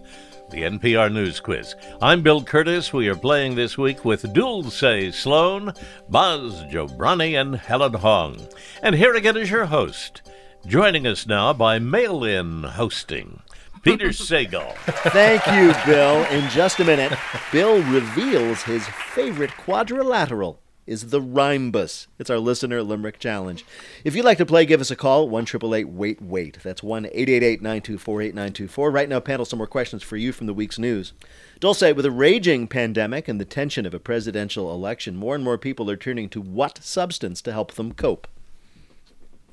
the 0.51 0.63
NPR 0.63 1.13
News 1.13 1.39
Quiz. 1.39 1.77
I'm 2.03 2.23
Bill 2.23 2.43
Kurtis. 2.43 2.93
We 2.93 3.09
are 3.09 3.17
playing 3.17 3.55
this 3.55 3.79
week 3.79 4.05
with 4.05 4.33
Dulce 4.33 5.15
Sloan, 5.15 5.73
Maz 6.11 6.71
Jobrani, 6.71 7.41
and 7.41 7.55
Helen 7.55 7.95
Hong. 7.95 8.49
And 8.83 8.97
here 8.97 9.15
again 9.15 9.37
is 9.37 9.51
your 9.51 9.67
host, 9.67 10.23
joining 10.67 11.07
us 11.07 11.27
now 11.27 11.53
by 11.53 11.79
mail 11.79 12.25
in 12.25 12.65
hosting. 12.65 13.43
Peter 13.83 14.09
Sagal. 14.11 14.75
Thank 15.13 15.47
you, 15.47 15.73
Bill. 15.91 16.25
In 16.27 16.49
just 16.51 16.81
a 16.81 16.85
minute, 16.85 17.17
Bill 17.53 17.81
reveals 17.85 18.63
his 18.63 18.87
favorite 18.89 19.57
quadrilateral 19.57 20.61
is 20.91 21.11
the 21.11 21.21
rhombus. 21.21 22.09
It's 22.19 22.31
our 22.31 22.41
listener 22.41 22.83
limerick 22.83 23.21
challenge. 23.21 23.65
If 24.03 24.17
you'd 24.17 24.25
like 24.25 24.39
to 24.39 24.45
play, 24.45 24.67
give 24.67 24.81
us 24.81 24.91
a 24.91 24.97
call, 24.97 25.29
1 25.29 25.47
wait 25.63 26.21
wait. 26.21 26.59
That's 26.65 26.83
1 26.83 27.07
888 27.07 27.63
924 27.63 28.23
8924. 28.23 28.91
Right 28.91 29.09
now, 29.09 29.21
panel, 29.21 29.47
some 29.47 29.59
more 29.59 29.69
questions 29.69 30.03
for 30.03 30.17
you 30.17 30.33
from 30.33 30.49
the 30.49 30.53
week's 30.53 30.81
news. 30.81 31.13
Dulce, 31.61 31.95
with 31.95 32.05
a 32.05 32.11
raging 32.11 32.67
pandemic 32.67 33.29
and 33.29 33.41
the 33.41 33.45
tension 33.45 33.87
of 33.87 33.95
a 33.95 34.01
presidential 34.01 34.75
election, 34.75 35.15
more 35.15 35.37
and 35.37 35.45
more 35.45 35.57
people 35.57 35.89
are 35.89 35.97
turning 35.97 36.29
to 36.31 36.41
what 36.41 36.83
substance 36.83 37.41
to 37.43 37.53
help 37.53 37.75
them 37.75 37.93
cope? 37.93 38.27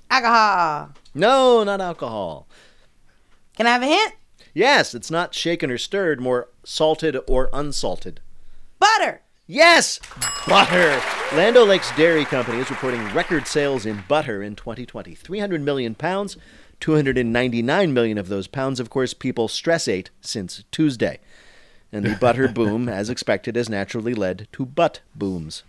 Alcohol. 0.09 0.89
No, 1.13 1.63
not 1.63 1.81
alcohol. 1.81 2.47
Can 3.55 3.67
I 3.67 3.73
have 3.73 3.83
a 3.83 3.85
hint? 3.85 4.13
Yes, 4.55 4.95
it's 4.95 5.11
not 5.11 5.35
shaken 5.35 5.69
or 5.69 5.77
stirred, 5.77 6.19
more 6.19 6.49
salted 6.63 7.15
or 7.27 7.51
unsalted. 7.53 8.21
Butter. 8.79 9.21
Yes, 9.49 10.01
butter. 10.45 11.01
Land 11.33 11.55
Lakes 11.55 11.89
Dairy 11.95 12.25
Company 12.25 12.59
is 12.59 12.69
reporting 12.69 13.01
record 13.13 13.47
sales 13.47 13.85
in 13.85 14.03
butter 14.09 14.43
in 14.43 14.57
2020. 14.57 15.15
300 15.15 15.61
million 15.61 15.95
pounds, 15.95 16.35
299 16.81 17.93
million 17.93 18.17
of 18.17 18.27
those 18.27 18.47
pounds, 18.47 18.81
of 18.81 18.89
course, 18.89 19.13
people 19.13 19.47
stress 19.47 19.87
ate 19.87 20.09
since 20.19 20.65
Tuesday. 20.69 21.19
And 21.93 22.05
the 22.05 22.15
butter 22.15 22.47
boom, 22.53 22.89
as 22.89 23.09
expected, 23.09 23.55
has 23.55 23.69
naturally 23.69 24.13
led 24.13 24.49
to 24.51 24.65
butt 24.65 24.99
booms. 25.15 25.63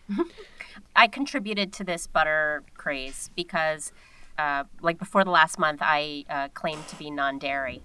I 0.96 1.06
contributed 1.06 1.72
to 1.74 1.84
this 1.84 2.08
butter 2.08 2.64
craze 2.76 3.30
because, 3.36 3.92
uh, 4.38 4.64
like 4.80 4.98
before 4.98 5.22
the 5.22 5.30
last 5.30 5.56
month, 5.56 5.78
I 5.82 6.24
uh, 6.28 6.48
claimed 6.48 6.88
to 6.88 6.96
be 6.96 7.12
non-dairy. 7.12 7.82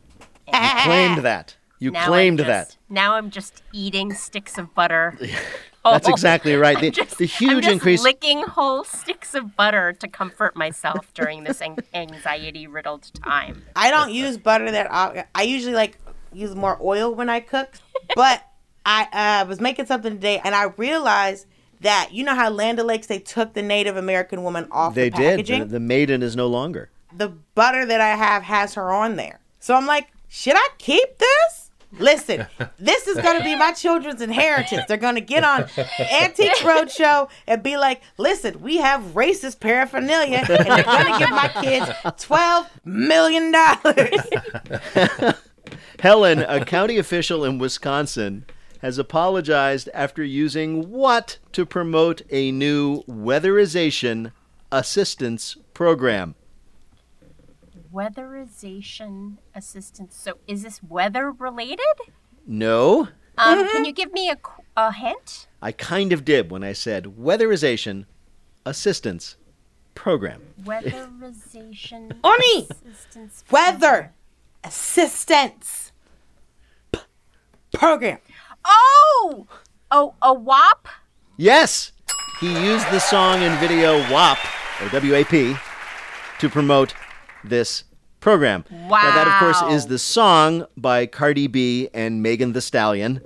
You 0.48 0.54
claimed 0.84 1.20
that. 1.20 1.56
You 1.84 1.92
Now 1.92 2.08
claimed 2.08 2.38
just- 2.40 2.48
that. 2.48 2.78
Now 2.90 3.16
I'm 3.16 3.30
just 3.30 3.62
eating 3.74 4.14
sticks 4.14 4.58
of 4.58 4.74
butter. 4.74 5.18
That's 5.84 6.08
Oh, 6.08 6.12
exactly 6.12 6.56
right. 6.56 6.78
I'm 6.78 6.82
The, 6.82 6.92
just- 6.92 7.18
the 7.18 7.26
I'm 7.26 7.30
huge 7.30 7.64
just 7.66 7.74
increase. 7.74 8.02
licking 8.04 8.42
whole 8.44 8.86
sticks 8.86 9.36
of 9.36 9.58
butter 9.58 9.92
to 9.92 10.08
comfort 10.08 10.56
myself 10.56 11.14
during 11.14 11.44
this 11.44 11.62
an- 11.62 11.76
anxiety-riddled 11.94 13.12
time. 13.22 13.64
I 13.76 13.92
don't 13.92 14.12
use 14.14 14.38
butter 14.38 14.72
that 14.72 14.88
I, 14.92 15.26
I 15.36 15.44
usually 15.44 15.74
like 15.76 15.98
use 16.32 16.56
more 16.56 16.78
oil 16.82 17.14
when 17.14 17.30
I 17.30 17.42
cook. 17.42 17.74
But 18.16 18.44
I 18.86 19.42
uh, 19.44 19.46
was 19.46 19.60
making 19.60 19.86
something 19.88 20.14
today 20.14 20.40
and 20.44 20.56
I 20.56 20.64
realized 20.78 21.48
that 21.82 22.10
you 22.14 22.24
know 22.24 22.34
how 22.36 22.50
Land 22.50 22.80
O'Lakes 22.80 23.08
they 23.08 23.20
took 23.20 23.54
the 23.54 23.62
Native 23.62 23.98
American 23.98 24.44
woman 24.44 24.68
off 24.72 24.96
they 24.96 25.10
the 25.10 25.18
did. 25.18 25.30
packaging. 25.32 25.60
The, 25.60 25.66
the 25.66 25.80
maiden 25.82 26.24
is 26.24 26.34
no 26.38 26.48
longer. 26.48 26.90
the 27.14 27.28
butter 27.28 27.86
that 27.86 28.00
I 28.00 28.16
have 28.16 28.44
has 28.44 28.74
her 28.76 28.90
on 28.92 29.18
there. 29.18 29.42
So 29.60 29.76
I'm 29.76 29.86
like, 29.86 30.08
should 30.30 30.56
I 30.56 30.70
keep 30.78 31.18
this? 31.18 31.63
Listen, 32.00 32.48
this 32.80 33.08
is 33.08 33.18
going 33.18 33.38
to 33.38 33.44
be 33.44 33.56
my 33.56 33.72
children's 33.72 34.22
inheritance. 34.22 34.84
They're 34.88 34.98
going 34.98 35.16
to 35.16 35.22
get 35.22 35.44
on 35.44 35.66
Antiques 36.00 36.62
Roadshow 36.62 37.30
and 37.48 37.62
be 37.62 37.78
like, 37.78 38.02
listen, 38.18 38.62
we 38.62 38.78
have 38.78 39.02
racist 39.14 39.60
paraphernalia 39.60 40.38
and 40.38 40.48
they're 40.48 40.84
going 40.84 41.14
to 41.14 41.20
give 41.20 41.30
my 41.30 41.50
kids 41.62 41.86
$12 42.06 42.68
million. 42.86 43.54
Helen, 46.00 46.40
a 46.40 46.66
county 46.66 46.98
official 46.98 47.46
in 47.46 47.60
Wisconsin, 47.60 48.46
has 48.82 48.98
apologized 48.98 49.90
after 49.94 50.24
using 50.24 50.90
what 50.92 51.38
to 51.54 51.66
promote 51.66 52.22
a 52.30 52.52
new 52.52 53.04
weatherization 53.04 54.32
assistance 54.72 55.56
program. 55.74 56.36
Weatherization 57.94 59.38
assistance. 59.54 60.16
So 60.16 60.38
is 60.48 60.64
this 60.64 60.82
weather 60.84 61.32
related? 61.32 61.80
No, 62.48 63.10
Um, 63.38 63.68
Can 63.70 63.86
you 63.86 63.94
give 63.94 64.12
me 64.12 64.30
a, 64.30 64.38
a 64.76 64.92
hint? 64.92 65.48
I 65.62 65.72
kind 65.72 66.12
of 66.12 66.26
did 66.26 66.52
when 66.52 66.64
I 66.64 66.74
said 66.74 67.06
weatherization 67.20 68.06
assistance 68.66 69.38
program. 69.96 70.42
Weatherization 70.64 72.18
Oni! 72.24 72.68
assistance. 72.70 73.44
Weather 73.52 74.12
assistance 74.64 75.92
P- 76.92 77.00
program. 77.74 78.20
Oh, 78.66 79.48
oh, 79.92 80.16
a 80.22 80.34
WAP. 80.34 80.88
Yes, 81.38 81.92
he 82.40 82.48
used 82.66 82.90
the 82.92 83.00
song 83.00 83.42
and 83.44 83.58
video 83.60 83.98
WAP 84.12 84.38
or 84.82 85.00
WAP 85.00 85.58
to 86.40 86.50
promote 86.50 86.94
this 87.44 87.84
program. 88.20 88.64
Now, 88.72 88.90
that, 88.90 89.28
of 89.28 89.34
course, 89.40 89.74
is 89.74 89.88
the 89.88 90.00
song 90.00 90.66
by 90.78 91.06
Cardi 91.06 91.48
B 91.48 91.90
and 91.94 92.22
Megan 92.24 92.54
Thee 92.54 92.62
Stallion. 92.62 93.22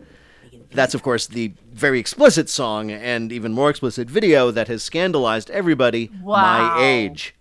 That's, 0.71 0.93
of 0.93 1.03
course, 1.03 1.27
the 1.27 1.53
very 1.71 1.99
explicit 1.99 2.49
song 2.49 2.91
and 2.91 3.32
even 3.32 3.53
more 3.53 3.69
explicit 3.69 4.10
video 4.10 4.51
that 4.51 4.67
has 4.67 4.84
scandalized 4.84 5.49
everybody 5.51 6.10
Wow. 6.21 6.41
my 6.75 6.84
age. 6.84 7.36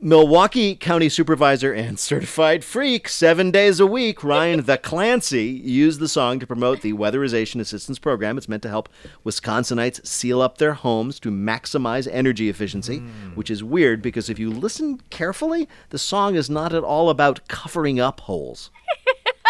Milwaukee 0.00 0.76
County 0.76 1.08
Supervisor 1.08 1.72
and 1.72 1.98
certified 1.98 2.64
freak, 2.64 3.08
seven 3.08 3.50
days 3.50 3.80
a 3.80 3.86
week, 3.86 4.22
Ryan 4.22 4.62
the 4.62 4.78
Clancy, 4.78 5.46
used 5.46 5.98
the 5.98 6.06
song 6.06 6.38
to 6.38 6.46
promote 6.46 6.82
the 6.82 6.92
Weatherization 6.92 7.60
Assistance 7.60 7.98
Program. 7.98 8.38
It's 8.38 8.48
meant 8.48 8.62
to 8.62 8.68
help 8.68 8.88
Wisconsinites 9.24 10.06
seal 10.06 10.40
up 10.40 10.58
their 10.58 10.74
homes 10.74 11.18
to 11.18 11.32
maximize 11.32 12.08
energy 12.12 12.48
efficiency, 12.48 12.98
hmm. 12.98 13.34
which 13.34 13.50
is 13.50 13.64
weird 13.64 14.00
because 14.00 14.30
if 14.30 14.38
you 14.38 14.52
listen 14.52 15.00
carefully, 15.10 15.68
the 15.90 15.98
song 15.98 16.36
is 16.36 16.48
not 16.48 16.72
at 16.72 16.84
all 16.84 17.10
about 17.10 17.48
covering 17.48 17.98
up 17.98 18.20
holes. 18.20 18.70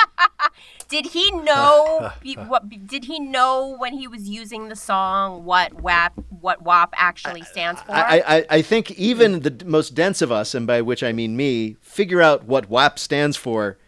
Did 0.89 1.07
he 1.07 1.31
know? 1.31 2.11
what 2.47 2.87
did 2.87 3.05
he 3.05 3.21
know 3.21 3.77
when 3.79 3.93
he 3.93 4.09
was 4.09 4.29
using 4.29 4.69
the 4.69 4.77
song? 4.77 5.45
What 5.45 5.83
WAP? 5.83 6.15
What 6.41 6.63
WAP 6.63 6.95
actually 6.97 7.43
stands 7.43 7.81
for? 7.83 7.93
I, 7.93 8.23
I, 8.27 8.47
I 8.51 8.63
think 8.63 8.93
even 8.93 9.41
the 9.41 9.65
most 9.65 9.95
dense 9.95 10.23
of 10.23 10.33
us, 10.33 10.55
and 10.55 10.67
by 10.67 10.81
which 10.81 11.03
I 11.03 11.13
mean 11.13 11.37
me, 11.37 11.77
figure 11.81 12.23
out 12.23 12.45
what 12.45 12.71
WAP 12.71 12.99
stands 12.99 13.37
for 13.37 13.79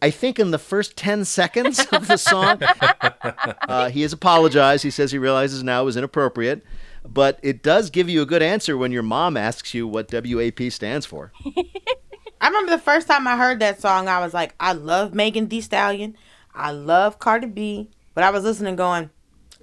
I 0.00 0.10
think 0.10 0.38
in 0.38 0.52
the 0.52 0.58
first 0.58 0.96
10 0.96 1.24
seconds 1.24 1.84
of 1.92 2.06
the 2.06 2.16
song, 2.16 2.62
uh, 3.68 3.90
he 3.90 4.02
has 4.02 4.12
apologized. 4.12 4.84
He 4.84 4.90
says 4.90 5.10
he 5.10 5.18
realizes 5.18 5.64
now 5.64 5.82
it 5.82 5.86
was 5.86 5.96
inappropriate. 5.96 6.62
But 7.04 7.38
it 7.42 7.62
does 7.62 7.90
give 7.90 8.08
you 8.08 8.22
a 8.22 8.26
good 8.26 8.42
answer 8.42 8.76
when 8.76 8.92
your 8.92 9.02
mom 9.02 9.36
asks 9.36 9.74
you 9.74 9.88
what 9.88 10.12
WAP 10.12 10.70
stands 10.70 11.06
for. 11.06 11.32
I 12.40 12.46
remember 12.46 12.70
the 12.70 12.78
first 12.78 13.08
time 13.08 13.26
I 13.26 13.36
heard 13.36 13.58
that 13.60 13.80
song, 13.80 14.08
I 14.08 14.20
was 14.20 14.32
like, 14.32 14.54
I 14.60 14.72
love 14.72 15.14
Megan 15.14 15.48
Thee 15.48 15.60
Stallion. 15.60 16.16
I 16.58 16.72
love 16.72 17.18
Cardi 17.18 17.46
B. 17.46 17.90
But 18.14 18.24
I 18.24 18.30
was 18.30 18.42
listening 18.42 18.74
going, 18.74 19.10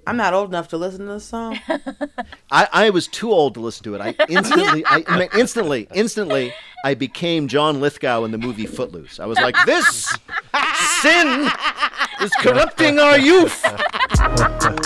I'm 0.06 0.16
not 0.16 0.32
old 0.32 0.48
enough 0.48 0.68
to 0.68 0.78
listen 0.78 1.06
to 1.06 1.14
this 1.14 1.24
song. 1.24 1.58
I, 2.50 2.68
I 2.72 2.90
was 2.90 3.06
too 3.08 3.32
old 3.32 3.54
to 3.54 3.60
listen 3.60 3.84
to 3.84 3.94
it. 3.96 4.00
I 4.00 4.14
instantly, 4.28 4.84
I, 4.86 5.04
I 5.06 5.18
mean, 5.18 5.28
instantly, 5.36 5.88
instantly, 5.92 6.54
I 6.84 6.94
became 6.94 7.48
John 7.48 7.80
Lithgow 7.80 8.24
in 8.24 8.30
the 8.30 8.38
movie 8.38 8.66
Footloose. 8.66 9.18
I 9.18 9.26
was 9.26 9.36
like, 9.38 9.56
this 9.66 10.16
sin 11.02 11.50
is 12.22 12.30
corrupting 12.40 12.98
our 12.98 13.18
youth. 13.18 13.62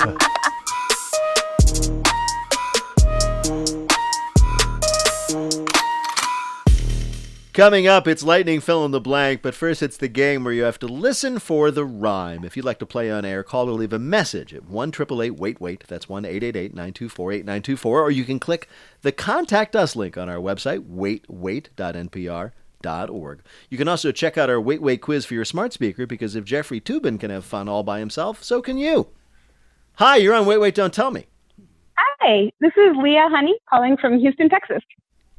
Coming 7.61 7.87
up, 7.87 8.09
it's 8.09 8.23
lightning 8.23 8.61
fill 8.61 8.87
in 8.87 8.91
the 8.91 9.03
blank, 9.03 9.43
but 9.43 9.55
first 9.55 9.83
it's 9.83 9.99
the 9.99 10.09
game 10.09 10.45
where 10.45 10.55
you 10.55 10.63
have 10.63 10.79
to 10.79 10.87
listen 10.87 11.39
for 11.39 11.71
the 11.71 11.85
rhyme. 11.85 12.43
If 12.43 12.57
you'd 12.57 12.65
like 12.65 12.79
to 12.79 12.87
play 12.87 13.11
on 13.11 13.27
air, 13.27 13.43
call 13.43 13.69
or 13.69 13.73
leave 13.73 13.93
a 13.93 13.99
message 13.99 14.55
at 14.55 14.65
1 14.65 14.93
wait 15.11 15.61
wait. 15.61 15.85
That's 15.87 16.09
1 16.09 16.23
924 16.23 17.33
8924. 17.33 18.01
Or 18.01 18.11
you 18.11 18.25
can 18.25 18.39
click 18.39 18.67
the 19.03 19.13
Contact 19.13 19.77
Us 19.77 19.95
link 19.95 20.17
on 20.17 20.31
our 20.31 20.39
website, 20.39 20.89
waitwait.npr.org. 20.89 23.43
You 23.69 23.77
can 23.77 23.89
also 23.89 24.11
check 24.11 24.39
out 24.39 24.49
our 24.49 24.59
Wait 24.59 24.81
Wait 24.81 25.03
quiz 25.03 25.27
for 25.27 25.35
your 25.35 25.45
smart 25.45 25.75
speaker 25.75 26.07
because 26.07 26.35
if 26.35 26.47
Jeffrey 26.47 26.81
Toobin 26.81 27.21
can 27.21 27.31
have 27.31 27.45
fun 27.45 27.69
all 27.69 27.83
by 27.83 27.99
himself, 27.99 28.43
so 28.43 28.63
can 28.63 28.79
you. 28.79 29.09
Hi, 29.97 30.17
you're 30.17 30.33
on 30.33 30.47
Wait 30.47 30.57
Wait 30.57 30.75
Don't 30.75 30.95
Tell 30.95 31.11
Me. 31.11 31.27
Hi, 32.23 32.51
this 32.61 32.73
is 32.79 32.97
Leah 32.97 33.29
Honey 33.31 33.59
calling 33.69 33.99
from 33.99 34.19
Houston, 34.19 34.49
Texas. 34.49 34.81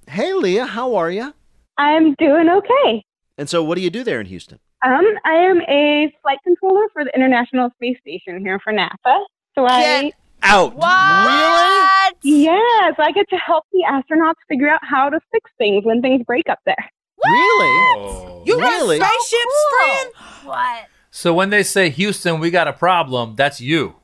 Hey, 0.05 0.33
Leah, 0.33 0.67
how 0.67 0.93
are 0.93 1.09
you? 1.09 1.33
I'm 1.81 2.13
doing 2.15 2.47
okay. 2.49 3.03
And 3.37 3.49
so, 3.49 3.63
what 3.63 3.75
do 3.75 3.81
you 3.81 3.89
do 3.89 4.03
there 4.03 4.19
in 4.19 4.27
Houston? 4.27 4.59
Um, 4.85 5.03
I 5.25 5.33
am 5.33 5.61
a 5.61 6.13
flight 6.21 6.37
controller 6.43 6.85
for 6.93 7.03
the 7.03 7.11
International 7.15 7.69
Space 7.75 7.97
Station 8.01 8.39
here 8.41 8.59
for 8.63 8.71
NASA. 8.73 9.23
So 9.55 9.65
I 9.65 10.03
Get 10.03 10.13
out. 10.43 10.75
What? 10.75 12.13
Yes, 12.23 12.95
I 12.99 13.11
get 13.13 13.27
to 13.29 13.35
help 13.37 13.65
the 13.71 13.83
astronauts 13.89 14.35
figure 14.47 14.69
out 14.69 14.79
how 14.83 15.09
to 15.09 15.19
fix 15.31 15.49
things 15.57 15.83
when 15.85 16.01
things 16.01 16.23
break 16.25 16.49
up 16.49 16.59
there. 16.65 16.75
Really? 17.23 18.43
You 18.45 18.59
Really? 18.59 18.99
run 18.99 19.09
spaceships, 19.09 19.65
friend? 19.69 20.09
What? 20.45 20.87
So 21.11 21.33
when 21.33 21.49
they 21.49 21.63
say 21.63 21.89
Houston, 21.89 22.39
we 22.39 22.49
got 22.51 22.67
a 22.67 22.73
problem, 22.73 23.35
that's 23.35 23.59
you. 23.61 23.95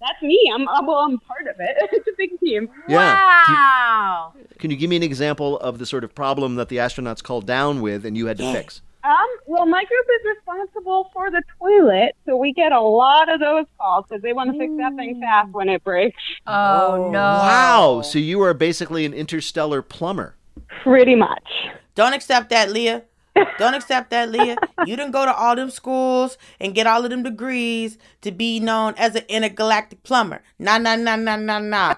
That's 0.00 0.22
me. 0.22 0.38
I'm 0.54 0.68
I'm- 0.68 0.86
well, 0.86 0.98
I'm 0.98 1.18
part 1.18 1.46
of 1.48 1.56
it. 1.58 1.76
It's 1.92 2.06
a 2.08 2.12
big 2.16 2.38
team. 2.40 2.68
Yeah. 2.88 3.14
Wow. 3.14 4.32
Can 4.58 4.70
you 4.70 4.76
give 4.76 4.90
me 4.90 4.96
an 4.96 5.02
example 5.02 5.58
of 5.58 5.78
the 5.78 5.86
sort 5.86 6.04
of 6.04 6.14
problem 6.14 6.54
that 6.56 6.68
the 6.68 6.76
astronauts 6.76 7.22
called 7.22 7.46
down 7.46 7.80
with 7.80 8.04
and 8.04 8.16
you 8.16 8.26
had 8.26 8.38
to 8.38 8.52
fix? 8.52 8.80
Um, 9.04 9.14
well, 9.46 9.64
my 9.64 9.84
group 9.84 10.06
is 10.20 10.36
responsible 10.36 11.08
for 11.12 11.30
the 11.30 11.42
toilet, 11.58 12.14
so 12.26 12.36
we 12.36 12.52
get 12.52 12.72
a 12.72 12.80
lot 12.80 13.32
of 13.32 13.38
those 13.40 13.64
calls 13.78 14.04
because 14.08 14.22
they 14.22 14.32
want 14.32 14.52
to 14.52 14.58
fix 14.58 14.72
that 14.78 14.94
thing 14.96 15.20
fast 15.20 15.50
when 15.52 15.68
it 15.68 15.82
breaks. 15.84 16.20
Oh, 16.46 17.08
no. 17.10 17.18
Wow. 17.20 18.02
So 18.04 18.18
you 18.18 18.42
are 18.42 18.52
basically 18.54 19.04
an 19.06 19.14
interstellar 19.14 19.82
plumber. 19.82 20.34
Pretty 20.82 21.14
much. 21.14 21.48
Don't 21.94 22.12
accept 22.12 22.50
that, 22.50 22.70
Leah. 22.70 23.04
Don't 23.58 23.74
accept 23.74 24.10
that, 24.10 24.30
Leah. 24.30 24.56
You 24.86 24.96
didn't 24.96 25.12
go 25.12 25.24
to 25.24 25.34
all 25.34 25.56
them 25.56 25.70
schools 25.70 26.38
and 26.60 26.74
get 26.74 26.86
all 26.86 27.04
of 27.04 27.10
them 27.10 27.22
degrees 27.22 27.98
to 28.22 28.32
be 28.32 28.60
known 28.60 28.94
as 28.96 29.14
an 29.14 29.24
intergalactic 29.28 30.02
plumber. 30.02 30.42
Nah, 30.58 30.78
nah, 30.78 30.96
nah, 30.96 31.16
nah, 31.16 31.36
nah, 31.36 31.58
nah. 31.58 31.94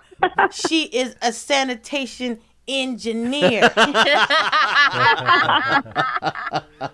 she 0.51 0.85
is 0.85 1.17
a 1.23 1.33
sanitation 1.33 2.41
engineer. 2.69 3.71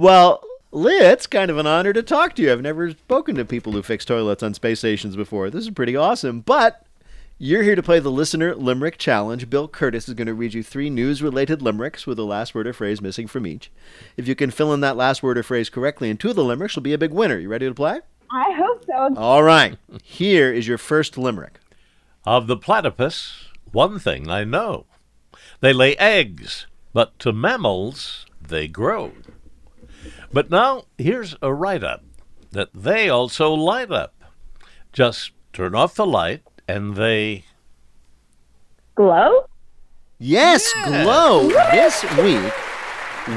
Well, 0.00 0.42
Leah, 0.72 1.12
it's 1.12 1.26
kind 1.26 1.50
of 1.50 1.58
an 1.58 1.66
honor 1.66 1.92
to 1.92 2.02
talk 2.02 2.34
to 2.36 2.42
you. 2.42 2.50
I've 2.50 2.62
never 2.62 2.90
spoken 2.90 3.36
to 3.36 3.44
people 3.44 3.72
who 3.72 3.82
fix 3.82 4.06
toilets 4.06 4.42
on 4.42 4.54
space 4.54 4.78
stations 4.78 5.14
before. 5.14 5.50
This 5.50 5.64
is 5.64 5.70
pretty 5.70 5.94
awesome. 5.94 6.40
But 6.40 6.86
you're 7.42 7.62
here 7.62 7.74
to 7.74 7.82
play 7.82 7.98
the 7.98 8.10
Listener 8.10 8.54
Limerick 8.54 8.98
Challenge. 8.98 9.48
Bill 9.48 9.66
Kurtis 9.66 10.06
is 10.06 10.12
going 10.12 10.26
to 10.26 10.34
read 10.34 10.52
you 10.52 10.62
three 10.62 10.90
news 10.90 11.22
related 11.22 11.62
limericks 11.62 12.06
with 12.06 12.18
the 12.18 12.26
last 12.26 12.54
word 12.54 12.66
or 12.66 12.74
phrase 12.74 13.00
missing 13.00 13.26
from 13.26 13.46
each. 13.46 13.72
If 14.18 14.28
you 14.28 14.34
can 14.34 14.50
fill 14.50 14.74
in 14.74 14.80
that 14.82 14.98
last 14.98 15.22
word 15.22 15.38
or 15.38 15.42
phrase 15.42 15.70
correctly 15.70 16.10
in 16.10 16.18
two 16.18 16.28
of 16.28 16.36
the 16.36 16.44
limericks, 16.44 16.76
you'll 16.76 16.82
be 16.82 16.92
a 16.92 16.98
big 16.98 17.12
winner. 17.12 17.38
You 17.38 17.48
ready 17.48 17.66
to 17.66 17.72
play? 17.72 18.00
I 18.30 18.52
hope 18.52 18.84
so. 18.84 19.14
All 19.16 19.42
right. 19.42 19.78
Here 20.02 20.52
is 20.52 20.68
your 20.68 20.76
first 20.76 21.16
limerick. 21.16 21.60
Of 22.26 22.46
the 22.46 22.58
platypus, 22.58 23.48
one 23.72 23.98
thing 23.98 24.28
I 24.28 24.44
know. 24.44 24.84
They 25.60 25.72
lay 25.72 25.96
eggs, 25.96 26.66
but 26.92 27.18
to 27.20 27.32
mammals 27.32 28.26
they 28.38 28.68
grow. 28.68 29.12
But 30.30 30.50
now 30.50 30.84
here's 30.98 31.36
a 31.40 31.54
write 31.54 31.82
up 31.82 32.04
that 32.50 32.68
they 32.74 33.08
also 33.08 33.54
light 33.54 33.90
up. 33.90 34.12
Just 34.92 35.30
turn 35.54 35.74
off 35.74 35.94
the 35.94 36.06
light 36.06 36.42
and 36.70 36.94
they. 36.94 37.44
Glow? 38.94 39.46
Yes, 40.18 40.72
glow. 40.84 41.48
This 41.72 42.02
week, 42.16 42.52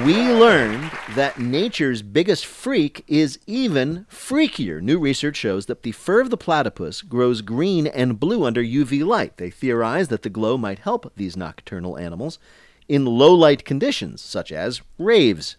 we 0.05 0.15
learned 0.31 0.91
that 1.15 1.39
nature's 1.39 2.01
biggest 2.01 2.45
freak 2.45 3.03
is 3.07 3.39
even 3.47 4.05
freakier. 4.11 4.81
New 4.81 4.99
research 4.99 5.37
shows 5.37 5.65
that 5.67 5.83
the 5.83 5.93
fur 5.93 6.19
of 6.19 6.29
the 6.29 6.37
platypus 6.37 7.01
grows 7.01 7.41
green 7.41 7.87
and 7.87 8.19
blue 8.19 8.43
under 8.43 8.61
UV 8.61 9.05
light. 9.05 9.37
They 9.37 9.49
theorize 9.49 10.09
that 10.09 10.23
the 10.23 10.29
glow 10.29 10.57
might 10.57 10.79
help 10.79 11.11
these 11.15 11.37
nocturnal 11.37 11.97
animals 11.97 12.39
in 12.87 13.05
low 13.05 13.33
light 13.33 13.65
conditions, 13.65 14.21
such 14.21 14.51
as 14.51 14.81
raves. 14.97 15.57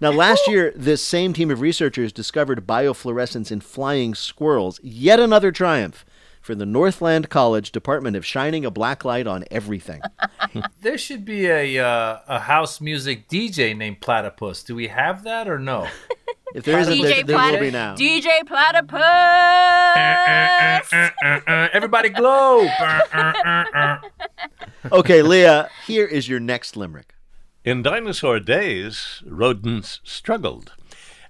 Now, 0.00 0.10
last 0.12 0.46
year, 0.46 0.72
this 0.76 1.02
same 1.02 1.32
team 1.32 1.50
of 1.50 1.60
researchers 1.60 2.12
discovered 2.12 2.66
biofluorescence 2.66 3.50
in 3.50 3.60
flying 3.60 4.14
squirrels. 4.14 4.78
Yet 4.82 5.18
another 5.18 5.50
triumph 5.50 6.04
for 6.40 6.54
the 6.54 6.64
Northland 6.64 7.28
College 7.28 7.72
Department 7.72 8.16
of 8.16 8.24
Shining 8.24 8.64
a 8.64 8.70
Black 8.70 9.04
Light 9.04 9.26
on 9.26 9.44
Everything. 9.50 10.00
There 10.80 10.96
should 10.96 11.24
be 11.26 11.46
a 11.46 11.78
uh, 11.84 12.20
a 12.26 12.38
house 12.38 12.80
music 12.80 13.28
DJ 13.28 13.76
named 13.76 14.00
Platypus. 14.00 14.62
Do 14.62 14.74
we 14.74 14.86
have 14.88 15.24
that 15.24 15.46
or 15.48 15.58
no? 15.58 15.86
If 16.54 16.64
there 16.64 16.78
isn't, 16.78 17.02
there, 17.02 17.12
DJ 17.12 17.26
there 17.26 17.36
will 17.36 17.42
Platypus. 17.42 17.66
be 17.66 17.70
now. 17.70 17.94
DJ 17.94 18.46
Platypus. 18.46 19.02
Uh, 21.46 21.68
everybody 21.74 22.08
glow. 22.08 22.66
Okay, 24.90 25.20
Leah, 25.20 25.68
here 25.86 26.06
is 26.06 26.26
your 26.26 26.40
next 26.40 26.74
limerick. 26.74 27.14
In 27.68 27.82
dinosaur 27.82 28.40
days, 28.40 29.22
rodents 29.26 30.00
struggled. 30.02 30.72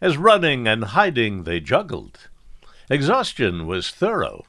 As 0.01 0.17
running 0.17 0.69
and 0.69 0.85
hiding 0.85 1.43
they 1.43 1.59
juggled. 1.59 2.29
Exhaustion 2.89 3.67
was 3.67 3.91
thorough. 3.91 4.45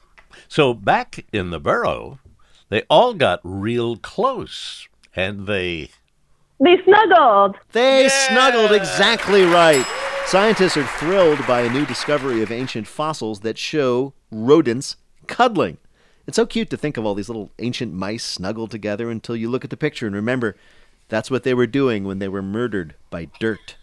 So 0.46 0.72
back 0.72 1.26
in 1.32 1.50
the 1.50 1.58
burrow, 1.58 2.20
they 2.68 2.84
all 2.88 3.12
got 3.12 3.40
real 3.42 3.96
close. 3.96 4.86
And 5.16 5.48
they. 5.48 5.90
They 6.60 6.80
snuggled. 6.84 7.56
They 7.72 8.08
snuggled 8.08 8.70
exactly 8.70 9.42
right. 9.42 9.84
Scientists 10.26 10.76
are 10.76 10.86
thrilled 10.86 11.44
by 11.44 11.62
a 11.62 11.72
new 11.72 11.84
discovery 11.86 12.40
of 12.40 12.52
ancient 12.52 12.86
fossils 12.86 13.40
that 13.40 13.58
show 13.58 14.12
rodents 14.30 14.94
cuddling. 15.26 15.78
It's 16.28 16.36
so 16.36 16.46
cute 16.46 16.70
to 16.70 16.76
think 16.76 16.96
of 16.96 17.04
all 17.04 17.16
these 17.16 17.28
little 17.28 17.50
ancient 17.58 17.92
mice 17.92 18.22
snuggled 18.22 18.70
together 18.70 19.10
until 19.10 19.34
you 19.34 19.50
look 19.50 19.64
at 19.64 19.70
the 19.70 19.76
picture 19.76 20.06
and 20.06 20.14
remember 20.14 20.54
that's 21.10 21.30
what 21.30 21.42
they 21.42 21.54
were 21.54 21.66
doing 21.66 22.04
when 22.04 22.18
they 22.18 22.28
were 22.28 22.42
murdered 22.42 22.94
by 23.10 23.26
dirt. 23.38 23.76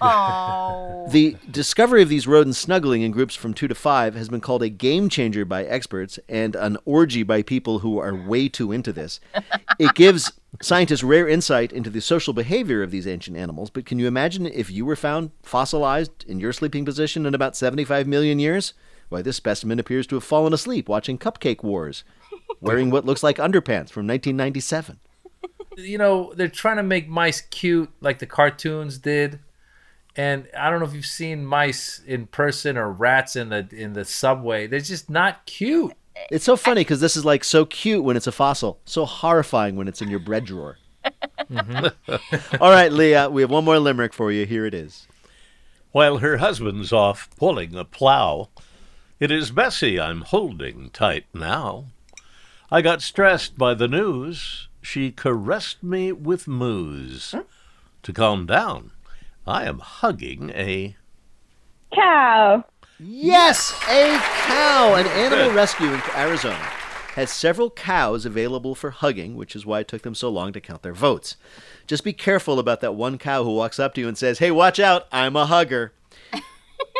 Oh. 0.00 1.08
The 1.10 1.36
discovery 1.50 2.02
of 2.02 2.08
these 2.08 2.26
rodents 2.26 2.58
snuggling 2.58 3.02
in 3.02 3.10
groups 3.10 3.34
from 3.34 3.54
two 3.54 3.68
to 3.68 3.74
five 3.74 4.14
has 4.14 4.28
been 4.28 4.40
called 4.40 4.62
a 4.62 4.68
game 4.68 5.08
changer 5.08 5.44
by 5.44 5.64
experts 5.64 6.18
and 6.28 6.54
an 6.54 6.76
orgy 6.84 7.22
by 7.22 7.42
people 7.42 7.80
who 7.80 7.98
are 7.98 8.14
way 8.14 8.48
too 8.48 8.72
into 8.72 8.92
this. 8.92 9.20
It 9.78 9.94
gives 9.94 10.32
scientists 10.62 11.02
rare 11.02 11.28
insight 11.28 11.72
into 11.72 11.90
the 11.90 12.00
social 12.00 12.32
behavior 12.32 12.82
of 12.82 12.90
these 12.90 13.06
ancient 13.06 13.36
animals, 13.36 13.70
but 13.70 13.86
can 13.86 13.98
you 13.98 14.06
imagine 14.06 14.46
if 14.46 14.70
you 14.70 14.84
were 14.84 14.96
found 14.96 15.30
fossilized 15.42 16.24
in 16.28 16.40
your 16.40 16.52
sleeping 16.52 16.84
position 16.84 17.26
in 17.26 17.34
about 17.34 17.56
75 17.56 18.06
million 18.06 18.38
years? 18.38 18.74
Why, 19.08 19.22
this 19.22 19.36
specimen 19.36 19.78
appears 19.78 20.06
to 20.08 20.16
have 20.16 20.24
fallen 20.24 20.52
asleep 20.52 20.88
watching 20.88 21.18
Cupcake 21.18 21.62
Wars, 21.62 22.04
wearing 22.60 22.90
what 22.90 23.06
looks 23.06 23.22
like 23.22 23.38
underpants 23.38 23.90
from 23.90 24.06
1997. 24.06 24.98
You 25.78 25.98
know, 25.98 26.32
they're 26.34 26.48
trying 26.48 26.76
to 26.76 26.82
make 26.82 27.08
mice 27.08 27.40
cute 27.40 27.90
like 28.00 28.18
the 28.18 28.26
cartoons 28.26 28.98
did. 28.98 29.38
And 30.16 30.48
I 30.58 30.68
don't 30.68 30.80
know 30.80 30.86
if 30.86 30.94
you've 30.94 31.06
seen 31.06 31.46
mice 31.46 32.02
in 32.06 32.26
person 32.26 32.76
or 32.76 32.90
rats 32.90 33.36
in 33.36 33.50
the 33.50 33.68
in 33.70 33.92
the 33.92 34.04
subway. 34.04 34.66
They're 34.66 34.80
just 34.80 35.08
not 35.08 35.46
cute. 35.46 35.92
It's 36.30 36.44
so 36.44 36.56
funny 36.56 36.80
because 36.80 37.00
this 37.00 37.16
is 37.16 37.24
like 37.24 37.44
so 37.44 37.64
cute 37.64 38.02
when 38.02 38.16
it's 38.16 38.26
a 38.26 38.32
fossil, 38.32 38.80
so 38.84 39.04
horrifying 39.04 39.76
when 39.76 39.86
it's 39.86 40.02
in 40.02 40.10
your 40.10 40.18
bread 40.18 40.44
drawer. 40.44 40.78
Mm-hmm. 41.48 42.56
All 42.60 42.70
right, 42.70 42.92
Leah, 42.92 43.30
we 43.30 43.42
have 43.42 43.50
one 43.50 43.64
more 43.64 43.78
limerick 43.78 44.12
for 44.12 44.32
you. 44.32 44.44
Here 44.44 44.66
it 44.66 44.74
is. 44.74 45.06
While 45.92 46.18
her 46.18 46.38
husband's 46.38 46.92
off 46.92 47.30
pulling 47.36 47.76
a 47.76 47.84
plow, 47.84 48.48
it 49.20 49.30
is 49.30 49.50
Bessie 49.50 49.98
I'm 49.98 50.22
holding 50.22 50.90
tight 50.90 51.26
now. 51.32 51.86
I 52.70 52.82
got 52.82 53.00
stressed 53.00 53.56
by 53.56 53.74
the 53.74 53.88
news. 53.88 54.67
She 54.80 55.10
caressed 55.10 55.82
me 55.82 56.12
with 56.12 56.48
moos. 56.48 57.32
Hmm? 57.32 57.40
To 58.04 58.12
calm 58.12 58.46
down, 58.46 58.92
I 59.46 59.64
am 59.64 59.80
hugging 59.80 60.50
a 60.50 60.96
Cow. 61.94 62.64
Yes, 63.00 63.72
a 63.88 64.18
cow. 64.46 64.94
An 64.94 65.06
animal 65.06 65.52
rescue 65.52 65.92
in 65.92 66.02
Arizona 66.16 66.68
has 67.14 67.30
several 67.30 67.70
cows 67.70 68.26
available 68.26 68.74
for 68.74 68.90
hugging, 68.90 69.36
which 69.36 69.56
is 69.56 69.64
why 69.64 69.80
it 69.80 69.88
took 69.88 70.02
them 70.02 70.14
so 70.14 70.28
long 70.28 70.52
to 70.52 70.60
count 70.60 70.82
their 70.82 70.94
votes. 70.94 71.36
Just 71.86 72.04
be 72.04 72.12
careful 72.12 72.58
about 72.58 72.80
that 72.80 72.94
one 72.94 73.18
cow 73.18 73.44
who 73.44 73.54
walks 73.54 73.78
up 73.78 73.94
to 73.94 74.00
you 74.00 74.08
and 74.08 74.18
says, 74.18 74.38
Hey, 74.38 74.50
watch 74.50 74.78
out, 74.78 75.06
I'm 75.10 75.36
a 75.36 75.46
hugger. 75.46 75.92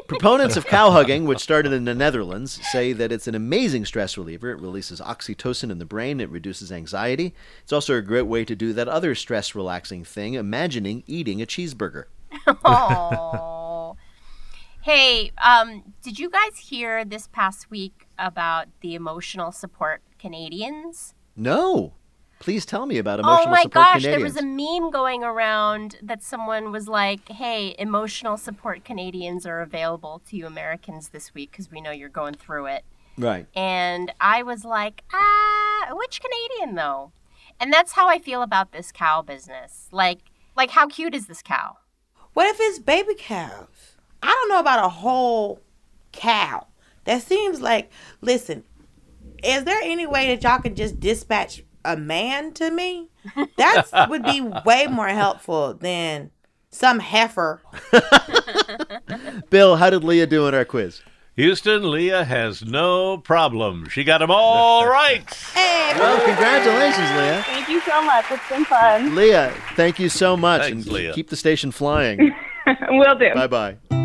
Proponents 0.09 0.56
of 0.56 0.64
cow 0.64 0.90
hugging, 0.90 1.26
which 1.26 1.38
started 1.38 1.70
in 1.70 1.84
the 1.84 1.94
Netherlands, 1.94 2.59
say 2.72 2.94
that 2.94 3.12
it's 3.12 3.28
an 3.28 3.34
amazing 3.34 3.84
stress 3.84 4.16
reliever. 4.16 4.50
It 4.50 4.59
releases 4.59 5.02
oxytocin 5.02 5.70
in 5.70 5.78
the 5.78 5.84
brain, 5.84 6.18
it 6.18 6.30
reduces 6.30 6.72
anxiety. 6.72 7.34
It's 7.62 7.74
also 7.74 7.94
a 7.94 8.00
great 8.00 8.22
way 8.22 8.46
to 8.46 8.56
do 8.56 8.72
that 8.72 8.88
other 8.88 9.14
stress 9.14 9.54
relaxing 9.54 10.04
thing, 10.04 10.32
imagining 10.32 11.04
eating 11.06 11.42
a 11.42 11.46
cheeseburger. 11.46 12.04
Aw. 12.46 13.92
hey, 14.80 15.30
um, 15.44 15.92
did 16.02 16.18
you 16.18 16.30
guys 16.30 16.56
hear 16.56 17.04
this 17.04 17.26
past 17.26 17.70
week 17.70 18.09
about 18.18 18.68
the 18.80 18.94
emotional 18.94 19.52
support 19.52 20.00
Canadians? 20.18 21.12
No. 21.36 21.92
Please 22.41 22.64
tell 22.64 22.86
me 22.86 22.99
about 22.99 23.18
emotional 23.18 23.43
support. 23.43 23.49
oh 23.49 23.51
my 23.51 23.62
support 23.62 23.74
gosh, 23.74 24.03
Canadians. 24.03 24.16
there 24.16 24.24
was 24.24 24.36
a 24.36 24.47
meme 24.47 24.91
going 24.91 25.24
around 25.24 25.97
that 26.03 26.22
someone 26.22 26.70
was 26.70 26.86
like, 26.89 27.28
"Hey, 27.28 27.74
emotional 27.78 28.36
support 28.36 28.84
Canadians 28.84 29.45
are 29.45 29.61
available 29.61 30.22
to 30.28 30.36
you 30.36 30.47
Americans 30.47 31.09
this 31.09 31.34
week 31.34 31.51
because 31.51 31.70
we 31.70 31.80
know 31.80 31.91
you're 31.91 32.09
going 32.09 32.34
through 32.34 32.66
it." 32.66 32.84
Right. 33.16 33.47
And 33.57 34.12
I 34.20 34.43
was 34.45 34.64
like, 34.64 35.03
"Ah, 35.12 35.89
which 35.93 36.20
Canadian 36.20 36.76
though?" 36.76 37.12
And 37.61 37.72
that's 37.72 37.93
how 37.93 38.09
I 38.09 38.18
feel 38.20 38.43
about 38.43 38.70
this 38.70 38.93
cow 38.93 39.20
business. 39.22 39.89
Like, 39.91 40.20
like 40.57 40.70
how 40.70 40.86
cute 40.86 41.14
is 41.14 41.26
this 41.26 41.43
cow? 41.43 41.78
What 42.34 42.47
if 42.47 42.59
it's 42.61 42.78
baby 42.78 43.14
cows? 43.18 43.97
I 44.22 44.28
don't 44.28 44.49
know 44.49 44.61
about 44.61 44.84
a 44.84 44.89
whole 44.89 45.61
cow. 46.12 46.68
That 47.05 47.22
seems 47.22 47.61
like, 47.61 47.91
listen, 48.20 48.62
is 49.43 49.64
there 49.64 49.80
any 49.82 50.07
way 50.07 50.28
that 50.28 50.43
y'all 50.45 50.61
can 50.61 50.76
just 50.76 51.01
dispatch 51.01 51.62
a 51.89 51.97
man 51.97 52.53
to 52.55 52.70
me? 52.70 53.09
That 53.57 53.86
would 54.11 54.22
be 54.22 54.41
way 54.41 54.86
more 54.86 55.09
helpful 55.09 55.74
than 55.74 56.30
some 56.70 56.99
heifer. 57.01 57.61
Bill, 59.51 59.76
how 59.76 59.91
did 59.91 60.05
Leah 60.05 60.26
do 60.26 60.47
in 60.47 60.55
our 60.55 60.64
quiz? 60.64 61.03
Houston, 61.36 61.89
Leah 61.91 62.24
has 62.24 62.64
no 62.64 63.16
problem. 63.18 63.89
She 63.89 64.03
got 64.05 64.18
them 64.18 64.30
all 64.30 64.86
right. 64.91 65.22
Well, 65.55 66.24
congratulations, 66.24 67.11
Leah. 67.12 67.43
Thank 67.47 67.68
you 67.68 67.80
so 67.82 68.03
much. 68.03 68.24
It's 68.30 68.49
been 68.49 68.64
fun. 68.64 69.14
Leah, 69.14 69.55
thank 69.76 69.99
you 69.99 70.09
so 70.09 70.36
much. 70.36 70.62
Thanks, 70.62 70.86
and 70.86 70.93
Leah. 70.93 71.12
keep 71.12 71.30
the 71.30 71.36
station 71.36 71.70
flying. 71.70 72.34
We'll 72.91 73.16
do. 73.18 73.32
bye 73.34 73.47
bye. 73.47 73.97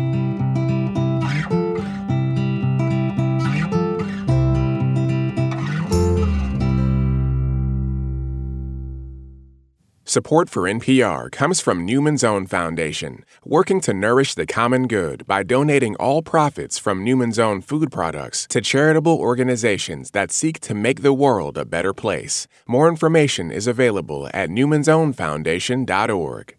Support 10.14 10.46
for 10.48 10.62
NPR 10.62 11.28
comes 11.32 11.60
from 11.60 11.84
Newman's 11.84 12.22
Own 12.22 12.46
Foundation, 12.46 13.24
working 13.44 13.80
to 13.80 13.92
nourish 13.92 14.36
the 14.36 14.46
common 14.46 14.86
good 14.86 15.26
by 15.26 15.42
donating 15.42 15.96
all 15.96 16.22
profits 16.22 16.78
from 16.78 17.02
Newman's 17.02 17.36
Own 17.36 17.60
food 17.60 17.90
products 17.90 18.46
to 18.50 18.60
charitable 18.60 19.18
organizations 19.18 20.12
that 20.12 20.30
seek 20.30 20.60
to 20.60 20.72
make 20.72 21.02
the 21.02 21.12
world 21.12 21.58
a 21.58 21.64
better 21.64 21.92
place. 21.92 22.46
More 22.68 22.88
information 22.88 23.50
is 23.50 23.66
available 23.66 24.30
at 24.32 24.50
newmansownfoundation.org. 24.50 26.56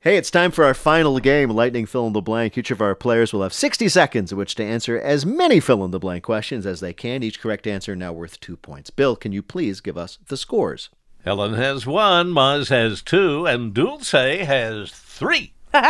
Hey, 0.00 0.16
it's 0.16 0.30
time 0.32 0.50
for 0.50 0.64
our 0.64 0.74
final 0.74 1.20
game, 1.20 1.50
Lightning 1.50 1.86
Fill 1.86 2.08
in 2.08 2.14
the 2.14 2.20
Blank. 2.20 2.58
Each 2.58 2.72
of 2.72 2.82
our 2.82 2.96
players 2.96 3.32
will 3.32 3.42
have 3.42 3.54
60 3.54 3.88
seconds 3.88 4.32
in 4.32 4.38
which 4.38 4.56
to 4.56 4.64
answer 4.64 4.98
as 4.98 5.24
many 5.24 5.60
fill 5.60 5.84
in 5.84 5.92
the 5.92 6.00
blank 6.00 6.24
questions 6.24 6.66
as 6.66 6.80
they 6.80 6.92
can. 6.92 7.22
Each 7.22 7.40
correct 7.40 7.68
answer 7.68 7.94
now 7.94 8.12
worth 8.12 8.40
two 8.40 8.56
points. 8.56 8.90
Bill, 8.90 9.14
can 9.14 9.30
you 9.30 9.44
please 9.44 9.80
give 9.80 9.96
us 9.96 10.18
the 10.26 10.36
scores? 10.36 10.90
Helen 11.28 11.52
has 11.52 11.86
one, 11.86 12.32
Maz 12.32 12.70
has 12.70 13.02
two, 13.02 13.44
and 13.44 13.74
Dulce 13.74 14.12
has 14.12 14.90
three. 14.90 15.52
All 15.74 15.82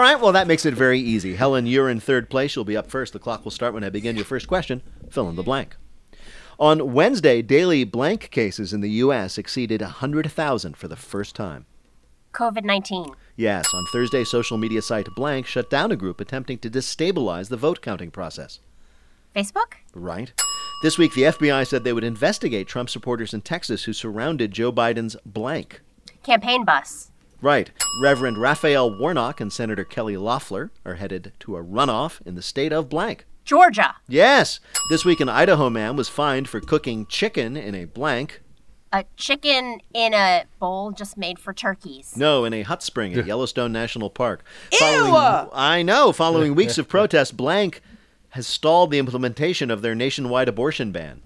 right, 0.00 0.20
well, 0.20 0.30
that 0.30 0.46
makes 0.46 0.64
it 0.64 0.72
very 0.72 1.00
easy. 1.00 1.34
Helen, 1.34 1.66
you're 1.66 1.90
in 1.90 1.98
third 1.98 2.30
place. 2.30 2.54
You'll 2.54 2.64
be 2.64 2.76
up 2.76 2.88
first. 2.88 3.12
The 3.12 3.18
clock 3.18 3.42
will 3.42 3.50
start 3.50 3.74
when 3.74 3.82
I 3.82 3.88
begin 3.88 4.14
your 4.14 4.24
first 4.24 4.46
question. 4.46 4.82
Fill 5.10 5.28
in 5.28 5.34
the 5.34 5.42
blank. 5.42 5.74
On 6.60 6.92
Wednesday, 6.92 7.42
daily 7.42 7.82
blank 7.82 8.30
cases 8.30 8.72
in 8.72 8.82
the 8.82 8.90
U.S. 9.02 9.36
exceeded 9.36 9.80
100,000 9.80 10.76
for 10.76 10.86
the 10.86 10.94
first 10.94 11.34
time. 11.34 11.66
COVID 12.34 12.62
19. 12.62 13.16
Yes, 13.34 13.66
on 13.74 13.84
Thursday, 13.92 14.22
social 14.22 14.58
media 14.58 14.80
site 14.80 15.08
Blank 15.16 15.44
shut 15.46 15.68
down 15.68 15.90
a 15.90 15.96
group 15.96 16.20
attempting 16.20 16.58
to 16.58 16.70
destabilize 16.70 17.48
the 17.48 17.56
vote 17.56 17.82
counting 17.82 18.12
process. 18.12 18.60
Facebook? 19.34 19.74
Right. 19.92 20.32
This 20.82 20.98
week, 20.98 21.14
the 21.14 21.22
FBI 21.22 21.66
said 21.66 21.84
they 21.84 21.94
would 21.94 22.04
investigate 22.04 22.68
Trump 22.68 22.90
supporters 22.90 23.32
in 23.32 23.40
Texas 23.40 23.84
who 23.84 23.94
surrounded 23.94 24.52
Joe 24.52 24.70
Biden's 24.70 25.16
blank. 25.24 25.80
Campaign 26.22 26.66
bus. 26.66 27.10
Right. 27.40 27.70
Reverend 28.02 28.36
Raphael 28.36 28.90
Warnock 28.98 29.40
and 29.40 29.50
Senator 29.50 29.84
Kelly 29.84 30.18
Loeffler 30.18 30.70
are 30.84 30.96
headed 30.96 31.32
to 31.40 31.56
a 31.56 31.64
runoff 31.64 32.20
in 32.26 32.34
the 32.34 32.42
state 32.42 32.74
of 32.74 32.90
blank. 32.90 33.24
Georgia. 33.46 33.96
Yes. 34.06 34.60
This 34.90 35.04
week, 35.04 35.20
an 35.20 35.30
Idaho 35.30 35.70
man 35.70 35.96
was 35.96 36.10
fined 36.10 36.46
for 36.46 36.60
cooking 36.60 37.06
chicken 37.06 37.56
in 37.56 37.74
a 37.74 37.86
blank. 37.86 38.42
A 38.92 39.04
chicken 39.16 39.80
in 39.94 40.12
a 40.12 40.44
bowl 40.58 40.90
just 40.90 41.16
made 41.16 41.38
for 41.38 41.54
turkeys. 41.54 42.16
No, 42.18 42.44
in 42.44 42.52
a 42.52 42.62
hot 42.62 42.82
spring 42.82 43.14
at 43.14 43.26
Yellowstone 43.26 43.72
National 43.72 44.10
Park. 44.10 44.44
Following, 44.78 45.50
I 45.54 45.82
know. 45.82 46.12
Following 46.12 46.54
weeks 46.54 46.76
of 46.76 46.86
protest, 46.86 47.36
blank 47.36 47.80
has 48.36 48.46
stalled 48.46 48.90
the 48.90 48.98
implementation 48.98 49.70
of 49.70 49.82
their 49.82 49.94
nationwide 49.94 50.48
abortion 50.48 50.92
ban. 50.92 51.22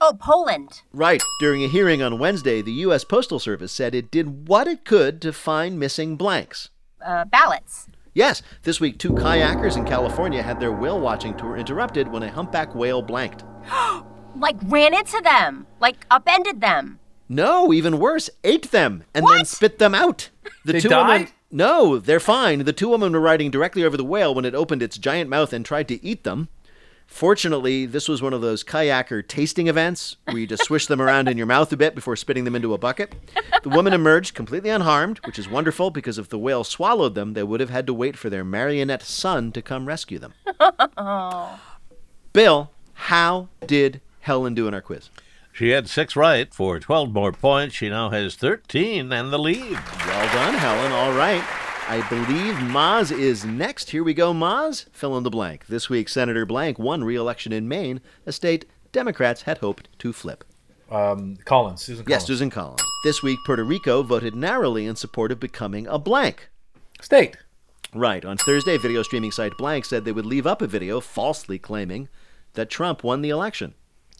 Oh, 0.00 0.16
Poland. 0.18 0.82
Right. 0.92 1.22
During 1.38 1.62
a 1.62 1.68
hearing 1.68 2.02
on 2.02 2.18
Wednesday, 2.18 2.60
the 2.60 2.72
U.S. 2.86 3.04
Postal 3.04 3.38
Service 3.38 3.70
said 3.70 3.94
it 3.94 4.10
did 4.10 4.48
what 4.48 4.66
it 4.66 4.84
could 4.84 5.22
to 5.22 5.32
find 5.32 5.78
missing 5.78 6.16
blanks. 6.16 6.70
Uh, 7.04 7.24
ballots. 7.26 7.86
Yes, 8.14 8.42
this 8.64 8.80
week, 8.80 8.98
two 8.98 9.10
kayakers 9.12 9.76
in 9.76 9.84
California 9.84 10.42
had 10.42 10.58
their 10.58 10.72
whale 10.72 10.98
watching 11.00 11.36
tour 11.36 11.56
interrupted 11.56 12.08
when 12.08 12.22
a 12.24 12.30
humpback 12.30 12.74
whale 12.74 13.02
blanked. 13.02 13.44
Like 14.34 14.56
ran 14.62 14.94
into 14.94 15.20
them. 15.22 15.66
Like 15.78 16.06
upended 16.10 16.62
them. 16.62 16.98
No, 17.28 17.70
even 17.70 17.98
worse, 17.98 18.30
ate 18.42 18.70
them 18.70 19.04
and 19.14 19.26
then 19.28 19.44
spit 19.44 19.78
them 19.78 19.94
out. 19.94 20.30
The 20.64 20.72
They 20.72 20.80
two 20.80 20.88
died? 20.88 21.06
women. 21.20 21.32
No, 21.54 21.98
they're 21.98 22.18
fine. 22.18 22.64
The 22.64 22.72
two 22.72 22.88
women 22.88 23.12
were 23.12 23.20
riding 23.20 23.50
directly 23.50 23.84
over 23.84 23.98
the 23.98 24.04
whale 24.04 24.34
when 24.34 24.46
it 24.46 24.54
opened 24.54 24.82
its 24.82 24.96
giant 24.96 25.28
mouth 25.28 25.52
and 25.52 25.64
tried 25.64 25.86
to 25.88 26.02
eat 26.02 26.24
them. 26.24 26.48
Fortunately, 27.06 27.84
this 27.84 28.08
was 28.08 28.22
one 28.22 28.32
of 28.32 28.40
those 28.40 28.64
kayaker 28.64 29.26
tasting 29.26 29.66
events 29.66 30.16
where 30.24 30.38
you 30.38 30.46
just 30.46 30.64
swish 30.64 30.86
them 30.86 31.00
around 31.00 31.28
in 31.28 31.36
your 31.36 31.46
mouth 31.46 31.70
a 31.70 31.76
bit 31.76 31.94
before 31.94 32.16
spitting 32.16 32.44
them 32.44 32.56
into 32.56 32.72
a 32.72 32.78
bucket. 32.78 33.14
The 33.62 33.68
woman 33.68 33.92
emerged 33.92 34.34
completely 34.34 34.70
unharmed, 34.70 35.20
which 35.26 35.38
is 35.38 35.46
wonderful 35.46 35.90
because 35.90 36.16
if 36.16 36.30
the 36.30 36.38
whale 36.38 36.64
swallowed 36.64 37.14
them, 37.14 37.34
they 37.34 37.42
would 37.42 37.60
have 37.60 37.68
had 37.68 37.86
to 37.88 37.92
wait 37.92 38.16
for 38.16 38.30
their 38.30 38.44
marionette 38.44 39.02
son 39.02 39.52
to 39.52 39.60
come 39.60 39.84
rescue 39.84 40.18
them. 40.18 40.32
Bill, 42.32 42.70
how 42.94 43.48
did 43.66 44.00
Helen 44.20 44.54
do 44.54 44.66
in 44.66 44.72
our 44.72 44.80
quiz? 44.80 45.10
She 45.52 45.68
had 45.68 45.86
six 45.86 46.16
right 46.16 46.52
for 46.52 46.80
12 46.80 47.12
more 47.12 47.30
points. 47.30 47.74
She 47.74 47.90
now 47.90 48.08
has 48.08 48.36
13 48.36 49.12
and 49.12 49.30
the 49.30 49.38
lead. 49.38 49.78
Well 50.06 50.34
done, 50.34 50.54
Helen. 50.54 50.92
All 50.92 51.12
right. 51.12 51.44
I 51.88 52.00
believe 52.08 52.54
Maz 52.54 53.16
is 53.16 53.44
next. 53.44 53.90
Here 53.90 54.02
we 54.02 54.14
go, 54.14 54.32
Maz. 54.32 54.86
Fill 54.92 55.16
in 55.18 55.24
the 55.24 55.30
blank. 55.30 55.66
This 55.66 55.90
week, 55.90 56.08
Senator 56.08 56.46
Blank 56.46 56.78
won 56.78 57.04
re 57.04 57.16
election 57.16 57.52
in 57.52 57.68
Maine, 57.68 58.00
a 58.24 58.32
state 58.32 58.64
Democrats 58.92 59.42
had 59.42 59.58
hoped 59.58 59.88
to 59.98 60.12
flip. 60.14 60.42
Um, 60.90 61.36
Collins, 61.44 61.82
Susan 61.82 62.06
Yes, 62.08 62.26
Susan 62.26 62.48
Collins. 62.48 62.82
This 63.04 63.22
week, 63.22 63.38
Puerto 63.44 63.64
Rico 63.64 64.02
voted 64.02 64.34
narrowly 64.34 64.86
in 64.86 64.96
support 64.96 65.32
of 65.32 65.40
becoming 65.40 65.86
a 65.86 65.98
blank. 65.98 66.48
State. 67.00 67.36
Right. 67.94 68.24
On 68.24 68.38
Thursday, 68.38 68.78
video 68.78 69.02
streaming 69.02 69.32
site 69.32 69.52
Blank 69.58 69.84
said 69.84 70.04
they 70.04 70.12
would 70.12 70.24
leave 70.24 70.46
up 70.46 70.62
a 70.62 70.66
video 70.66 71.00
falsely 71.00 71.58
claiming 71.58 72.08
that 72.54 72.70
Trump 72.70 73.04
won 73.04 73.20
the 73.20 73.30
election. 73.30 73.74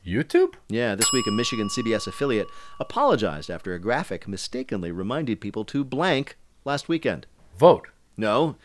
YouTube? 0.07 0.55
Yeah, 0.69 0.95
this 0.95 1.13
week 1.13 1.27
a 1.27 1.31
Michigan 1.31 1.69
CBS 1.69 2.07
affiliate 2.07 2.49
apologized 2.81 3.51
after 3.51 3.75
a 3.75 3.79
graphic 3.79 4.27
mistakenly 4.27 4.91
reminded 4.91 5.41
people 5.41 5.65
to 5.67 5.85
blank 5.85 6.37
last 6.65 6.89
weekend. 6.89 7.27
Vote. 7.57 7.89
No, 8.17 8.57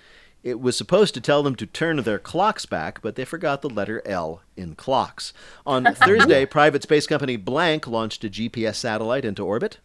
it 0.44 0.60
was 0.60 0.78
supposed 0.78 1.14
to 1.14 1.22
tell 1.22 1.44
them 1.44 1.56
to 1.56 1.66
turn 1.66 1.98
their 1.98 2.20
clocks 2.20 2.66
back, 2.66 3.02
but 3.02 3.16
they 3.16 3.26
forgot 3.26 3.62
the 3.62 3.70
letter 3.70 4.02
L 4.06 4.42
in 4.56 4.76
clocks. 4.76 5.34
On 5.66 5.84
Thursday, 5.96 6.46
private 6.46 6.84
space 6.84 7.06
company 7.06 7.36
Blank 7.36 7.86
launched 7.88 8.24
a 8.24 8.30
GPS 8.30 8.76
satellite 8.76 9.26
into 9.26 9.44
orbit. 9.44 9.78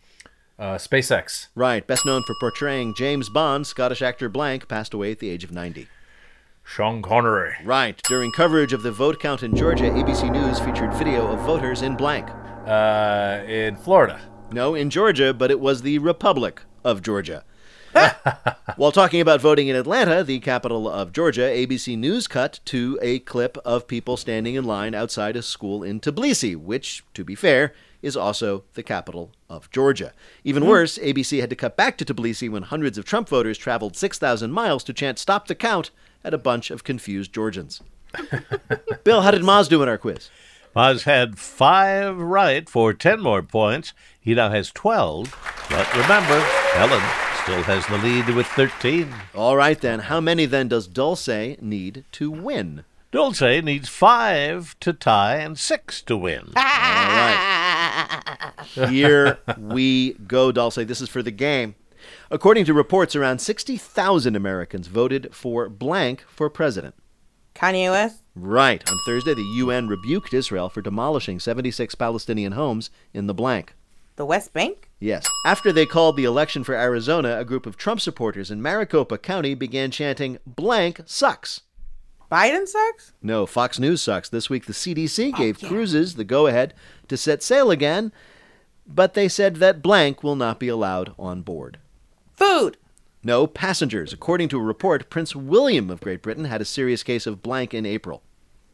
Uh, 0.58 0.76
SpaceX. 0.76 1.48
Right. 1.54 1.86
Best 1.86 2.06
known 2.06 2.22
for 2.22 2.36
portraying 2.38 2.94
James 2.94 3.28
Bond, 3.28 3.66
Scottish 3.66 4.02
actor 4.02 4.28
Blank 4.28 4.68
passed 4.68 4.94
away 4.94 5.10
at 5.10 5.18
the 5.18 5.30
age 5.30 5.42
of 5.42 5.50
90. 5.50 5.88
Sean 6.64 7.02
Connery. 7.02 7.54
Right. 7.64 8.00
During 8.04 8.32
coverage 8.32 8.72
of 8.72 8.82
the 8.82 8.92
vote 8.92 9.20
count 9.20 9.42
in 9.42 9.54
Georgia, 9.54 9.90
ABC 9.90 10.30
News 10.30 10.58
featured 10.60 10.94
video 10.94 11.26
of 11.26 11.40
voters 11.40 11.82
in 11.82 11.96
blank. 11.96 12.28
Uh, 12.66 13.42
in 13.46 13.76
Florida. 13.76 14.20
No, 14.52 14.74
in 14.74 14.90
Georgia, 14.90 15.34
but 15.34 15.50
it 15.50 15.60
was 15.60 15.82
the 15.82 15.98
Republic 15.98 16.62
of 16.84 17.02
Georgia. 17.02 17.44
While 18.76 18.92
talking 18.92 19.20
about 19.20 19.40
voting 19.40 19.68
in 19.68 19.76
Atlanta, 19.76 20.24
the 20.24 20.40
capital 20.40 20.88
of 20.88 21.12
Georgia, 21.12 21.42
ABC 21.42 21.98
News 21.98 22.26
cut 22.26 22.60
to 22.66 22.98
a 23.02 23.18
clip 23.18 23.58
of 23.64 23.86
people 23.86 24.16
standing 24.16 24.54
in 24.54 24.64
line 24.64 24.94
outside 24.94 25.36
a 25.36 25.42
school 25.42 25.82
in 25.82 26.00
Tbilisi, 26.00 26.56
which, 26.56 27.04
to 27.14 27.24
be 27.24 27.34
fair, 27.34 27.74
is 28.00 28.16
also 28.16 28.64
the 28.74 28.82
capital 28.82 29.32
of 29.48 29.70
Georgia. 29.70 30.12
Even 30.42 30.66
worse, 30.66 30.98
ABC 30.98 31.40
had 31.40 31.50
to 31.50 31.56
cut 31.56 31.76
back 31.76 31.96
to 31.98 32.04
Tbilisi 32.04 32.50
when 32.50 32.64
hundreds 32.64 32.98
of 32.98 33.04
Trump 33.04 33.28
voters 33.28 33.58
traveled 33.58 33.96
6,000 33.96 34.50
miles 34.50 34.82
to 34.84 34.92
chant 34.92 35.18
Stop 35.18 35.46
the 35.46 35.54
Count 35.54 35.90
at 36.24 36.34
a 36.34 36.38
bunch 36.38 36.70
of 36.70 36.84
confused 36.84 37.32
Georgians. 37.32 37.80
Bill, 39.04 39.22
how 39.22 39.30
did 39.30 39.42
Maz 39.42 39.68
do 39.68 39.82
in 39.82 39.88
our 39.88 39.98
quiz? 39.98 40.30
Maz 40.74 41.02
had 41.04 41.38
five 41.38 42.16
right 42.16 42.68
for 42.68 42.92
10 42.94 43.20
more 43.20 43.42
points. 43.42 43.92
He 44.20 44.34
now 44.34 44.50
has 44.50 44.70
12. 44.70 45.66
But 45.68 45.92
remember, 45.92 46.40
Helen 46.72 47.02
still 47.42 47.62
has 47.64 47.86
the 47.86 47.98
lead 47.98 48.34
with 48.34 48.46
13. 48.48 49.12
All 49.34 49.56
right, 49.56 49.80
then. 49.80 50.00
How 50.00 50.20
many 50.20 50.46
then 50.46 50.68
does 50.68 50.86
Dulce 50.86 51.60
need 51.60 52.04
to 52.12 52.30
win? 52.30 52.84
Dulce 53.10 53.42
needs 53.62 53.90
five 53.90 54.74
to 54.80 54.94
tie 54.94 55.36
and 55.36 55.58
six 55.58 56.00
to 56.02 56.16
win. 56.16 56.52
All 56.56 56.62
right. 56.62 58.52
Here 58.88 59.38
we 59.58 60.14
go, 60.14 60.52
Dulce. 60.52 60.76
This 60.76 61.02
is 61.02 61.10
for 61.10 61.22
the 61.22 61.30
game. 61.30 61.74
According 62.30 62.64
to 62.66 62.74
reports, 62.74 63.16
around 63.16 63.40
60,000 63.40 64.36
Americans 64.36 64.86
voted 64.86 65.34
for 65.34 65.68
blank 65.68 66.24
for 66.28 66.48
president. 66.50 66.94
Kanye 67.54 67.90
West? 67.90 68.22
Right. 68.34 68.82
On 68.90 68.98
Thursday, 69.04 69.34
the 69.34 69.52
UN 69.56 69.88
rebuked 69.88 70.32
Israel 70.32 70.68
for 70.68 70.80
demolishing 70.80 71.38
76 71.38 71.94
Palestinian 71.94 72.52
homes 72.52 72.90
in 73.12 73.26
the 73.26 73.34
blank. 73.34 73.74
The 74.16 74.26
West 74.26 74.52
Bank? 74.52 74.90
Yes. 75.00 75.26
After 75.46 75.72
they 75.72 75.86
called 75.86 76.16
the 76.16 76.24
election 76.24 76.64
for 76.64 76.74
Arizona, 76.74 77.38
a 77.38 77.44
group 77.44 77.66
of 77.66 77.76
Trump 77.76 78.00
supporters 78.00 78.50
in 78.50 78.62
Maricopa 78.62 79.18
County 79.18 79.54
began 79.54 79.90
chanting, 79.90 80.38
blank 80.46 81.00
sucks. 81.06 81.62
Biden 82.30 82.66
sucks? 82.66 83.12
No, 83.20 83.44
Fox 83.44 83.78
News 83.78 84.00
sucks. 84.00 84.28
This 84.28 84.48
week, 84.48 84.64
the 84.66 84.72
CDC 84.72 85.32
oh, 85.34 85.36
gave 85.36 85.60
cruises 85.60 86.14
the 86.14 86.24
go 86.24 86.46
ahead 86.46 86.72
to 87.08 87.16
set 87.16 87.42
sail 87.42 87.70
again, 87.70 88.12
but 88.86 89.14
they 89.14 89.28
said 89.28 89.56
that 89.56 89.82
blank 89.82 90.22
will 90.22 90.36
not 90.36 90.58
be 90.58 90.68
allowed 90.68 91.14
on 91.18 91.42
board. 91.42 91.78
Food. 92.42 92.76
No 93.22 93.46
passengers. 93.46 94.12
According 94.12 94.48
to 94.48 94.58
a 94.58 94.62
report, 94.62 95.08
Prince 95.08 95.36
William 95.36 95.90
of 95.90 96.00
Great 96.00 96.22
Britain 96.22 96.46
had 96.46 96.60
a 96.60 96.64
serious 96.64 97.04
case 97.04 97.24
of 97.24 97.40
blank 97.40 97.72
in 97.72 97.86
April. 97.86 98.20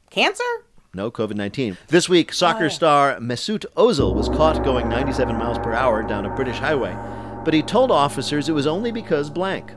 Cancer? 0.08 0.64
No 0.94 1.10
COVID 1.10 1.34
19. 1.34 1.76
This 1.88 2.08
week, 2.08 2.32
soccer 2.32 2.64
oh. 2.64 2.68
star 2.70 3.18
Mesut 3.18 3.66
Ozil 3.76 4.14
was 4.14 4.30
caught 4.30 4.64
going 4.64 4.88
97 4.88 5.36
miles 5.36 5.58
per 5.58 5.74
hour 5.74 6.02
down 6.02 6.24
a 6.24 6.34
British 6.34 6.56
highway, 6.56 6.96
but 7.44 7.52
he 7.52 7.60
told 7.60 7.90
officers 7.90 8.48
it 8.48 8.54
was 8.54 8.66
only 8.66 8.90
because 8.90 9.28
blank. 9.28 9.74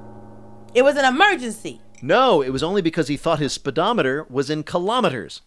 It 0.73 0.83
was 0.83 0.95
an 0.95 1.03
emergency. 1.03 1.81
No, 2.01 2.41
it 2.41 2.51
was 2.51 2.63
only 2.63 2.81
because 2.81 3.09
he 3.09 3.17
thought 3.17 3.39
his 3.39 3.51
speedometer 3.51 4.25
was 4.29 4.49
in 4.49 4.63
kilometers. 4.63 5.41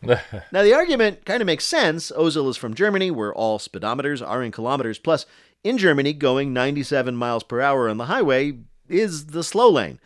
now, 0.02 0.62
the 0.62 0.74
argument 0.74 1.24
kind 1.24 1.42
of 1.42 1.46
makes 1.46 1.64
sense. 1.64 2.12
Ozil 2.12 2.48
is 2.48 2.56
from 2.56 2.74
Germany, 2.74 3.10
where 3.10 3.34
all 3.34 3.58
speedometers 3.58 4.24
are 4.24 4.42
in 4.42 4.52
kilometers. 4.52 4.98
Plus, 4.98 5.26
in 5.64 5.78
Germany, 5.78 6.12
going 6.12 6.52
97 6.52 7.16
miles 7.16 7.42
per 7.42 7.60
hour 7.60 7.88
on 7.88 7.96
the 7.96 8.06
highway 8.06 8.58
is 8.88 9.26
the 9.26 9.42
slow 9.42 9.70
lane. 9.70 10.00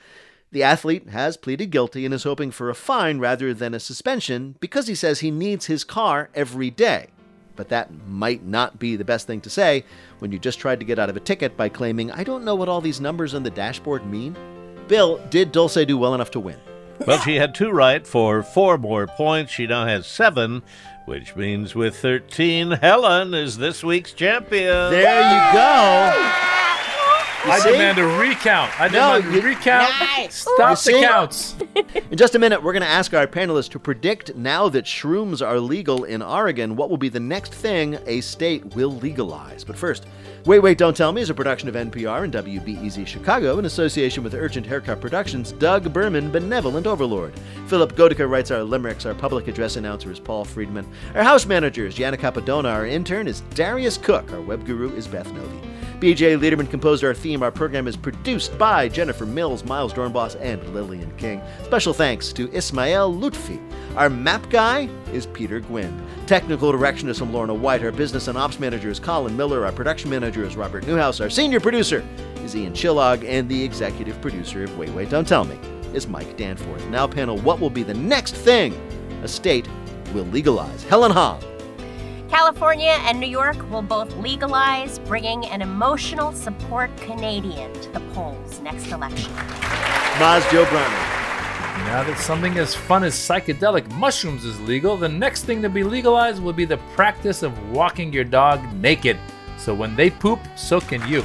The 0.50 0.62
athlete 0.62 1.08
has 1.08 1.36
pleaded 1.36 1.70
guilty 1.70 2.04
and 2.04 2.12
is 2.12 2.24
hoping 2.24 2.50
for 2.50 2.68
a 2.68 2.74
fine 2.74 3.18
rather 3.18 3.54
than 3.54 3.72
a 3.72 3.80
suspension 3.80 4.56
because 4.60 4.86
he 4.86 4.94
says 4.94 5.20
he 5.20 5.30
needs 5.30 5.66
his 5.66 5.84
car 5.84 6.30
every 6.34 6.70
day. 6.70 7.08
But 7.56 7.68
that 7.68 7.90
might 8.06 8.44
not 8.44 8.78
be 8.78 8.96
the 8.96 9.04
best 9.04 9.26
thing 9.26 9.40
to 9.42 9.50
say 9.50 9.84
when 10.18 10.32
you 10.32 10.38
just 10.38 10.58
tried 10.58 10.80
to 10.80 10.86
get 10.86 10.98
out 10.98 11.10
of 11.10 11.16
a 11.16 11.20
ticket 11.20 11.56
by 11.56 11.68
claiming, 11.68 12.10
I 12.10 12.24
don't 12.24 12.44
know 12.44 12.54
what 12.54 12.68
all 12.68 12.80
these 12.80 13.00
numbers 13.00 13.34
on 13.34 13.42
the 13.42 13.50
dashboard 13.50 14.06
mean. 14.06 14.36
Bill, 14.88 15.18
did 15.30 15.52
Dulce 15.52 15.86
do 15.86 15.96
well 15.96 16.14
enough 16.14 16.30
to 16.32 16.40
win? 16.40 16.58
Well, 17.06 17.18
she 17.18 17.36
had 17.36 17.54
two 17.54 17.70
right 17.70 18.06
for 18.06 18.42
four 18.42 18.78
more 18.78 19.06
points. 19.06 19.52
She 19.52 19.66
now 19.66 19.86
has 19.86 20.06
seven, 20.06 20.62
which 21.06 21.34
means 21.36 21.74
with 21.74 21.96
13, 21.96 22.70
Helen 22.72 23.34
is 23.34 23.58
this 23.58 23.82
week's 23.82 24.12
champion. 24.12 24.90
There 24.90 25.22
you 25.22 25.52
go. 25.52 26.38
You 27.44 27.50
I 27.50 27.58
see? 27.58 27.72
demand 27.72 27.98
a 27.98 28.04
recount. 28.04 28.80
I 28.80 28.86
No, 28.86 29.20
demand 29.20 29.36
a 29.44 29.48
recount. 29.48 29.92
You 30.22 30.30
Stop 30.30 30.56
the 30.70 30.74
see? 30.76 31.00
counts. 31.02 31.56
In 32.12 32.16
just 32.16 32.36
a 32.36 32.38
minute, 32.38 32.62
we're 32.62 32.72
going 32.72 32.84
to 32.84 32.88
ask 32.88 33.14
our 33.14 33.26
panelists 33.26 33.68
to 33.70 33.80
predict 33.80 34.36
now 34.36 34.68
that 34.68 34.84
shrooms 34.84 35.44
are 35.44 35.58
legal 35.58 36.04
in 36.04 36.22
Oregon, 36.22 36.76
what 36.76 36.88
will 36.88 36.96
be 36.98 37.08
the 37.08 37.18
next 37.18 37.52
thing 37.52 37.98
a 38.06 38.20
state 38.20 38.76
will 38.76 38.92
legalize. 38.92 39.64
But 39.64 39.76
first, 39.76 40.06
Wait, 40.44 40.58
Wait, 40.60 40.76
Don't 40.78 40.96
Tell 40.96 41.12
Me 41.12 41.20
is 41.22 41.30
a 41.30 41.34
production 41.34 41.68
of 41.68 41.74
NPR 41.76 42.24
and 42.24 42.32
WBEZ 42.32 43.06
Chicago 43.06 43.58
in 43.58 43.64
association 43.64 44.22
with 44.24 44.34
Urgent 44.34 44.66
Haircut 44.66 45.00
Productions, 45.00 45.52
Doug 45.52 45.92
Berman, 45.92 46.30
Benevolent 46.32 46.86
Overlord. 46.86 47.32
Philipp 47.72 47.94
Goedicke 47.94 48.28
writes 48.28 48.50
our 48.50 48.62
limericks. 48.62 49.06
Our 49.06 49.14
public 49.14 49.48
address 49.48 49.76
announcer 49.76 50.12
is 50.12 50.20
Paul 50.20 50.44
Friedman. 50.44 50.86
Our 51.14 51.22
house 51.22 51.46
manager 51.46 51.86
is 51.86 51.94
Jana 51.94 52.18
Capadona. 52.18 52.70
Our 52.70 52.84
intern 52.84 53.26
is 53.26 53.40
Darius 53.54 53.96
Cook. 53.96 54.30
Our 54.30 54.42
web 54.42 54.66
guru 54.66 54.94
is 54.94 55.08
Beth 55.08 55.26
Novey. 55.28 55.58
BJ 55.98 56.38
Leiderman 56.38 56.68
composed 56.68 57.02
our 57.02 57.14
theme. 57.14 57.42
Our 57.42 57.50
program 57.50 57.88
is 57.88 57.96
produced 57.96 58.58
by 58.58 58.90
Jennifer 58.90 59.24
Mills, 59.24 59.64
Miles 59.64 59.94
Doornbos, 59.94 60.38
and 60.38 60.62
Lillian 60.74 61.10
King. 61.16 61.40
Special 61.64 61.94
thanks 61.94 62.30
to 62.34 62.52
Ismael 62.52 63.10
Lutfi. 63.10 63.58
Our 63.96 64.10
map 64.10 64.50
guy 64.50 64.90
is 65.14 65.24
Peter 65.24 65.58
Gwinn. 65.58 66.06
Technical 66.26 66.72
direction 66.72 67.08
is 67.08 67.18
from 67.18 67.32
Lorna 67.32 67.54
White. 67.54 67.82
Our 67.82 67.90
business 67.90 68.28
and 68.28 68.36
ops 68.36 68.60
manager 68.60 68.90
is 68.90 69.00
Colin 69.00 69.34
Miller. 69.34 69.64
Our 69.64 69.72
production 69.72 70.10
manager 70.10 70.44
is 70.44 70.56
Robert 70.56 70.86
Newhouse. 70.86 71.22
Our 71.22 71.30
senior 71.30 71.58
producer 71.58 72.06
is 72.44 72.54
Ian 72.54 72.74
Chillag. 72.74 73.26
And 73.26 73.48
the 73.48 73.64
executive 73.64 74.20
producer 74.20 74.62
of 74.62 74.76
Wait, 74.76 74.90
Wait, 74.90 75.08
Don't 75.08 75.26
Tell 75.26 75.46
Me 75.46 75.58
is 75.94 76.06
Mike 76.06 76.36
Danforth. 76.36 76.86
Now, 76.88 77.06
panel, 77.06 77.38
what 77.38 77.60
will 77.60 77.70
be 77.70 77.82
the 77.82 77.94
next 77.94 78.34
thing 78.34 78.74
a 79.22 79.28
state 79.28 79.68
will 80.14 80.24
legalize? 80.26 80.84
Helen 80.84 81.12
Hong. 81.12 81.42
California 82.28 82.96
and 83.02 83.20
New 83.20 83.28
York 83.28 83.70
will 83.70 83.82
both 83.82 84.14
legalize, 84.16 84.98
bringing 85.00 85.44
an 85.46 85.60
emotional 85.60 86.32
support 86.32 86.90
Canadian 86.96 87.72
to 87.74 87.90
the 87.90 88.00
polls 88.14 88.58
next 88.60 88.90
election. 88.90 89.32
Maz 90.16 90.40
Jobrani. 90.48 91.12
Now 91.86 92.04
that 92.04 92.18
something 92.18 92.56
as 92.56 92.74
fun 92.74 93.04
as 93.04 93.14
psychedelic 93.14 93.90
mushrooms 93.92 94.44
is 94.44 94.58
legal, 94.60 94.96
the 94.96 95.08
next 95.08 95.44
thing 95.44 95.60
to 95.60 95.68
be 95.68 95.84
legalized 95.84 96.42
will 96.42 96.52
be 96.52 96.64
the 96.64 96.78
practice 96.94 97.42
of 97.42 97.70
walking 97.70 98.12
your 98.12 98.24
dog 98.24 98.60
naked. 98.74 99.18
So 99.58 99.74
when 99.74 99.94
they 99.94 100.08
poop, 100.08 100.40
so 100.56 100.80
can 100.80 101.06
you. 101.06 101.22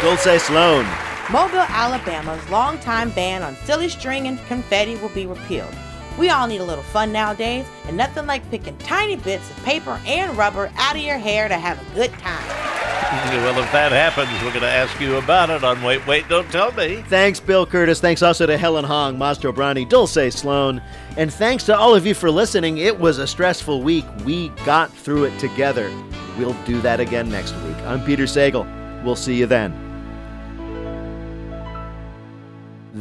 Dulce 0.00 0.42
Sloan. 0.44 0.86
Mobile, 1.32 1.58
Alabama's 1.58 2.50
longtime 2.50 3.10
ban 3.10 3.44
on 3.44 3.54
silly 3.64 3.88
string 3.88 4.26
and 4.26 4.36
confetti 4.46 4.96
will 4.96 5.10
be 5.10 5.26
repealed. 5.26 5.72
We 6.18 6.28
all 6.28 6.48
need 6.48 6.60
a 6.60 6.64
little 6.64 6.82
fun 6.82 7.12
nowadays, 7.12 7.64
and 7.86 7.96
nothing 7.96 8.26
like 8.26 8.48
picking 8.50 8.76
tiny 8.78 9.14
bits 9.14 9.48
of 9.48 9.64
paper 9.64 10.00
and 10.06 10.36
rubber 10.36 10.72
out 10.76 10.96
of 10.96 11.02
your 11.02 11.18
hair 11.18 11.46
to 11.48 11.54
have 11.54 11.80
a 11.80 11.94
good 11.94 12.12
time. 12.14 12.66
Well, 13.10 13.58
if 13.58 13.72
that 13.72 13.90
happens, 13.90 14.30
we're 14.42 14.50
going 14.50 14.60
to 14.60 14.68
ask 14.68 15.00
you 15.00 15.16
about 15.16 15.50
it 15.50 15.64
on 15.64 15.82
Wait, 15.82 16.06
Wait, 16.06 16.28
Don't 16.28 16.48
Tell 16.52 16.70
Me. 16.72 17.02
Thanks, 17.08 17.40
Bill 17.40 17.66
Kurtis. 17.66 18.00
Thanks 18.00 18.22
also 18.22 18.46
to 18.46 18.56
Helen 18.56 18.84
Hong, 18.84 19.16
Maz 19.16 19.40
Jobrani, 19.40 19.88
Dulce 19.88 20.32
Sloan. 20.32 20.80
And 21.16 21.32
thanks 21.32 21.64
to 21.64 21.76
all 21.76 21.92
of 21.94 22.06
you 22.06 22.14
for 22.14 22.30
listening. 22.30 22.78
It 22.78 23.00
was 23.00 23.18
a 23.18 23.26
stressful 23.26 23.82
week. 23.82 24.04
We 24.24 24.50
got 24.64 24.92
through 24.92 25.24
it 25.24 25.36
together. 25.40 25.90
We'll 26.38 26.56
do 26.64 26.80
that 26.82 27.00
again 27.00 27.28
next 27.28 27.52
week. 27.62 27.76
I'm 27.78 28.04
Peter 28.04 28.24
Sagal. 28.24 29.02
We'll 29.02 29.16
see 29.16 29.34
you 29.34 29.46
then. 29.46 29.89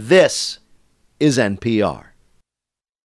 This 0.01 0.59
is 1.19 1.37
NPR. 1.37 2.08